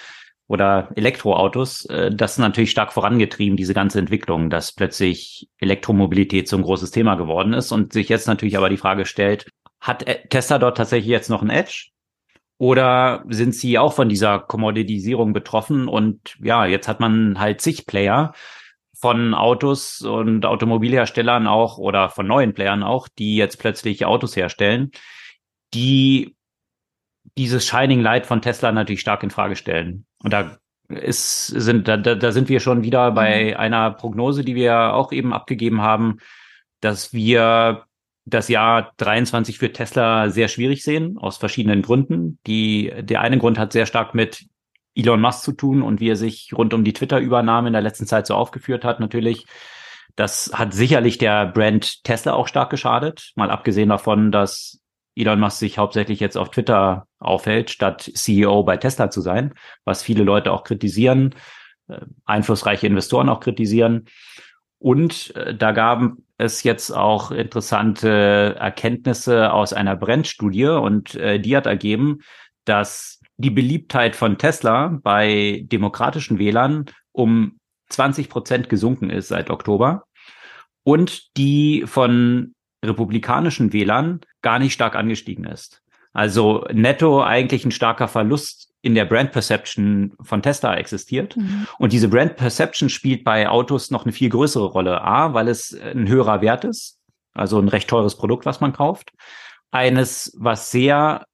oder 0.47 0.93
Elektroautos, 0.95 1.87
äh, 1.87 2.13
das 2.15 2.35
ist 2.35 2.39
natürlich 2.39 2.71
stark 2.71 2.93
vorangetrieben, 2.93 3.57
diese 3.57 3.75
ganze 3.75 3.99
Entwicklung, 3.99 4.49
dass 4.49 4.71
plötzlich 4.71 5.49
Elektromobilität 5.59 6.47
so 6.47 6.55
ein 6.55 6.63
großes 6.63 6.93
Thema 6.93 7.17
geworden 7.17 7.53
ist 7.53 7.73
und 7.73 7.93
sich 7.93 8.09
jetzt 8.09 8.29
natürlich 8.29 8.57
aber 8.57 8.71
die 8.71 8.77
Frage 8.77 9.07
stellt, 9.07 9.49
hat 9.81 10.07
Tesla 10.31 10.61
dort 10.61 10.77
tatsächlich 10.77 11.11
jetzt 11.11 11.31
noch 11.31 11.43
ein 11.43 11.51
Edge? 11.51 11.89
Oder 12.59 13.25
sind 13.29 13.55
sie 13.55 13.79
auch 13.79 13.93
von 13.93 14.09
dieser 14.09 14.41
Kommoditisierung 14.41 15.33
betroffen? 15.33 15.87
Und 15.87 16.37
ja, 16.43 16.67
jetzt 16.67 16.89
hat 16.89 16.99
man 16.99 17.39
halt 17.39 17.61
zig 17.61 17.87
Player 17.87 18.35
von 19.01 19.33
Autos 19.33 20.03
und 20.03 20.45
Automobilherstellern 20.45 21.47
auch 21.47 21.79
oder 21.79 22.11
von 22.11 22.27
neuen 22.27 22.55
Playern 22.55 22.83
auch, 22.83 23.07
die 23.07 23.37
jetzt 23.37 23.59
plötzlich 23.59 24.05
Autos 24.05 24.35
herstellen, 24.35 24.91
die 25.73 26.35
dieses 27.37 27.65
Shining 27.65 28.01
Light 28.01 28.27
von 28.27 28.43
Tesla 28.43 28.73
natürlich 28.73 29.01
stark 29.01 29.23
in 29.23 29.31
Frage 29.31 29.55
stellen. 29.55 30.05
Und 30.25 30.33
da 30.33 30.59
ist, 30.89 31.47
sind, 31.47 31.87
da, 31.87 31.97
da 31.97 32.33
sind 32.33 32.49
wir 32.49 32.59
schon 32.59 32.83
wieder 32.83 33.13
bei 33.13 33.53
mhm. 33.53 33.57
einer 33.57 33.91
Prognose, 33.93 34.43
die 34.43 34.57
wir 34.57 34.95
auch 34.95 35.13
eben 35.13 35.33
abgegeben 35.33 35.83
haben, 35.83 36.19
dass 36.81 37.13
wir 37.13 37.85
das 38.29 38.49
Jahr 38.49 38.93
23 38.99 39.59
für 39.59 39.73
Tesla 39.73 40.31
sehr 40.31 40.49
schwierig 40.49 40.83
sehen, 40.83 41.19
aus 41.19 41.37
verschiedenen 41.37 41.83
Gründen. 41.83 42.39
Die, 42.47 42.93
der 43.01 43.21
eine 43.21 43.39
Grund 43.39 43.59
hat 43.59 43.73
sehr 43.73 43.87
stark 43.87 44.15
mit 44.15 44.47
Elon 44.95 45.21
Musk 45.21 45.43
zu 45.45 45.53
tun 45.53 45.83
und 45.83 46.01
wie 46.01 46.11
er 46.11 46.17
sich 46.17 46.53
rund 46.57 46.75
um 46.75 46.85
die 46.85 46.93
Twitter-Übernahme 46.93 47.69
in 47.69 47.73
der 47.73 47.83
letzten 47.83 48.07
Zeit 48.07 48.27
so 48.27 48.35
aufgeführt 48.35 48.85
hat, 48.85 49.01
natürlich. 49.01 49.47
Das 50.17 50.51
hat 50.53 50.75
sicherlich 50.75 51.19
der 51.19 51.47
Brand 51.47 52.03
Tesla 52.03 52.33
auch 52.33 52.49
stark 52.49 52.71
geschadet, 52.71 53.33
mal 53.37 53.51
abgesehen 53.51 53.89
davon, 53.89 54.33
dass 54.33 54.81
Elon 55.15 55.39
Musk 55.39 55.59
sich 55.59 55.79
hauptsächlich 55.79 56.19
jetzt 56.19 56.37
auf 56.37 56.51
Twitter 56.51 57.07
aufhält, 57.19 57.71
statt 57.71 58.11
CEO 58.15 58.65
bei 58.65 58.77
Tesla 58.77 59.11
zu 59.11 59.21
sein, 59.21 59.55
was 59.85 60.03
viele 60.03 60.25
Leute 60.25 60.53
auch 60.53 60.65
kritisieren, 60.65 61.35
äh, 61.89 62.01
einflussreiche 62.25 62.87
Investoren 62.87 63.29
auch 63.29 63.41
kritisieren. 63.41 64.07
Und 64.79 65.35
äh, 65.37 65.55
da 65.55 65.73
gab 65.73 66.13
es 66.39 66.63
jetzt 66.63 66.91
auch 66.93 67.31
interessante 67.33 68.57
Erkenntnisse 68.59 69.53
aus 69.53 69.73
einer 69.73 69.97
Brandstudie 69.97 70.67
und 70.67 71.17
äh, 71.17 71.39
die 71.41 71.57
hat 71.57 71.67
ergeben, 71.67 72.21
dass 72.65 73.21
die 73.37 73.51
Beliebtheit 73.51 74.17
von 74.17 74.39
Tesla 74.39 74.99
bei 75.03 75.65
demokratischen 75.67 76.39
Wählern 76.39 76.87
um 77.13 77.59
20 77.91 78.29
Prozent 78.29 78.69
gesunken 78.69 79.11
ist 79.11 79.29
seit 79.29 79.51
Oktober 79.51 80.05
und 80.85 81.37
die 81.37 81.85
von 81.87 82.55
republikanischen 82.85 83.73
Wählern 83.73 84.21
gar 84.41 84.59
nicht 84.59 84.73
stark 84.73 84.95
angestiegen 84.95 85.45
ist. 85.45 85.83
Also 86.13 86.65
netto 86.73 87.23
eigentlich 87.23 87.65
ein 87.65 87.73
starker 87.73 88.09
Verlust 88.09 88.68
in 88.81 88.95
der 88.95 89.05
Brand 89.05 89.33
Perception 89.33 90.15
von 90.21 90.43
Tesla 90.43 90.77
existiert. 90.77 91.37
Mhm. 91.37 91.67
Und 91.79 91.93
diese 91.93 92.09
Brand 92.09 92.37
Perception 92.37 92.89
spielt 92.89 93.25
bei 93.25 93.49
Autos 93.49 93.91
noch 93.91 94.05
eine 94.05 94.13
viel 94.13 94.29
größere 94.29 94.67
Rolle. 94.67 95.03
A, 95.03 95.35
weil 95.35 95.49
es 95.49 95.77
ein 95.79 96.09
höherer 96.09 96.41
Wert 96.41 96.65
ist, 96.65 96.99
also 97.35 97.59
ein 97.59 97.69
recht 97.69 97.89
teures 97.89 98.17
Produkt, 98.17 98.47
was 98.47 98.61
man 98.61 98.73
kauft. 98.73 99.13
Eines, 99.71 100.35
was 100.39 100.71
sehr 100.71 101.27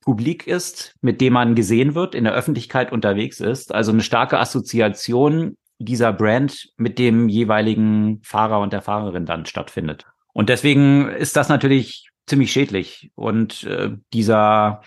publik 0.00 0.46
ist, 0.46 0.94
mit 1.00 1.20
dem 1.20 1.32
man 1.32 1.54
gesehen 1.54 1.94
wird, 1.94 2.14
in 2.14 2.24
der 2.24 2.34
Öffentlichkeit 2.34 2.92
unterwegs 2.92 3.40
ist. 3.40 3.74
Also 3.74 3.92
eine 3.92 4.02
starke 4.02 4.38
Assoziation 4.38 5.56
dieser 5.78 6.12
Brand 6.12 6.68
mit 6.76 6.98
dem 6.98 7.28
jeweiligen 7.28 8.20
Fahrer 8.22 8.60
und 8.60 8.72
der 8.72 8.82
Fahrerin 8.82 9.26
dann 9.26 9.46
stattfindet. 9.46 10.06
Und 10.32 10.48
deswegen 10.48 11.08
ist 11.08 11.36
das 11.36 11.48
natürlich 11.48 12.10
ziemlich 12.26 12.52
schädlich. 12.52 13.10
Und 13.14 13.64
äh, 13.64 13.92
dieser 14.12 14.82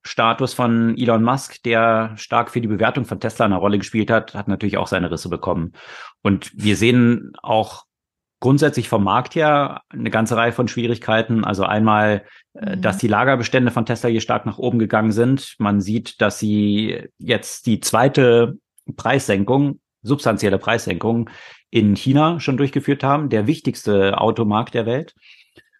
Unfehlbarkeitsstatus 0.00 0.54
von 0.54 0.96
Elon 0.96 1.22
Musk, 1.22 1.62
der 1.62 2.12
stark 2.16 2.50
für 2.50 2.60
die 2.60 2.68
Bewertung 2.68 3.04
von 3.04 3.20
Tesla 3.20 3.46
eine 3.46 3.56
Rolle 3.56 3.78
gespielt 3.78 4.10
hat, 4.10 4.34
hat 4.34 4.48
natürlich 4.48 4.76
auch 4.78 4.86
seine 4.86 5.10
Risse 5.10 5.28
bekommen. 5.28 5.72
Und 6.22 6.50
wir 6.54 6.76
sehen 6.76 7.32
auch 7.42 7.84
grundsätzlich 8.40 8.88
vom 8.88 9.04
Markt 9.04 9.34
her 9.34 9.82
eine 9.90 10.10
ganze 10.10 10.36
Reihe 10.36 10.52
von 10.52 10.68
Schwierigkeiten. 10.68 11.44
Also 11.44 11.64
einmal, 11.64 12.24
äh, 12.54 12.76
mhm. 12.76 12.82
dass 12.82 12.98
die 12.98 13.08
Lagerbestände 13.08 13.70
von 13.70 13.86
Tesla 13.86 14.08
hier 14.08 14.20
stark 14.20 14.46
nach 14.46 14.58
oben 14.58 14.78
gegangen 14.78 15.12
sind. 15.12 15.56
Man 15.58 15.80
sieht, 15.80 16.20
dass 16.20 16.38
sie 16.38 17.08
jetzt 17.18 17.66
die 17.66 17.80
zweite 17.80 18.58
Preissenkung, 18.96 19.80
substanzielle 20.02 20.58
Preissenkung 20.58 21.28
in 21.70 21.94
China 21.94 22.40
schon 22.40 22.56
durchgeführt 22.56 23.04
haben, 23.04 23.28
der 23.28 23.46
wichtigste 23.46 24.18
Automarkt 24.18 24.74
der 24.74 24.86
Welt. 24.86 25.14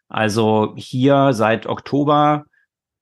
Also 0.08 0.74
hier 0.76 1.32
seit 1.32 1.66
Oktober 1.66 2.44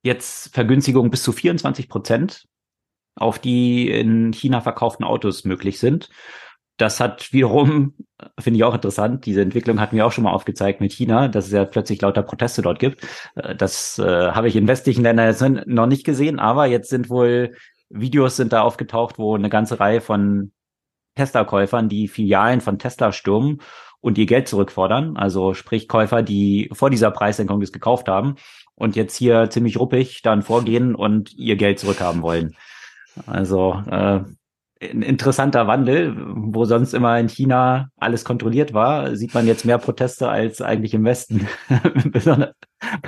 jetzt 0.09 0.53
Vergünstigung 0.53 1.11
bis 1.11 1.23
zu 1.23 1.33
24 1.33 1.89
Prozent 1.89 2.47
auf 3.15 3.39
die 3.39 3.91
in 3.91 4.33
China 4.33 4.61
verkauften 4.61 5.05
Autos 5.05 5.45
möglich 5.45 5.79
sind. 5.79 6.09
Das 6.77 7.01
hat 7.01 7.33
wiederum, 7.33 7.95
finde 8.39 8.59
ich 8.59 8.65
auch 8.65 8.75
interessant, 8.75 9.27
diese 9.27 9.43
Entwicklung 9.43 9.81
hatten 9.81 9.97
wir 9.97 10.07
auch 10.07 10.13
schon 10.13 10.25
mal 10.25 10.33
aufgezeigt 10.33 10.81
mit 10.81 10.93
China, 10.93 11.27
dass 11.27 11.47
es 11.47 11.53
ja 11.53 11.65
plötzlich 11.65 12.01
lauter 12.01 12.23
Proteste 12.23 12.63
dort 12.63 12.79
gibt. 12.79 13.05
Äh, 13.35 13.57
das 13.57 13.99
äh, 13.99 14.31
habe 14.31 14.49
ich 14.49 14.57
in 14.57 14.69
westlichen 14.69 15.03
Ländern 15.03 15.27
jetzt 15.27 15.67
noch 15.67 15.87
nicht 15.87 16.05
gesehen, 16.05 16.39
aber 16.39 16.67
jetzt 16.67 16.89
sind 16.91 17.11
wohl 17.11 17.55
Videos 17.91 18.37
sind 18.37 18.53
da 18.53 18.63
aufgetaucht, 18.63 19.19
wo 19.19 19.35
eine 19.35 19.49
ganze 19.49 19.81
Reihe 19.81 20.01
von 20.01 20.53
Tesla-Käufern 21.17 21.89
die 21.89 22.07
Filialen 22.07 22.61
von 22.61 22.79
Tesla 22.79 23.13
stürmen 23.13 23.61
und 24.09 24.19
ihr 24.19 24.27
Geld 24.27 24.49
zurückfordern. 24.49 25.17
Also 25.17 25.53
sprich 25.55 25.87
Käufer, 25.87 26.23
die 26.23 26.71
vor 26.73 26.89
dieser 26.89 27.11
Preissenkung 27.11 27.61
das 27.61 27.73
gekauft 27.73 28.09
haben 28.09 28.37
und 28.75 28.97
jetzt 28.97 29.15
hier 29.15 29.51
ziemlich 29.51 29.79
ruppig 29.79 30.23
dann 30.23 30.43
vorgehen 30.43 30.95
und 30.95 31.35
ihr 31.35 31.57
Geld 31.57 31.79
zurückhaben 31.79 32.23
wollen. 32.23 32.57
Also 33.27 33.83
äh, 33.91 34.21
ein 34.81 35.03
interessanter 35.03 35.67
Wandel, 35.67 36.17
wo 36.17 36.65
sonst 36.65 36.95
immer 36.95 37.19
in 37.19 37.29
China 37.29 37.91
alles 37.99 38.25
kontrolliert 38.25 38.73
war, 38.73 39.15
sieht 39.15 39.35
man 39.35 39.47
jetzt 39.47 39.67
mehr 39.67 39.79
Proteste 39.79 40.29
als 40.29 40.63
eigentlich 40.63 40.95
im 40.95 41.05
Westen. 41.05 41.47
besonders 42.07 42.55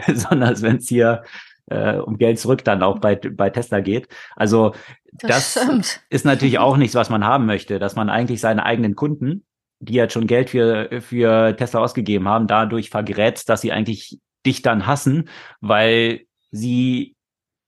besonders 0.06 0.62
wenn 0.62 0.76
es 0.76 0.88
hier 0.88 1.22
äh, 1.66 1.96
um 1.96 2.18
Geld 2.18 2.38
zurück 2.38 2.64
dann 2.64 2.82
auch 2.82 2.98
bei, 2.98 3.14
bei 3.14 3.48
Tesla 3.48 3.80
geht. 3.80 4.08
Also 4.36 4.74
das, 5.12 5.54
das 5.54 6.00
ist 6.10 6.24
natürlich 6.24 6.58
auch 6.58 6.76
nichts, 6.76 6.94
was 6.94 7.08
man 7.08 7.24
haben 7.24 7.46
möchte, 7.46 7.78
dass 7.78 7.96
man 7.96 8.10
eigentlich 8.10 8.40
seine 8.40 8.64
eigenen 8.64 8.96
Kunden, 8.96 9.44
die 9.80 9.94
jetzt 9.94 10.12
schon 10.12 10.26
Geld 10.26 10.50
für, 10.50 11.00
für 11.00 11.56
Tesla 11.56 11.80
ausgegeben 11.80 12.28
haben, 12.28 12.46
dadurch 12.46 12.90
vergrätzt, 12.90 13.48
dass 13.48 13.62
sie 13.62 13.72
eigentlich 13.72 14.18
dich 14.46 14.62
dann 14.62 14.86
hassen, 14.86 15.28
weil 15.60 16.22
sie 16.50 17.16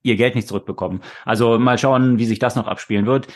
ihr 0.03 0.17
Geld 0.17 0.35
nicht 0.35 0.49
zurückbekommen. 0.49 1.01
Also 1.25 1.59
mal 1.59 1.79
schauen, 1.79 2.19
wie 2.19 2.27
sich 2.27 2.39
das 2.39 2.57
noch 2.57 2.67
abspielen 2.67 3.07
wird. 3.07 3.29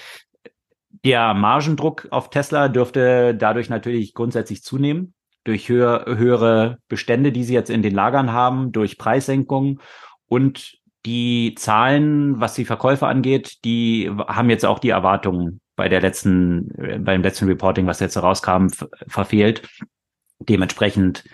Der 1.04 1.34
Margendruck 1.34 2.08
auf 2.10 2.30
Tesla 2.30 2.68
dürfte 2.68 3.34
dadurch 3.34 3.68
natürlich 3.68 4.14
grundsätzlich 4.14 4.62
zunehmen, 4.62 5.14
durch 5.44 5.68
höher, 5.68 6.04
höhere 6.06 6.78
Bestände, 6.88 7.32
die 7.32 7.44
sie 7.44 7.54
jetzt 7.54 7.70
in 7.70 7.82
den 7.82 7.94
Lagern 7.94 8.32
haben, 8.32 8.72
durch 8.72 8.98
Preissenkungen 8.98 9.80
und 10.26 10.78
die 11.06 11.54
Zahlen, 11.56 12.40
was 12.40 12.54
die 12.54 12.64
Verkäufe 12.64 13.06
angeht, 13.06 13.64
die 13.64 14.10
haben 14.26 14.50
jetzt 14.50 14.66
auch 14.66 14.80
die 14.80 14.90
Erwartungen 14.90 15.60
bei 15.76 15.88
der 15.88 16.00
letzten, 16.00 16.70
äh, 16.78 16.98
beim 16.98 17.22
letzten 17.22 17.46
Reporting, 17.46 17.86
was 17.86 18.00
jetzt 18.00 18.16
rauskam, 18.16 18.68
verfehlt. 19.06 19.68
Dementsprechend 20.38 21.24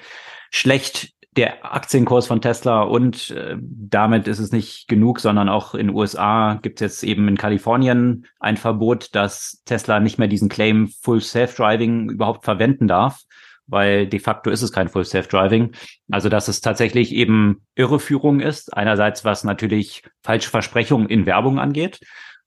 schlecht 0.50 1.12
der 1.36 1.64
Aktienkurs 1.74 2.26
von 2.26 2.42
Tesla 2.42 2.82
und 2.82 3.30
äh, 3.30 3.56
damit 3.58 4.28
ist 4.28 4.38
es 4.38 4.52
nicht 4.52 4.86
genug, 4.86 5.18
sondern 5.18 5.48
auch 5.48 5.74
in 5.74 5.88
USA 5.88 6.58
gibt 6.60 6.82
es 6.82 7.00
jetzt 7.00 7.04
eben 7.04 7.26
in 7.26 7.38
Kalifornien 7.38 8.26
ein 8.38 8.58
Verbot, 8.58 9.14
dass 9.14 9.62
Tesla 9.64 9.98
nicht 9.98 10.18
mehr 10.18 10.28
diesen 10.28 10.50
Claim 10.50 10.88
Full 10.88 11.22
Self-Driving 11.22 12.10
überhaupt 12.10 12.44
verwenden 12.44 12.86
darf 12.86 13.22
weil 13.66 14.06
de 14.06 14.20
facto 14.20 14.50
ist 14.50 14.62
es 14.62 14.72
kein 14.72 14.88
Full 14.88 15.04
Self-Driving. 15.04 15.72
Also 16.10 16.28
dass 16.28 16.48
es 16.48 16.60
tatsächlich 16.60 17.12
eben 17.12 17.62
Irreführung 17.74 18.40
ist. 18.40 18.76
Einerseits, 18.76 19.24
was 19.24 19.44
natürlich 19.44 20.02
falsche 20.22 20.50
Versprechungen 20.50 21.08
in 21.08 21.26
Werbung 21.26 21.58
angeht. 21.58 22.00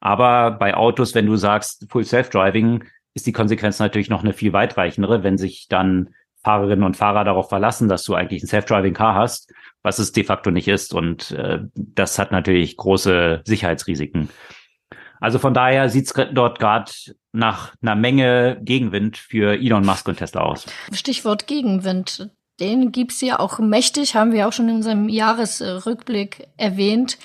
Aber 0.06 0.52
bei 0.52 0.76
Autos, 0.76 1.16
wenn 1.16 1.26
du 1.26 1.36
sagst 1.36 1.88
Full 1.90 2.04
Self-Driving, 2.04 2.84
ist 3.16 3.26
die 3.26 3.32
Konsequenz 3.32 3.80
natürlich 3.80 4.08
noch 4.08 4.24
eine 4.24 4.34
viel 4.34 4.54
weitreichendere, 4.54 5.24
wenn 5.24 5.40
sich 5.40 5.66
dann 5.68 6.14
Fahrerinnen 6.44 6.84
und 6.84 6.96
Fahrer 6.96 7.24
darauf 7.24 7.50
verlassen, 7.50 7.90
dass 7.90 8.04
du 8.04 8.14
eigentlich 8.14 8.44
ein 8.44 8.48
Self-Driving-Car 8.48 9.16
hast, 9.16 9.52
was 9.82 9.98
es 9.98 10.12
de 10.12 10.24
facto 10.24 10.52
nicht 10.52 10.68
ist. 10.68 10.94
Und 10.94 11.32
äh, 11.32 11.62
das 11.74 12.20
hat 12.20 12.32
natürlich 12.32 12.78
große 12.78 13.42
Sicherheitsrisiken. 13.46 14.30
Also 15.20 15.40
von 15.40 15.56
daher 15.56 15.90
sieht's 15.90 16.14
dort 16.34 16.60
gerade 16.60 16.92
nach 17.32 17.74
einer 17.82 17.96
Menge 17.96 18.60
Gegenwind 18.62 19.18
für 19.18 19.56
Elon 19.56 19.88
Musk 19.88 20.08
und 20.08 20.18
Tesla 20.18 20.42
aus. 20.42 20.68
Stichwort 20.92 21.48
Gegenwind. 21.48 22.30
Den 22.60 22.92
gibt's 22.92 23.22
ja 23.22 23.40
auch 23.40 23.58
mächtig, 23.58 24.14
haben 24.14 24.34
wir 24.34 24.48
auch 24.48 24.54
schon 24.54 24.70
in 24.70 24.76
unserem 24.76 25.10
Jahresrückblick 25.10 26.48
erwähnt, 26.58 27.18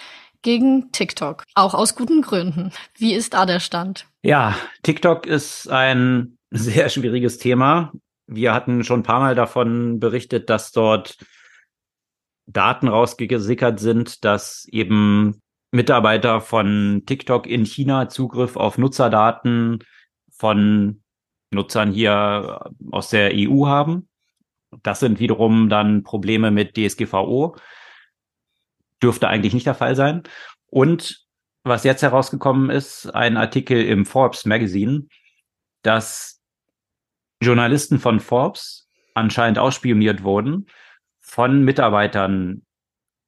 gegen 0.42 0.92
TikTok. 0.92 1.44
Auch 1.54 1.74
aus 1.74 1.94
guten 1.94 2.22
Gründen. 2.22 2.72
Wie 2.96 3.14
ist 3.14 3.34
da 3.34 3.46
der 3.46 3.60
Stand? 3.60 4.06
Ja, 4.22 4.56
TikTok 4.82 5.26
ist 5.26 5.68
ein 5.68 6.38
sehr 6.50 6.88
schwieriges 6.88 7.38
Thema. 7.38 7.92
Wir 8.26 8.54
hatten 8.54 8.84
schon 8.84 9.00
ein 9.00 9.04
paar 9.04 9.20
Mal 9.20 9.34
davon 9.34 9.98
berichtet, 9.98 10.50
dass 10.50 10.70
dort 10.72 11.18
Daten 12.46 12.88
rausgesickert 12.88 13.80
sind, 13.80 14.24
dass 14.24 14.66
eben 14.70 15.40
Mitarbeiter 15.72 16.40
von 16.40 17.02
TikTok 17.06 17.46
in 17.46 17.64
China 17.64 18.08
Zugriff 18.08 18.56
auf 18.56 18.76
Nutzerdaten 18.76 19.80
von 20.30 21.02
Nutzern 21.52 21.92
hier 21.92 22.70
aus 22.90 23.10
der 23.10 23.32
EU 23.34 23.66
haben. 23.66 24.08
Das 24.82 25.00
sind 25.00 25.20
wiederum 25.20 25.68
dann 25.68 26.02
Probleme 26.02 26.50
mit 26.50 26.76
DSGVO. 26.76 27.56
Dürfte 29.02 29.28
eigentlich 29.28 29.54
nicht 29.54 29.66
der 29.66 29.74
Fall 29.74 29.96
sein. 29.96 30.22
Und 30.66 31.26
was 31.62 31.84
jetzt 31.84 32.02
herausgekommen 32.02 32.70
ist, 32.70 33.14
ein 33.14 33.36
Artikel 33.36 33.82
im 33.84 34.06
Forbes 34.06 34.46
Magazine, 34.46 35.06
dass 35.82 36.40
Journalisten 37.42 37.98
von 37.98 38.20
Forbes 38.20 38.88
anscheinend 39.14 39.58
ausspioniert 39.58 40.22
wurden 40.22 40.66
von 41.20 41.64
Mitarbeitern 41.64 42.62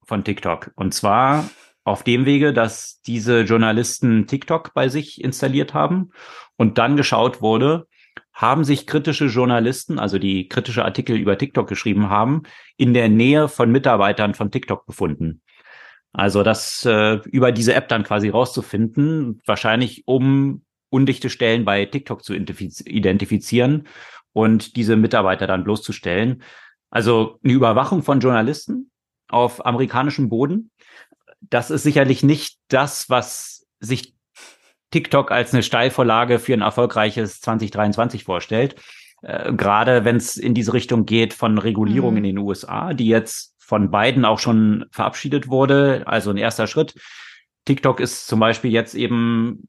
von 0.05 0.25
TikTok. 0.25 0.73
Und 0.77 0.93
zwar 0.95 1.49
auf 1.85 2.05
dem 2.05 2.27
Wege, 2.27 2.53
dass 2.53 3.01
diese 3.03 3.43
Journalisten 3.43 4.27
TikTok 4.27 4.73
bei 4.75 4.89
sich 4.89 5.23
installiert 5.23 5.75
haben 5.75 6.11
und 6.57 6.79
dann 6.79 6.97
geschaut 6.97 7.43
wurde, 7.43 7.87
haben 8.33 8.65
sich 8.65 8.87
kritische 8.87 9.27
Journalisten, 9.27 9.99
also 9.99 10.19
die 10.19 10.49
kritische 10.49 10.85
Artikel 10.85 11.17
über 11.17 11.37
TikTok 11.37 11.69
geschrieben 11.69 12.09
haben, 12.09 12.43
in 12.77 12.95
der 12.95 13.09
Nähe 13.09 13.49
von 13.49 13.71
Mitarbeitern 13.71 14.35
von 14.35 14.51
TikTok 14.51 14.87
befunden. 14.87 15.43
Also 16.13 16.43
das 16.43 16.85
äh, 16.85 17.15
über 17.31 17.53
diese 17.53 17.75
App 17.75 17.89
dann 17.89 18.03
quasi 18.03 18.29
rauszufinden, 18.29 19.41
wahrscheinlich 19.47 20.03
um 20.07 20.65
undichte 20.91 21.31
Stellen 21.31 21.65
bei 21.65 21.87
TikTok 21.87 22.23
zu 22.23 22.35
identifizieren 22.35 23.89
und 24.33 24.77
diese 24.77 24.97
Mitarbeiter 24.97 25.47
dann 25.47 25.65
bloßzustellen. 25.65 26.43
Also 26.91 27.39
eine 27.43 27.55
Überwachung 27.55 28.03
von 28.03 28.21
Journalisten 28.21 28.91
auf 29.29 29.65
amerikanischem 29.65 30.29
Boden. 30.29 30.71
Das 31.41 31.71
ist 31.71 31.83
sicherlich 31.83 32.23
nicht 32.23 32.59
das, 32.69 33.09
was 33.09 33.67
sich 33.81 34.15
TikTok 34.91 35.33
als 35.33 35.55
eine 35.55 35.63
Steilvorlage 35.63 36.39
für 36.39 36.53
ein 36.53 36.61
erfolgreiches 36.61 37.41
2023 37.41 38.25
vorstellt. 38.25 38.77
Äh, 39.23 39.55
gerade 39.55 40.05
wenn 40.05 40.17
es 40.17 40.37
in 40.37 40.53
diese 40.53 40.75
Richtung 40.75 41.07
geht 41.07 41.33
von 41.33 41.57
Regulierung 41.57 42.13
mhm. 42.13 42.17
in 42.19 42.25
den 42.25 42.39
USA, 42.39 42.93
die 42.93 43.07
jetzt 43.07 43.52
von 43.73 43.91
beiden 43.91 44.27
auch 44.27 44.39
schon 44.39 44.85
verabschiedet 44.91 45.49
wurde. 45.49 46.03
Also 46.05 46.29
ein 46.29 46.37
erster 46.37 46.67
Schritt. 46.67 46.95
TikTok 47.65 48.01
ist 48.01 48.27
zum 48.27 48.39
Beispiel 48.39 48.71
jetzt 48.71 48.95
eben 48.95 49.67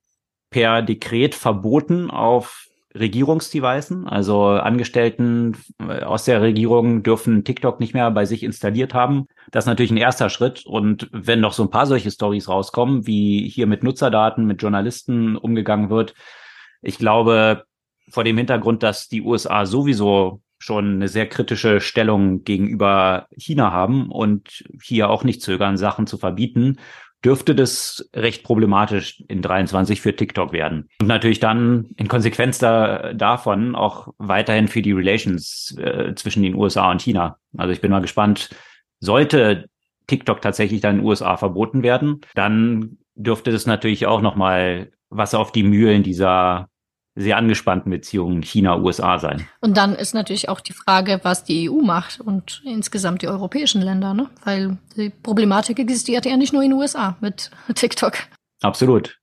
per 0.50 0.82
Dekret 0.82 1.36
verboten 1.36 2.12
auf 2.12 2.68
Regierungsdevices. 2.94 4.06
Also 4.08 4.48
Angestellten 4.48 5.56
äh, 5.80 6.04
aus 6.04 6.26
der 6.26 6.42
Regierung 6.42 7.04
dürfen 7.04 7.46
TikTok 7.46 7.80
nicht 7.80 7.94
mehr 7.94 8.12
bei 8.12 8.26
sich 8.26 8.44
installiert 8.44 8.94
haben. 8.94 9.28
Das 9.52 9.64
ist 9.64 9.70
natürlich 9.70 9.92
ein 9.92 9.96
erster 9.96 10.30
Schritt. 10.30 10.66
Und 10.66 11.08
wenn 11.14 11.40
noch 11.40 11.54
so 11.54 11.64
ein 11.64 11.70
paar 11.70 11.86
solche 11.86 12.12
Stories 12.12 12.50
rauskommen, 12.50 13.08
wie 13.08 13.48
hier 13.48 13.68
mit 13.68 13.84
Nutzerdaten, 13.84 14.46
mit 14.46 14.62
Journalisten 14.62 15.38
umgegangen 15.38 15.90
wird, 15.90 16.14
ich 16.82 16.98
glaube, 16.98 17.64
vor 18.10 18.26
dem 18.26 18.38
Hintergrund, 18.38 18.84
dass 18.84 19.08
die 19.08 19.22
USA 19.22 19.66
sowieso 19.66 20.42
schon 20.64 20.96
eine 20.96 21.10
sehr 21.10 21.28
kritische 21.28 21.82
Stellung 21.82 22.46
gegenüber 22.46 23.28
China 23.36 23.72
haben 23.72 24.10
und 24.10 24.64
hier 24.82 25.10
auch 25.10 25.26
nicht 25.26 25.42
zögern, 25.42 25.76
Sachen 25.76 26.08
zu 26.08 26.18
verbieten, 26.18 26.78
dürfte 27.24 27.54
das 27.54 28.10
recht 28.16 28.44
problematisch 28.44 29.22
in 29.28 29.42
23 29.42 30.00
für 30.00 30.16
TikTok 30.16 30.54
werden. 30.54 30.90
Und 31.02 31.08
natürlich 31.08 31.42
dann 31.42 31.90
in 31.98 32.08
Konsequenz 32.08 32.60
da, 32.60 33.14
davon 33.14 33.76
auch 33.76 34.14
weiterhin 34.18 34.70
für 34.70 34.82
die 34.82 34.94
Relations 34.94 35.76
äh, 35.78 36.16
zwischen 36.16 36.44
den 36.44 36.56
USA 36.56 36.92
und 36.92 37.02
China. 37.02 37.38
Also 37.58 37.74
ich 37.74 37.82
bin 37.82 37.92
mal 37.92 38.02
gespannt, 38.02 38.50
sollte 39.02 39.70
TikTok 40.08 40.42
tatsächlich 40.42 40.80
dann 40.80 40.96
in 40.96 41.02
den 41.02 41.08
USA 41.08 41.36
verboten 41.36 41.84
werden, 41.84 42.22
dann 42.36 42.98
dürfte 43.16 43.52
das 43.52 43.66
natürlich 43.66 44.06
auch 44.06 44.22
nochmal 44.22 44.92
was 45.10 45.34
auf 45.34 45.52
die 45.52 45.64
Mühlen 45.64 46.04
dieser 46.04 46.70
sehr 47.16 47.38
angespannten 47.38 47.92
Beziehungen 47.92 48.42
China-USA 48.42 49.20
sein. 49.20 49.48
Und 49.62 49.78
dann 49.78 49.94
ist 49.94 50.16
natürlich 50.16 50.50
auch 50.50 50.62
die 50.62 50.74
Frage, 50.74 51.20
was 51.24 51.44
die 51.44 51.70
EU 51.70 51.82
macht 51.82 52.20
und 52.20 52.64
insgesamt 52.66 53.22
die 53.22 53.28
europäischen 53.28 53.82
Länder, 53.82 54.14
ne? 54.14 54.30
Weil 54.44 54.78
die 54.96 55.10
Problematik 55.10 55.78
existiert 55.78 56.26
ja 56.26 56.38
nicht 56.38 56.54
nur 56.54 56.64
in 56.64 56.72
den 56.72 56.80
USA 56.80 57.16
mit 57.22 57.52
TikTok. 57.76 58.18
Absolut. 58.62 59.20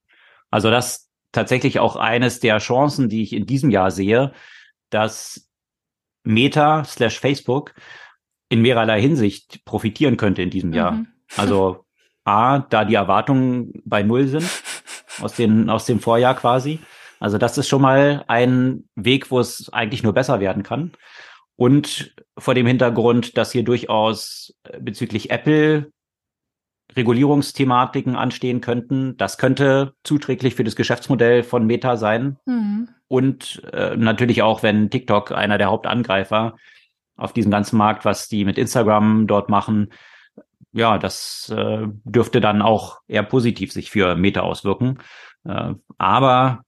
Also 0.49 0.69
das 0.69 1.09
tatsächlich 1.31 1.79
auch 1.79 1.95
eines 1.95 2.39
der 2.39 2.59
Chancen, 2.59 3.09
die 3.09 3.23
ich 3.23 3.33
in 3.33 3.45
diesem 3.45 3.69
Jahr 3.69 3.91
sehe, 3.91 4.33
dass 4.89 5.49
Meta 6.23 6.83
slash 6.83 7.19
Facebook 7.19 7.73
in 8.49 8.61
mehrerlei 8.61 9.01
Hinsicht 9.01 9.65
profitieren 9.65 10.17
könnte 10.17 10.41
in 10.41 10.49
diesem 10.49 10.73
Jahr. 10.73 10.91
Mhm. 10.93 11.07
Also 11.37 11.85
A, 12.25 12.59
da 12.59 12.83
die 12.83 12.95
Erwartungen 12.95 13.81
bei 13.85 14.03
Null 14.03 14.27
sind 14.27 14.49
aus, 15.21 15.35
den, 15.35 15.69
aus 15.69 15.85
dem 15.85 16.01
Vorjahr 16.01 16.35
quasi. 16.35 16.79
Also 17.21 17.37
das 17.37 17.57
ist 17.57 17.69
schon 17.69 17.83
mal 17.83 18.25
ein 18.27 18.89
Weg, 18.95 19.29
wo 19.29 19.39
es 19.39 19.71
eigentlich 19.71 20.01
nur 20.01 20.13
besser 20.13 20.39
werden 20.39 20.63
kann. 20.63 20.91
Und 21.55 22.15
vor 22.37 22.55
dem 22.55 22.65
Hintergrund, 22.65 23.37
dass 23.37 23.51
hier 23.51 23.63
durchaus 23.63 24.55
äh, 24.63 24.79
bezüglich 24.79 25.29
Apple 25.29 25.91
Regulierungsthematiken 26.95 28.15
anstehen 28.15 28.59
könnten. 28.59 29.15
Das 29.17 29.37
könnte 29.37 29.93
zuträglich 30.03 30.55
für 30.55 30.63
das 30.63 30.75
Geschäftsmodell 30.75 31.43
von 31.43 31.65
Meta 31.65 31.95
sein. 31.95 32.37
Mhm. 32.45 32.89
Und 33.07 33.61
äh, 33.71 33.95
natürlich 33.95 34.41
auch, 34.41 34.63
wenn 34.63 34.89
TikTok 34.89 35.31
einer 35.31 35.59
der 35.59 35.69
Hauptangreifer 35.69 36.55
auf 37.15 37.33
diesem 37.33 37.51
ganzen 37.51 37.77
Markt, 37.77 38.03
was 38.03 38.29
die 38.29 38.45
mit 38.45 38.57
Instagram 38.57 39.27
dort 39.27 39.47
machen, 39.47 39.93
ja, 40.73 40.97
das 40.97 41.53
äh, 41.55 41.85
dürfte 42.03 42.41
dann 42.41 42.63
auch 42.63 42.99
eher 43.07 43.23
positiv 43.23 43.71
sich 43.71 43.91
für 43.91 44.15
Meta 44.15 44.41
auswirken. 44.41 44.97
Äh, 45.45 45.75
aber 45.99 46.63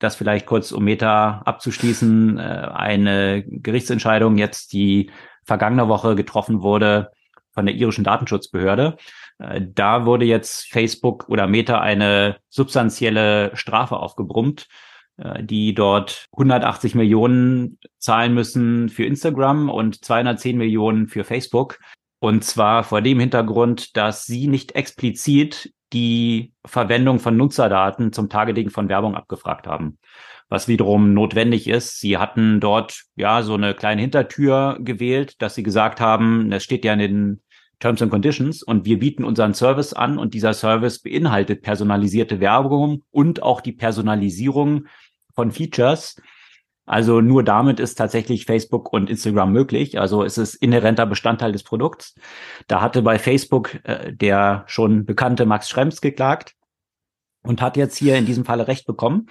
das 0.00 0.16
vielleicht 0.16 0.46
kurz 0.46 0.72
um 0.72 0.84
Meta 0.84 1.42
abzuschließen, 1.44 2.38
äh, 2.38 2.42
eine 2.42 3.44
Gerichtsentscheidung 3.46 4.38
jetzt, 4.38 4.72
die 4.72 5.10
vergangene 5.44 5.88
Woche 5.88 6.16
getroffen 6.16 6.62
wurde 6.62 7.12
von 7.52 7.66
der 7.66 7.74
irischen 7.74 8.04
Datenschutzbehörde. 8.04 8.96
Äh, 9.38 9.60
da 9.74 10.06
wurde 10.06 10.24
jetzt 10.24 10.70
Facebook 10.70 11.28
oder 11.28 11.46
Meta 11.46 11.80
eine 11.80 12.38
substanzielle 12.48 13.50
Strafe 13.54 13.98
aufgebrummt, 13.98 14.68
äh, 15.18 15.44
die 15.44 15.74
dort 15.74 16.26
180 16.32 16.94
Millionen 16.94 17.78
zahlen 17.98 18.34
müssen 18.34 18.88
für 18.88 19.04
Instagram 19.04 19.68
und 19.68 20.04
210 20.04 20.56
Millionen 20.56 21.08
für 21.08 21.24
Facebook. 21.24 21.78
Und 22.20 22.44
zwar 22.44 22.84
vor 22.84 23.00
dem 23.00 23.20
Hintergrund, 23.20 23.96
dass 23.96 24.26
sie 24.26 24.46
nicht 24.46 24.72
explizit 24.72 25.72
die 25.92 26.52
Verwendung 26.64 27.18
von 27.18 27.36
Nutzerdaten 27.36 28.12
zum 28.12 28.28
Targeting 28.28 28.70
von 28.70 28.88
Werbung 28.88 29.14
abgefragt 29.14 29.66
haben. 29.66 29.98
Was 30.48 30.66
wiederum 30.66 31.14
notwendig 31.14 31.68
ist. 31.68 32.00
Sie 32.00 32.18
hatten 32.18 32.60
dort 32.60 33.04
ja 33.14 33.42
so 33.42 33.54
eine 33.54 33.74
kleine 33.74 34.00
Hintertür 34.00 34.78
gewählt, 34.80 35.40
dass 35.40 35.54
sie 35.54 35.62
gesagt 35.62 36.00
haben, 36.00 36.50
das 36.50 36.64
steht 36.64 36.84
ja 36.84 36.92
in 36.92 36.98
den 36.98 37.40
Terms 37.78 38.02
and 38.02 38.10
Conditions 38.10 38.62
und 38.62 38.84
wir 38.84 38.98
bieten 38.98 39.24
unseren 39.24 39.54
Service 39.54 39.92
an 39.92 40.18
und 40.18 40.34
dieser 40.34 40.52
Service 40.52 40.98
beinhaltet 40.98 41.62
personalisierte 41.62 42.38
Werbung 42.40 43.02
und 43.10 43.42
auch 43.42 43.60
die 43.60 43.72
Personalisierung 43.72 44.86
von 45.34 45.50
Features. 45.50 46.20
Also 46.90 47.20
nur 47.20 47.44
damit 47.44 47.78
ist 47.78 47.94
tatsächlich 47.94 48.46
Facebook 48.46 48.92
und 48.92 49.08
Instagram 49.08 49.52
möglich. 49.52 50.00
Also 50.00 50.24
es 50.24 50.38
ist 50.38 50.56
inhärenter 50.56 51.06
Bestandteil 51.06 51.52
des 51.52 51.62
Produkts. 51.62 52.16
Da 52.66 52.80
hatte 52.80 53.00
bei 53.02 53.16
Facebook 53.16 53.78
äh, 53.84 54.12
der 54.12 54.64
schon 54.66 55.04
bekannte 55.04 55.46
Max 55.46 55.68
Schrems 55.68 56.00
geklagt 56.00 56.56
und 57.44 57.62
hat 57.62 57.76
jetzt 57.76 57.96
hier 57.96 58.16
in 58.16 58.26
diesem 58.26 58.44
Falle 58.44 58.66
Recht 58.66 58.88
bekommen. 58.88 59.28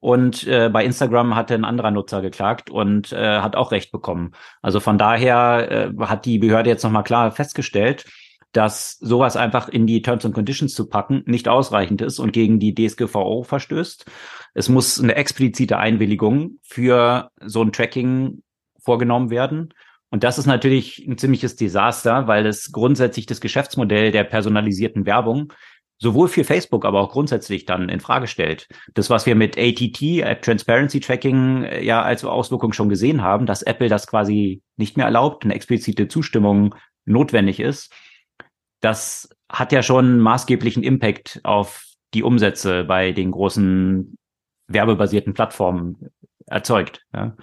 Und 0.00 0.46
äh, 0.46 0.70
bei 0.70 0.82
Instagram 0.82 1.36
hatte 1.36 1.52
ein 1.52 1.66
anderer 1.66 1.90
Nutzer 1.90 2.22
geklagt 2.22 2.70
und 2.70 3.12
äh, 3.12 3.40
hat 3.40 3.54
auch 3.54 3.70
Recht 3.70 3.92
bekommen. 3.92 4.32
Also 4.62 4.80
von 4.80 4.96
daher 4.96 5.70
äh, 5.70 6.06
hat 6.06 6.24
die 6.24 6.38
Behörde 6.38 6.70
jetzt 6.70 6.84
nochmal 6.84 7.04
klar 7.04 7.30
festgestellt, 7.32 8.06
dass 8.54 8.96
sowas 9.00 9.36
einfach 9.36 9.68
in 9.68 9.86
die 9.86 10.00
Terms 10.00 10.24
and 10.24 10.34
Conditions 10.34 10.74
zu 10.74 10.88
packen 10.88 11.22
nicht 11.26 11.48
ausreichend 11.48 12.00
ist 12.00 12.20
und 12.20 12.32
gegen 12.32 12.60
die 12.60 12.74
DSGVO 12.74 13.42
verstößt. 13.42 14.06
Es 14.54 14.68
muss 14.68 15.00
eine 15.00 15.16
explizite 15.16 15.76
Einwilligung 15.78 16.58
für 16.62 17.30
so 17.44 17.62
ein 17.62 17.72
Tracking 17.72 18.42
vorgenommen 18.78 19.30
werden. 19.30 19.74
Und 20.10 20.22
das 20.22 20.38
ist 20.38 20.46
natürlich 20.46 21.04
ein 21.04 21.18
ziemliches 21.18 21.56
Desaster, 21.56 22.28
weil 22.28 22.46
es 22.46 22.70
grundsätzlich 22.70 23.26
das 23.26 23.40
Geschäftsmodell 23.40 24.12
der 24.12 24.22
personalisierten 24.22 25.04
Werbung 25.04 25.52
sowohl 25.98 26.28
für 26.28 26.44
Facebook, 26.44 26.84
aber 26.84 27.00
auch 27.00 27.10
grundsätzlich 27.10 27.64
dann 27.64 27.88
in 27.88 27.98
Frage 27.98 28.28
stellt. 28.28 28.68
Das, 28.94 29.10
was 29.10 29.26
wir 29.26 29.34
mit 29.34 29.58
ATT, 29.58 30.20
App 30.20 30.42
Transparency 30.42 31.00
Tracking, 31.00 31.64
äh, 31.64 31.82
ja 31.82 32.02
als 32.02 32.24
Auswirkung 32.24 32.72
schon 32.72 32.88
gesehen 32.88 33.22
haben, 33.22 33.46
dass 33.46 33.62
Apple 33.62 33.88
das 33.88 34.06
quasi 34.06 34.62
nicht 34.76 34.96
mehr 34.96 35.06
erlaubt, 35.06 35.44
eine 35.44 35.54
explizite 35.54 36.06
Zustimmung 36.06 36.74
notwendig 37.04 37.58
ist, 37.58 37.92
das 38.84 39.28
hat 39.48 39.72
ja 39.72 39.82
schon 39.82 40.18
maßgeblichen 40.18 40.82
Impact 40.82 41.40
auf 41.42 41.84
die 42.12 42.22
Umsätze 42.22 42.84
bei 42.84 43.12
den 43.12 43.30
großen 43.30 44.16
werbebasierten 44.68 45.34
Plattformen 45.34 46.10
erzeugt. 46.46 47.02
Ja. 47.12 47.36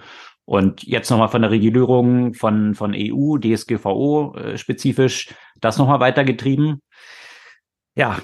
Und 0.44 0.82
jetzt 0.82 1.10
nochmal 1.10 1.28
von 1.28 1.42
der 1.42 1.50
Regulierung 1.50 2.34
von, 2.34 2.74
von 2.74 2.94
EU, 2.94 3.38
DSGVO 3.38 4.34
äh, 4.36 4.58
spezifisch, 4.58 5.34
das 5.60 5.78
nochmal 5.78 6.00
weitergetrieben. 6.00 6.82
Ja, 7.94 8.18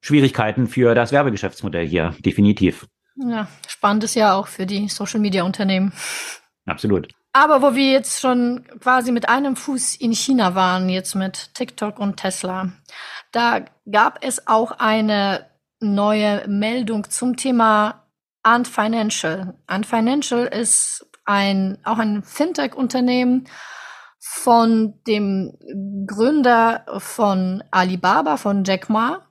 Schwierigkeiten 0.00 0.66
für 0.66 0.94
das 0.94 1.12
Werbegeschäftsmodell 1.12 1.86
hier, 1.86 2.14
definitiv. 2.20 2.86
Ja, 3.16 3.48
spannend 3.66 4.04
ist 4.04 4.14
ja 4.14 4.34
auch 4.34 4.46
für 4.46 4.64
die 4.64 4.88
Social 4.88 5.20
Media 5.20 5.42
Unternehmen. 5.42 5.92
Absolut. 6.66 7.08
Aber 7.38 7.62
wo 7.62 7.76
wir 7.76 7.92
jetzt 7.92 8.20
schon 8.20 8.64
quasi 8.80 9.12
mit 9.12 9.28
einem 9.28 9.54
Fuß 9.54 9.94
in 9.94 10.12
China 10.12 10.56
waren, 10.56 10.88
jetzt 10.88 11.14
mit 11.14 11.54
TikTok 11.54 12.00
und 12.00 12.16
Tesla, 12.16 12.72
da 13.30 13.60
gab 13.88 14.24
es 14.24 14.48
auch 14.48 14.72
eine 14.72 15.46
neue 15.78 16.48
Meldung 16.48 17.08
zum 17.08 17.36
Thema 17.36 18.08
Ant 18.42 18.66
Financial. 18.66 19.54
Ant 19.68 19.86
Financial 19.86 20.46
ist 20.46 21.08
ein, 21.26 21.78
auch 21.84 21.98
ein 21.98 22.24
Fintech-Unternehmen 22.24 23.48
von 24.18 24.94
dem 25.06 25.56
Gründer 26.08 26.86
von 26.98 27.62
Alibaba, 27.70 28.36
von 28.36 28.64
Jack 28.64 28.90
Ma. 28.90 29.28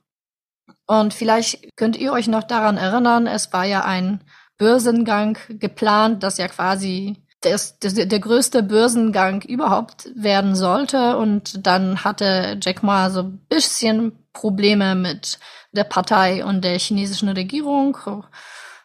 Und 0.86 1.12
vielleicht 1.12 1.76
könnt 1.76 1.98
ihr 1.98 2.14
euch 2.14 2.26
noch 2.26 2.44
daran 2.44 2.78
erinnern, 2.78 3.26
es 3.26 3.52
war 3.52 3.66
ja 3.66 3.84
ein 3.84 4.24
Börsengang 4.56 5.36
geplant, 5.50 6.22
das 6.22 6.38
ja 6.38 6.48
quasi 6.48 7.22
das, 7.40 7.78
das, 7.78 7.94
der 7.94 8.18
größte 8.18 8.62
Börsengang 8.62 9.42
überhaupt 9.42 10.10
werden 10.14 10.56
sollte. 10.56 11.16
Und 11.16 11.66
dann 11.66 12.04
hatte 12.04 12.58
Jack 12.62 12.82
Ma 12.82 13.10
so 13.10 13.20
ein 13.20 13.38
bisschen 13.48 14.24
Probleme 14.32 14.94
mit 14.94 15.38
der 15.72 15.84
Partei 15.84 16.44
und 16.44 16.64
der 16.64 16.78
chinesischen 16.78 17.28
Regierung, 17.28 17.96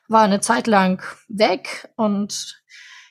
war 0.08 0.24
eine 0.24 0.42
Zeit 0.42 0.68
lang 0.68 1.02
weg. 1.28 1.90
Und 1.96 2.62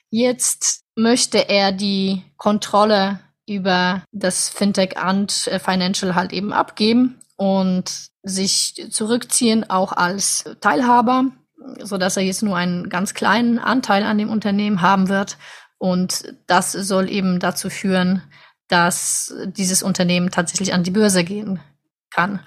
jetzt 0.09 0.83
möchte 0.95 1.49
er 1.49 1.71
die 1.71 2.23
Kontrolle 2.37 3.19
über 3.47 4.03
das 4.11 4.49
Fintech 4.49 4.97
Ant 4.97 5.31
Financial 5.31 6.15
halt 6.15 6.31
eben 6.31 6.53
abgeben 6.53 7.19
und 7.35 8.07
sich 8.21 8.87
zurückziehen, 8.89 9.69
auch 9.69 9.91
als 9.91 10.45
Teilhaber, 10.61 11.25
so 11.79 11.97
dass 11.97 12.17
er 12.17 12.23
jetzt 12.23 12.43
nur 12.43 12.57
einen 12.57 12.89
ganz 12.89 13.13
kleinen 13.13 13.59
Anteil 13.59 14.03
an 14.03 14.17
dem 14.17 14.29
Unternehmen 14.29 14.81
haben 14.81 15.09
wird. 15.09 15.37
Und 15.77 16.33
das 16.47 16.71
soll 16.71 17.09
eben 17.09 17.39
dazu 17.39 17.69
führen, 17.69 18.23
dass 18.67 19.33
dieses 19.45 19.83
Unternehmen 19.83 20.31
tatsächlich 20.31 20.73
an 20.73 20.83
die 20.83 20.91
Börse 20.91 21.23
gehen 21.23 21.59
kann. 22.09 22.39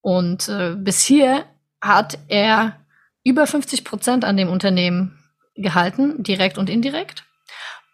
Und 0.00 0.48
äh, 0.48 0.74
bis 0.76 1.02
hier 1.02 1.44
hat 1.80 2.18
er 2.28 2.78
über 3.24 3.46
50 3.46 3.84
Prozent 3.84 4.24
an 4.24 4.36
dem 4.36 4.48
Unternehmen 4.48 5.18
gehalten, 5.54 6.22
direkt 6.22 6.56
und 6.56 6.70
indirekt. 6.70 7.24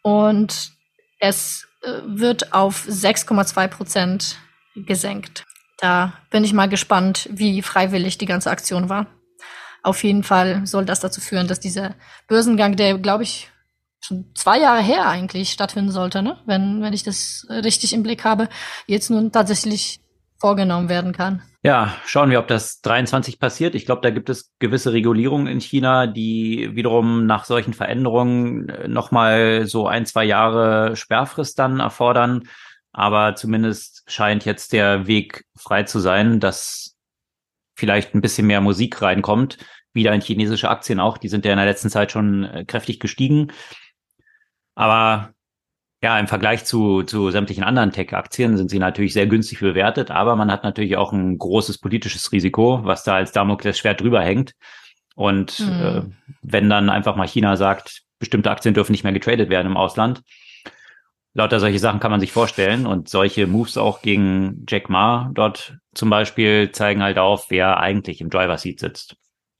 Und 0.02 0.72
es 1.18 1.66
äh, 1.82 2.00
wird 2.04 2.52
auf 2.52 2.86
6,2 2.86 3.68
Prozent 3.68 4.36
gesenkt. 4.74 5.44
Da 5.78 6.12
bin 6.30 6.44
ich 6.44 6.52
mal 6.52 6.68
gespannt, 6.68 7.28
wie 7.32 7.62
freiwillig 7.62 8.18
die 8.18 8.26
ganze 8.26 8.50
Aktion 8.50 8.88
war. 8.88 9.06
Auf 9.84 10.02
jeden 10.02 10.22
Fall 10.22 10.66
soll 10.66 10.84
das 10.84 11.00
dazu 11.00 11.20
führen, 11.20 11.46
dass 11.46 11.60
dieser 11.60 11.94
Börsengang, 12.26 12.74
der, 12.74 12.98
glaube 12.98 13.22
ich, 13.22 13.50
schon 14.00 14.26
zwei 14.34 14.58
Jahre 14.58 14.82
her 14.82 15.06
eigentlich 15.08 15.50
stattfinden 15.50 15.90
sollte, 15.90 16.22
ne? 16.22 16.38
wenn, 16.46 16.82
wenn 16.82 16.92
ich 16.92 17.02
das 17.02 17.46
richtig 17.50 17.92
im 17.92 18.02
Blick 18.02 18.24
habe, 18.24 18.48
jetzt 18.86 19.10
nun 19.10 19.30
tatsächlich 19.30 20.00
vorgenommen 20.38 20.88
werden 20.88 21.12
kann. 21.12 21.42
Ja, 21.62 21.94
schauen 22.04 22.30
wir, 22.30 22.38
ob 22.38 22.48
das 22.48 22.82
23 22.82 23.38
passiert. 23.38 23.74
Ich 23.74 23.86
glaube, 23.86 24.02
da 24.02 24.10
gibt 24.10 24.28
es 24.28 24.52
gewisse 24.58 24.92
Regulierungen 24.92 25.46
in 25.46 25.60
China, 25.60 26.06
die 26.06 26.70
wiederum 26.74 27.24
nach 27.24 27.46
solchen 27.46 27.72
Veränderungen 27.72 28.68
äh, 28.68 28.88
nochmal 28.88 29.66
so 29.66 29.86
ein, 29.86 30.04
zwei 30.04 30.24
Jahre 30.24 30.96
Sperrfrist 30.96 31.58
dann 31.58 31.80
erfordern. 31.80 32.42
Aber 32.92 33.34
zumindest 33.34 34.04
scheint 34.06 34.44
jetzt 34.44 34.72
der 34.72 35.06
Weg 35.06 35.46
frei 35.56 35.84
zu 35.84 35.98
sein, 35.98 36.40
dass 36.40 36.93
vielleicht 37.74 38.14
ein 38.14 38.20
bisschen 38.20 38.46
mehr 38.46 38.60
Musik 38.60 39.02
reinkommt. 39.02 39.58
Wieder 39.92 40.12
in 40.12 40.20
chinesische 40.20 40.68
Aktien 40.68 41.00
auch. 41.00 41.18
Die 41.18 41.28
sind 41.28 41.44
ja 41.44 41.52
in 41.52 41.58
der 41.58 41.66
letzten 41.66 41.90
Zeit 41.90 42.12
schon 42.12 42.44
äh, 42.44 42.64
kräftig 42.64 43.00
gestiegen. 43.00 43.52
Aber 44.74 45.34
ja, 46.02 46.18
im 46.18 46.26
Vergleich 46.26 46.64
zu, 46.64 47.02
zu 47.02 47.30
sämtlichen 47.30 47.64
anderen 47.64 47.90
Tech-Aktien 47.90 48.58
sind 48.58 48.70
sie 48.70 48.78
natürlich 48.78 49.14
sehr 49.14 49.26
günstig 49.26 49.60
bewertet, 49.60 50.10
aber 50.10 50.36
man 50.36 50.52
hat 50.52 50.62
natürlich 50.62 50.98
auch 50.98 51.12
ein 51.12 51.38
großes 51.38 51.78
politisches 51.78 52.30
Risiko, 52.30 52.80
was 52.84 53.04
da 53.04 53.14
als 53.14 53.32
Damoklesschwert 53.32 54.02
drüber 54.02 54.20
hängt. 54.20 54.52
Und 55.14 55.60
mhm. 55.60 55.82
äh, 55.82 56.02
wenn 56.42 56.68
dann 56.68 56.90
einfach 56.90 57.16
mal 57.16 57.26
China 57.26 57.56
sagt, 57.56 58.02
bestimmte 58.18 58.50
Aktien 58.50 58.74
dürfen 58.74 58.92
nicht 58.92 59.04
mehr 59.04 59.14
getradet 59.14 59.48
werden 59.48 59.68
im 59.68 59.76
Ausland, 59.78 60.22
lauter 61.34 61.60
solche 61.60 61.78
Sachen 61.78 62.00
kann 62.00 62.10
man 62.10 62.20
sich 62.20 62.32
vorstellen. 62.32 62.86
Und 62.86 63.08
solche 63.08 63.46
Moves 63.46 63.76
auch 63.76 64.00
gegen 64.00 64.64
Jack 64.68 64.88
Ma 64.88 65.30
dort 65.34 65.76
zum 65.94 66.10
Beispiel 66.10 66.72
zeigen 66.72 67.02
halt 67.02 67.18
auf, 67.18 67.50
wer 67.50 67.78
eigentlich 67.78 68.20
im 68.20 68.30
Driver 68.30 68.56
Seat 68.56 68.80
sitzt. 68.80 69.16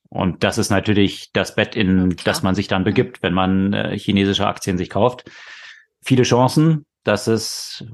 Und 0.09 0.45
das 0.45 0.59
ist 0.59 0.71
natürlich 0.71 1.33
das 1.33 1.57
Bett, 1.57 1.75
in 1.75 2.11
ja, 2.11 2.17
das 2.25 2.43
man 2.43 2.55
sich 2.55 2.69
dann 2.69 2.85
begibt, 2.85 3.23
wenn 3.23 3.35
man 3.35 3.73
äh, 3.73 3.99
chinesische 3.99 4.47
Aktien 4.47 4.79
sich 4.79 4.89
kauft. 4.89 5.29
Viele 6.05 6.23
Chancen, 6.23 6.87
dass 7.03 7.27
es 7.27 7.85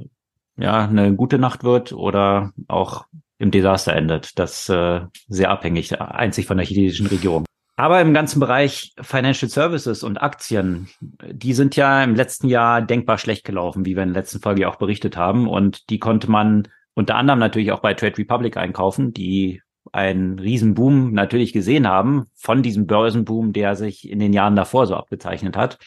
ja 0.59 0.85
eine 0.85 1.15
gute 1.15 1.39
Nacht 1.39 1.65
wird 1.65 1.93
oder 1.93 2.53
auch 2.69 3.07
im 3.39 3.51
Desaster 3.51 3.95
endet. 3.95 4.39
Das 4.39 4.69
äh, 4.69 5.01
sehr 5.29 5.51
abhängig, 5.51 5.99
einzig 5.99 6.47
von 6.47 6.59
der 6.59 6.67
chinesischen 6.67 7.07
Regierung. 7.07 7.47
Aber 7.81 8.03
im 8.03 8.13
ganzen 8.13 8.41
Bereich 8.41 8.93
Financial 9.01 9.49
Services 9.49 10.03
und 10.03 10.21
Aktien, 10.21 10.91
die 11.01 11.55
sind 11.55 11.77
ja 11.77 12.05
im 12.05 12.15
letzten 12.15 12.47
Jahr 12.47 12.83
denkbar 12.83 13.17
schlecht 13.17 13.43
gelaufen, 13.43 13.87
wie 13.87 13.97
wir 13.97 14.03
in 14.03 14.13
der 14.13 14.21
letzten 14.21 14.41
Folge 14.41 14.69
auch 14.69 14.77
berichtet 14.77 15.17
haben. 15.17 15.49
Und 15.49 15.89
die 15.89 15.99
konnte 15.99 16.31
man 16.31 16.69
unter 16.93 17.15
anderem 17.15 17.39
natürlich 17.39 17.73
auch 17.73 17.81
bei 17.81 17.95
Trade 17.95 18.19
Republic 18.19 18.59
einkaufen, 18.59 19.15
die 19.15 19.63
einen 19.93 20.39
Riesenboom 20.39 21.15
natürlich 21.15 21.55
gesehen 21.55 21.89
haben 21.89 22.27
von 22.35 22.63
diesem 22.63 22.87
Börsenboom, 22.87 23.55
der 23.55 23.75
sich 23.77 24.11
in 24.11 24.19
den 24.19 24.35
Jahren 24.35 24.57
davor 24.57 24.87
so 24.87 24.95
abgezeichnet 24.95 25.57
hat. 25.57 25.79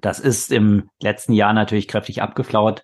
Das 0.00 0.18
ist 0.18 0.50
im 0.50 0.90
letzten 1.00 1.34
Jahr 1.34 1.52
natürlich 1.52 1.86
kräftig 1.86 2.20
abgeflaut. 2.20 2.82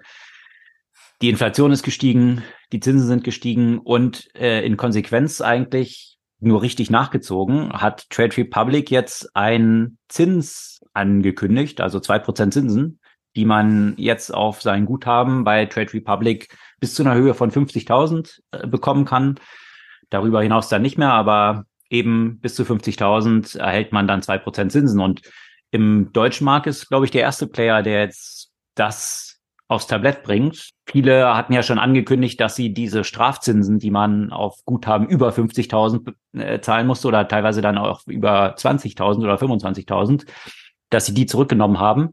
Die 1.23 1.29
Inflation 1.29 1.73
ist 1.73 1.83
gestiegen, 1.83 2.45
die 2.71 2.79
Zinsen 2.79 3.09
sind 3.09 3.25
gestiegen 3.25 3.81
und 3.81 4.33
äh, 4.37 4.65
in 4.65 4.77
Konsequenz 4.77 5.41
eigentlich 5.41 6.16
nur 6.41 6.63
richtig 6.63 6.91
nachgezogen, 6.91 7.73
hat 7.73 8.09
Trade 8.11 8.37
Republic 8.37 8.91
jetzt 8.91 9.35
einen 9.35 9.99
Zins 10.09 10.81
angekündigt, 10.93 11.81
also 11.81 12.01
zwei 12.01 12.19
Prozent 12.19 12.53
Zinsen, 12.53 13.01
die 13.37 13.45
man 13.45 13.95
jetzt 13.97 14.33
auf 14.33 14.63
sein 14.63 14.87
Guthaben 14.87 15.45
bei 15.45 15.67
Trade 15.67 15.93
Republic 15.95 16.57
bis 16.81 16.95
zu 16.95 17.03
einer 17.03 17.15
Höhe 17.15 17.35
von 17.35 17.51
50.000 17.51 18.41
äh, 18.53 18.67
bekommen 18.67 19.05
kann. 19.05 19.39
Darüber 20.11 20.43
hinaus 20.43 20.69
dann 20.69 20.83
nicht 20.83 20.99
mehr, 20.99 21.13
aber 21.13 21.65
eben 21.91 22.39
bis 22.41 22.55
zu 22.55 22.65
50.000 22.65 23.59
erhält 23.59 23.93
man 23.93 24.07
dann 24.09 24.23
zwei 24.23 24.39
Prozent 24.39 24.73
Zinsen. 24.73 25.01
Und 25.01 25.23
im 25.71 26.13
deutschen 26.13 26.45
Markt 26.45 26.67
ist, 26.67 26.89
glaube 26.89 27.05
ich, 27.05 27.11
der 27.11 27.23
erste 27.23 27.47
Player, 27.47 27.83
der 27.83 28.01
jetzt 28.01 28.53
das 28.75 29.36
aufs 29.69 29.87
Tablett 29.87 30.23
bringt. 30.23 30.71
Viele 30.87 31.35
hatten 31.35 31.53
ja 31.53 31.63
schon 31.63 31.79
angekündigt, 31.79 32.41
dass 32.41 32.55
sie 32.55 32.73
diese 32.73 33.05
Strafzinsen, 33.05 33.79
die 33.79 33.91
man 33.91 34.33
auf 34.33 34.65
Guthaben 34.65 35.09
über 35.09 35.31
50.000 35.31 36.15
äh, 36.35 36.61
zahlen 36.61 36.87
musste 36.87 37.09
oder 37.09 37.27
teilweise 37.27 37.63
dann 37.63 37.79
auch 37.79 38.03
über 38.07 38.55
20.000 38.55 39.19
oder 39.19 39.37
25.000, 39.37 40.27
dass 40.91 41.07
sie 41.07 41.15
die 41.15 41.27
zurückgenommen 41.27 41.81
haben. 41.81 42.11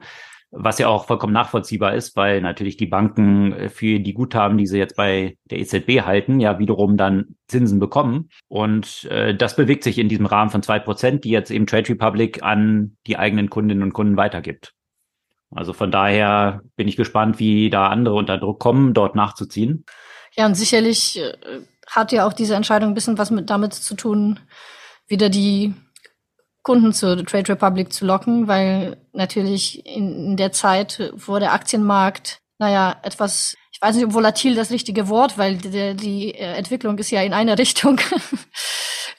Was 0.55 0.77
ja 0.77 0.87
auch 0.87 1.05
vollkommen 1.05 1.33
nachvollziehbar 1.33 1.95
ist, 1.95 2.15
weil 2.15 2.39
natürlich 2.39 2.77
die 2.77 2.85
Banken 2.85 3.69
für 3.69 3.99
die 3.99 4.13
Guthaben, 4.13 4.55
die 4.55 4.67
sie 4.67 4.77
jetzt 4.77 4.95
bei 4.95 5.35
der 5.49 5.57
EZB 5.57 6.01
halten, 6.05 6.39
ja 6.39 6.59
wiederum 6.59 6.95
dann 6.95 7.35
Zinsen 7.47 7.79
bekommen. 7.79 8.29
Und 8.49 9.05
äh, 9.05 9.35
das 9.35 9.55
bewegt 9.55 9.83
sich 9.83 9.97
in 9.97 10.09
diesem 10.09 10.27
Rahmen 10.27 10.51
von 10.51 10.61
zwei 10.61 10.77
Prozent, 10.77 11.23
die 11.23 11.31
jetzt 11.31 11.49
eben 11.49 11.65
Trade 11.65 11.89
Republic 11.89 12.43
an 12.43 12.97
die 13.07 13.17
eigenen 13.17 13.49
Kundinnen 13.49 13.81
und 13.81 13.93
Kunden 13.93 14.15
weitergibt. 14.15 14.75
Also 15.55 15.73
von 15.73 15.91
daher 15.91 16.61
bin 16.75 16.87
ich 16.87 16.95
gespannt, 16.95 17.39
wie 17.39 17.69
da 17.69 17.87
andere 17.87 18.15
unter 18.15 18.37
Druck 18.37 18.59
kommen, 18.59 18.93
dort 18.93 19.15
nachzuziehen. 19.15 19.85
Ja, 20.35 20.45
und 20.45 20.55
sicherlich 20.55 21.19
äh, 21.19 21.33
hat 21.87 22.11
ja 22.11 22.25
auch 22.25 22.33
diese 22.33 22.55
Entscheidung 22.55 22.89
ein 22.89 22.93
bisschen 22.95 23.17
was 23.17 23.31
mit 23.31 23.49
damit 23.49 23.73
zu 23.73 23.95
tun, 23.95 24.39
wieder 25.07 25.29
die 25.29 25.73
Kunden 26.63 26.93
zur 26.93 27.23
Trade 27.25 27.49
Republic 27.49 27.91
zu 27.91 28.05
locken, 28.05 28.47
weil 28.47 28.97
natürlich 29.11 29.85
in, 29.85 30.27
in 30.27 30.37
der 30.37 30.53
Zeit, 30.53 31.11
wo 31.13 31.37
der 31.37 31.53
Aktienmarkt, 31.53 32.39
naja, 32.57 32.95
etwas, 33.03 33.55
ich 33.71 33.81
weiß 33.81 33.95
nicht, 33.95 34.05
ob 34.05 34.13
volatil 34.13 34.55
das 34.55 34.71
richtige 34.71 35.09
Wort, 35.09 35.37
weil 35.37 35.57
die, 35.57 35.95
die 35.95 36.33
äh, 36.33 36.53
Entwicklung 36.55 36.97
ist 36.97 37.11
ja 37.11 37.21
in 37.21 37.33
eine 37.33 37.57
Richtung 37.57 37.99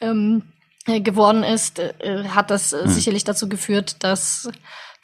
ähm, 0.00 0.42
äh, 0.86 1.00
geworden 1.00 1.44
ist, 1.44 1.78
äh, 1.78 2.24
hat 2.28 2.50
das 2.50 2.72
äh, 2.72 2.84
hm. 2.84 2.90
sicherlich 2.90 3.24
dazu 3.24 3.48
geführt, 3.48 4.02
dass 4.02 4.50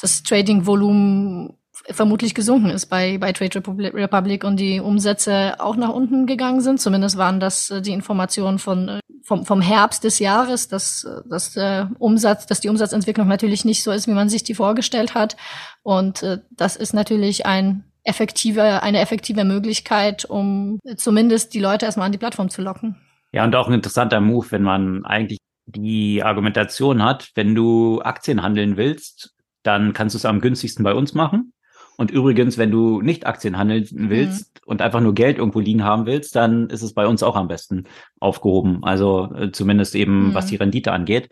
das 0.01 0.23
Trading-Volumen 0.23 1.57
vermutlich 1.89 2.35
gesunken 2.35 2.71
ist 2.71 2.87
bei, 2.87 3.19
bei 3.19 3.33
Trade 3.33 3.63
Republic 3.95 4.45
und 4.45 4.59
die 4.59 4.81
Umsätze 4.81 5.55
auch 5.59 5.77
nach 5.77 5.91
unten 5.91 6.27
gegangen 6.27 6.61
sind. 6.61 6.81
Zumindest 6.81 7.17
waren 7.17 7.41
das 7.41 7.71
äh, 7.71 7.83
die 7.83 7.93
Informationen 7.93 8.59
von, 8.59 8.89
äh, 8.89 9.01
vom, 9.25 9.47
vom 9.47 9.61
Herbst 9.61 10.05
des 10.05 10.19
Jahres, 10.19 10.69
dass, 10.69 11.05
äh, 11.05 11.23
dass 11.29 11.53
der 11.53 11.91
Umsatz, 11.99 12.47
dass 12.47 12.61
die 12.61 12.69
Umsatzentwicklung 12.69 13.29
natürlich 13.29 13.65
nicht 13.65 13.83
so 13.83 13.93
ist, 13.93 14.07
wie 14.07 14.13
man 14.13 14.29
sich 14.29 14.45
die 14.45 14.55
vorgestellt 14.55 15.15
hat. 15.15 15.37
Und 15.83 16.25
das 16.51 16.77
ist 16.77 16.93
natürlich 16.93 17.47
ein 17.47 17.85
effektive, 18.05 18.83
eine 18.83 19.01
effektive 19.01 19.45
Möglichkeit, 19.45 20.25
um 20.27 20.79
zumindest 20.97 21.55
die 21.55 21.61
Leute 21.61 21.87
erstmal 21.87 22.07
an 22.07 22.13
die 22.13 22.19
Plattform 22.19 22.51
zu 22.51 22.61
locken. 22.61 22.97
Ja, 23.33 23.45
und 23.45 23.55
auch 23.57 23.69
ein 23.69 23.75
interessanter 23.75 24.21
Move, 24.21 24.51
wenn 24.51 24.63
man 24.63 25.05
eigentlich 25.05 25.39
die 25.67 26.23
Argumentation 26.23 27.03
hat, 27.03 27.31
wenn 27.35 27.55
du 27.55 28.03
Aktien 28.03 28.43
handeln 28.43 28.77
willst, 28.77 29.35
dann 29.63 29.93
kannst 29.93 30.15
du 30.15 30.19
es 30.19 30.25
am 30.25 30.41
günstigsten 30.41 30.85
bei 30.85 30.95
uns 30.95 31.15
machen. 31.15 31.53
Und 31.97 32.11
übrigens, 32.11 32.57
wenn 32.57 32.71
du 32.71 33.03
nicht 33.03 33.27
Aktien 33.27 33.59
handeln 33.59 33.87
mhm. 33.91 34.09
willst 34.09 34.55
mhm. 34.55 34.69
und 34.71 34.81
einfach 34.81 35.01
nur 35.01 35.15
Geld 35.15 35.37
irgendwo 35.37 35.61
liegen 35.61 35.85
haben 35.85 36.07
willst, 36.07 36.35
dann 36.35 36.71
ist 36.71 36.81
es 36.81 36.95
bei 36.95 37.07
uns 37.07 37.23
auch 37.23 37.37
am 37.37 37.49
besten 37.49 37.85
aufgehoben. 38.21 38.83
Also 38.85 39.31
äh, 39.35 39.53
zumindest 39.53 39.95
eben, 39.95 40.29
mhm. 40.29 40.35
was 40.35 40.47
die 40.47 40.57
Rendite 40.57 40.93
angeht. 40.93 41.29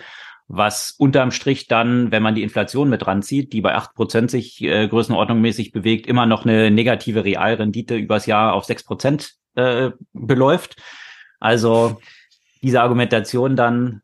Was 0.47 0.91
unterm 0.91 1.31
Strich 1.31 1.69
dann, 1.69 2.11
wenn 2.11 2.23
man 2.23 2.35
die 2.35 2.43
Inflation 2.43 2.91
mit 2.91 3.07
ranzieht, 3.07 3.53
die 3.55 3.63
bei 3.63 3.75
acht 3.75 3.95
Prozent 3.95 4.31
sich 4.31 4.63
äh, 4.63 4.89
größenordnungmäßig 4.89 5.73
bewegt, 5.73 6.07
immer 6.07 6.27
noch 6.27 6.45
eine 6.45 6.71
negative 6.71 7.25
Realrendite 7.25 7.97
übers 7.97 8.27
Jahr 8.27 8.53
auf 8.53 8.65
sechs 8.65 8.83
Prozent 8.83 9.37
äh, 9.55 9.91
beläuft. 10.13 10.77
Also 11.41 11.99
diese 12.63 12.83
Argumentation 12.83 13.57
dann 13.57 14.03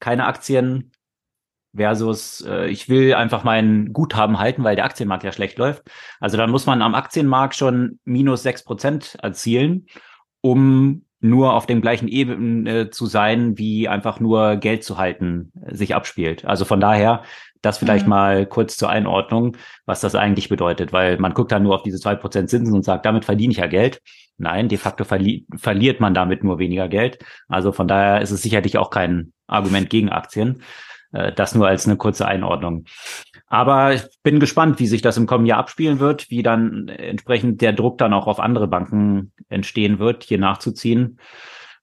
keine 0.00 0.24
Aktien, 0.26 0.92
versus 1.76 2.44
äh, 2.46 2.68
ich 2.68 2.88
will 2.88 3.14
einfach 3.14 3.44
mein 3.44 3.92
Guthaben 3.92 4.38
halten, 4.38 4.64
weil 4.64 4.76
der 4.76 4.84
Aktienmarkt 4.84 5.24
ja 5.24 5.32
schlecht 5.32 5.58
läuft. 5.58 5.82
Also 6.20 6.36
dann 6.36 6.50
muss 6.50 6.66
man 6.66 6.82
am 6.82 6.94
Aktienmarkt 6.94 7.54
schon 7.54 7.98
minus 8.04 8.42
sechs 8.42 8.64
Prozent 8.64 9.16
erzielen, 9.22 9.86
um 10.40 11.04
nur 11.20 11.54
auf 11.54 11.64
dem 11.64 11.80
gleichen 11.80 12.06
Ebene 12.06 12.90
zu 12.90 13.06
sein, 13.06 13.56
wie 13.56 13.88
einfach 13.88 14.20
nur 14.20 14.56
Geld 14.56 14.84
zu 14.84 14.98
halten 14.98 15.52
äh, 15.64 15.74
sich 15.74 15.94
abspielt. 15.94 16.44
Also 16.44 16.64
von 16.64 16.80
daher, 16.80 17.22
das 17.62 17.78
vielleicht 17.78 18.04
mhm. 18.04 18.10
mal 18.10 18.46
kurz 18.46 18.76
zur 18.76 18.90
Einordnung, 18.90 19.56
was 19.86 20.02
das 20.02 20.14
eigentlich 20.14 20.50
bedeutet, 20.50 20.92
weil 20.92 21.18
man 21.18 21.32
guckt 21.32 21.50
dann 21.50 21.62
nur 21.62 21.74
auf 21.74 21.82
diese 21.82 21.98
zwei 21.98 22.14
Prozent 22.14 22.50
Zinsen 22.50 22.74
und 22.74 22.84
sagt, 22.84 23.06
damit 23.06 23.24
verdiene 23.24 23.52
ich 23.52 23.58
ja 23.58 23.66
Geld. 23.66 24.02
Nein, 24.36 24.68
de 24.68 24.76
facto 24.76 25.04
verli 25.04 25.46
verliert 25.56 26.00
man 26.00 26.12
damit 26.12 26.44
nur 26.44 26.58
weniger 26.58 26.88
Geld. 26.88 27.24
Also 27.48 27.72
von 27.72 27.88
daher 27.88 28.20
ist 28.20 28.30
es 28.30 28.42
sicherlich 28.42 28.76
auch 28.76 28.90
kein 28.90 29.32
Argument 29.46 29.88
gegen 29.88 30.10
Aktien. 30.10 30.62
Äh, 31.14 31.32
das 31.32 31.54
nur 31.54 31.66
als 31.66 31.86
eine 31.86 31.96
kurze 31.96 32.26
Einordnung. 32.26 32.84
Aber 33.46 33.94
ich 33.94 34.02
bin 34.22 34.40
gespannt, 34.40 34.80
wie 34.80 34.86
sich 34.86 35.00
das 35.00 35.16
im 35.16 35.26
kommenden 35.26 35.48
Jahr 35.48 35.60
abspielen 35.60 36.00
wird, 36.00 36.28
wie 36.30 36.42
dann 36.42 36.88
entsprechend 36.88 37.60
der 37.60 37.72
Druck 37.72 37.98
dann 37.98 38.12
auch 38.12 38.26
auf 38.26 38.40
andere 38.40 38.66
Banken 38.66 39.32
entstehen 39.48 39.98
wird, 39.98 40.24
hier 40.24 40.38
nachzuziehen. 40.38 41.18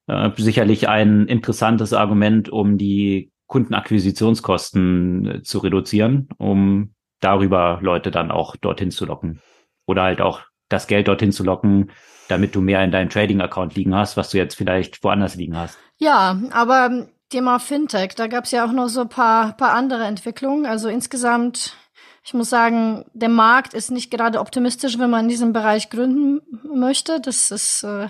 Äh, 0.07 0.31
sicherlich 0.35 0.89
ein 0.89 1.27
interessantes 1.27 1.93
Argument, 1.93 2.49
um 2.49 2.77
die 2.77 3.31
Kundenakquisitionskosten 3.47 5.25
äh, 5.25 5.41
zu 5.43 5.59
reduzieren, 5.59 6.27
um 6.37 6.93
darüber 7.21 7.79
Leute 7.81 8.11
dann 8.11 8.31
auch 8.31 8.55
dorthin 8.57 8.91
zu 8.91 9.05
locken. 9.05 9.41
Oder 9.85 10.03
halt 10.03 10.21
auch 10.21 10.41
das 10.69 10.87
Geld 10.87 11.07
dorthin 11.07 11.31
zu 11.31 11.43
locken, 11.43 11.91
damit 12.27 12.55
du 12.55 12.61
mehr 12.61 12.83
in 12.83 12.91
deinem 12.91 13.09
Trading-Account 13.09 13.75
liegen 13.75 13.95
hast, 13.95 14.17
was 14.17 14.29
du 14.29 14.37
jetzt 14.37 14.55
vielleicht 14.55 15.03
woanders 15.03 15.35
liegen 15.35 15.57
hast. 15.57 15.77
Ja, 15.97 16.41
aber 16.51 17.07
Thema 17.31 17.59
Fintech, 17.59 18.13
da 18.15 18.27
gab 18.27 18.43
es 18.43 18.51
ja 18.51 18.65
auch 18.65 18.73
noch 18.73 18.89
so 18.89 19.01
ein 19.01 19.09
paar, 19.09 19.53
paar 19.53 19.71
andere 19.73 20.03
Entwicklungen. 20.03 20.65
Also 20.65 20.89
insgesamt, 20.89 21.75
ich 22.23 22.33
muss 22.33 22.49
sagen, 22.49 23.05
der 23.13 23.29
Markt 23.29 23.73
ist 23.73 23.89
nicht 23.89 24.11
gerade 24.11 24.39
optimistisch, 24.39 24.99
wenn 24.99 25.09
man 25.09 25.23
in 25.23 25.29
diesem 25.29 25.53
Bereich 25.53 25.89
gründen 25.89 26.41
möchte. 26.63 27.21
Das 27.21 27.49
ist 27.49 27.83
äh, 27.83 28.09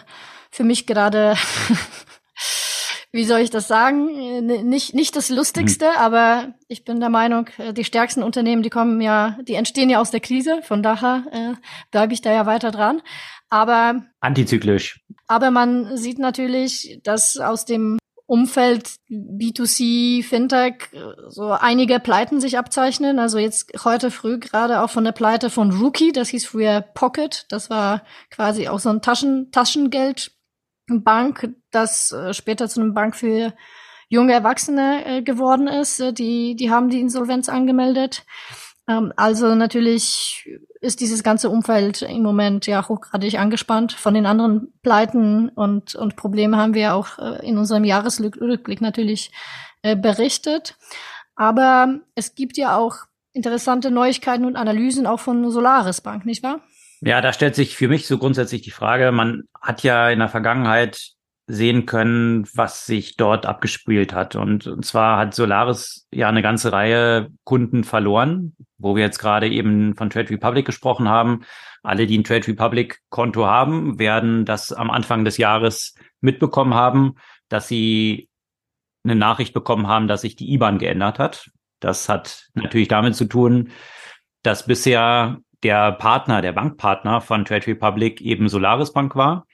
für 0.49 0.63
mich 0.63 0.88
gerade, 0.88 1.36
wie 3.11 3.26
soll 3.26 3.41
ich 3.41 3.51
das 3.51 3.67
sagen, 3.67 4.43
nicht, 4.67 4.95
nicht 4.95 5.15
das 5.15 5.30
Lustigste, 5.30 5.86
mhm. 5.86 5.97
aber 5.97 6.53
ich 6.67 6.84
bin 6.84 6.99
der 6.99 7.09
Meinung, 7.09 7.47
äh, 7.59 7.74
die 7.74 7.84
stärksten 7.84 8.24
Unternehmen, 8.24 8.63
die 8.63 8.72
kommen 8.72 9.01
ja, 9.01 9.38
die 9.43 9.53
entstehen 9.53 9.91
ja 9.91 10.01
aus 10.01 10.09
der 10.09 10.19
Krise. 10.19 10.61
Von 10.63 10.82
daher 10.82 11.26
äh, 11.32 11.53
bleibe 11.91 12.13
ich 12.13 12.22
da 12.22 12.34
ja 12.34 12.47
weiter 12.47 12.72
dran. 12.72 13.03
Aber 13.49 14.01
antizyklisch. 14.19 15.05
Aber 15.28 15.51
man 15.51 15.95
sieht 15.95 16.17
natürlich, 16.17 16.99
dass 17.03 17.38
aus 17.38 17.65
dem 17.65 17.99
Umfeld 18.32 18.95
B2C, 19.09 20.23
Fintech 20.23 20.88
so 21.27 21.51
einige 21.51 21.99
Pleiten 21.99 22.39
sich 22.39 22.57
abzeichnen. 22.57 23.19
Also 23.19 23.39
jetzt 23.39 23.73
heute 23.84 24.09
früh 24.09 24.39
gerade 24.39 24.82
auch 24.82 24.89
von 24.89 25.03
der 25.03 25.11
Pleite 25.11 25.49
von 25.49 25.69
Rookie, 25.69 26.13
das 26.13 26.29
hieß 26.29 26.45
früher 26.45 26.79
Pocket. 26.79 27.45
Das 27.49 27.69
war 27.69 28.03
quasi 28.29 28.69
auch 28.69 28.79
so 28.79 28.88
ein 28.88 29.01
Taschen, 29.01 29.51
Taschengeldbank, 29.51 31.55
das 31.71 32.13
äh, 32.13 32.34
später 32.34 32.69
zu 32.69 32.79
einem 32.79 32.93
Bank 32.93 33.17
für 33.17 33.53
junge 34.07 34.32
Erwachsene 34.32 35.05
äh, 35.05 35.21
geworden 35.23 35.67
ist. 35.67 35.99
Äh, 35.99 36.13
die, 36.13 36.55
die 36.55 36.71
haben 36.71 36.88
die 36.88 37.01
Insolvenz 37.01 37.49
angemeldet. 37.49 38.23
Ähm, 38.91 39.13
also 39.15 39.55
natürlich 39.55 40.49
ist 40.81 40.99
dieses 40.99 41.23
ganze 41.23 41.49
Umfeld 41.49 42.01
im 42.01 42.23
Moment 42.23 42.67
ja 42.67 42.87
hochgradig 42.87 43.39
angespannt. 43.39 43.93
Von 43.93 44.13
den 44.13 44.25
anderen 44.25 44.73
Pleiten 44.81 45.49
und, 45.49 45.95
und 45.95 46.15
Problemen 46.15 46.55
haben 46.55 46.73
wir 46.73 46.95
auch 46.95 47.19
äh, 47.19 47.47
in 47.47 47.57
unserem 47.57 47.83
Jahresrückblick 47.83 48.81
natürlich 48.81 49.31
äh, 49.83 49.95
berichtet. 49.95 50.77
Aber 51.35 51.99
es 52.15 52.35
gibt 52.35 52.57
ja 52.57 52.77
auch 52.77 52.95
interessante 53.33 53.91
Neuigkeiten 53.91 54.45
und 54.45 54.55
Analysen 54.55 55.07
auch 55.07 55.19
von 55.19 55.49
Solaris 55.49 56.01
Bank, 56.01 56.25
nicht 56.25 56.43
wahr? 56.43 56.59
Ja, 57.01 57.21
da 57.21 57.33
stellt 57.33 57.55
sich 57.55 57.75
für 57.75 57.87
mich 57.87 58.05
so 58.05 58.17
grundsätzlich 58.17 58.61
die 58.61 58.71
Frage, 58.71 59.11
man 59.11 59.43
hat 59.59 59.81
ja 59.81 60.09
in 60.09 60.19
der 60.19 60.29
Vergangenheit 60.29 61.13
sehen 61.47 61.85
können, 61.85 62.47
was 62.53 62.85
sich 62.85 63.17
dort 63.17 63.45
abgespielt 63.45 64.13
hat. 64.13 64.35
Und, 64.35 64.67
und 64.67 64.85
zwar 64.85 65.17
hat 65.17 65.33
Solaris 65.33 66.07
ja 66.13 66.29
eine 66.29 66.41
ganze 66.41 66.71
Reihe 66.71 67.29
Kunden 67.43 67.83
verloren, 67.83 68.55
wo 68.77 68.95
wir 68.95 69.03
jetzt 69.03 69.19
gerade 69.19 69.49
eben 69.49 69.95
von 69.95 70.09
Trade 70.09 70.29
Republic 70.29 70.65
gesprochen 70.65 71.09
haben. 71.09 71.41
Alle, 71.83 72.07
die 72.07 72.17
ein 72.17 72.23
Trade 72.23 72.47
Republic 72.47 72.99
Konto 73.09 73.45
haben, 73.45 73.99
werden 73.99 74.45
das 74.45 74.71
am 74.71 74.89
Anfang 74.91 75.25
des 75.25 75.37
Jahres 75.37 75.95
mitbekommen 76.21 76.73
haben, 76.73 77.15
dass 77.49 77.67
sie 77.67 78.29
eine 79.03 79.15
Nachricht 79.15 79.53
bekommen 79.53 79.87
haben, 79.87 80.07
dass 80.07 80.21
sich 80.21 80.35
die 80.35 80.53
IBAN 80.53 80.77
geändert 80.77 81.19
hat. 81.19 81.49
Das 81.79 82.07
hat 82.07 82.47
natürlich 82.53 82.87
damit 82.87 83.15
zu 83.15 83.25
tun, 83.25 83.71
dass 84.43 84.67
bisher 84.67 85.39
der 85.63 85.91
Partner, 85.91 86.41
der 86.41 86.53
Bankpartner 86.53 87.21
von 87.21 87.45
Trade 87.45 87.67
Republic 87.67 88.21
eben 88.21 88.47
Solaris 88.47 88.93
Bank 88.93 89.15
war 89.15 89.45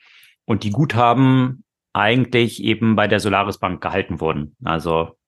und 0.44 0.64
die 0.64 0.70
Guthaben 0.70 1.64
eigentlich 1.98 2.62
eben 2.62 2.96
bei 2.96 3.08
der 3.08 3.20
Solaris 3.20 3.58
Bank 3.58 3.82
gehalten 3.82 4.20
wurden. 4.20 4.56
Also 4.64 5.18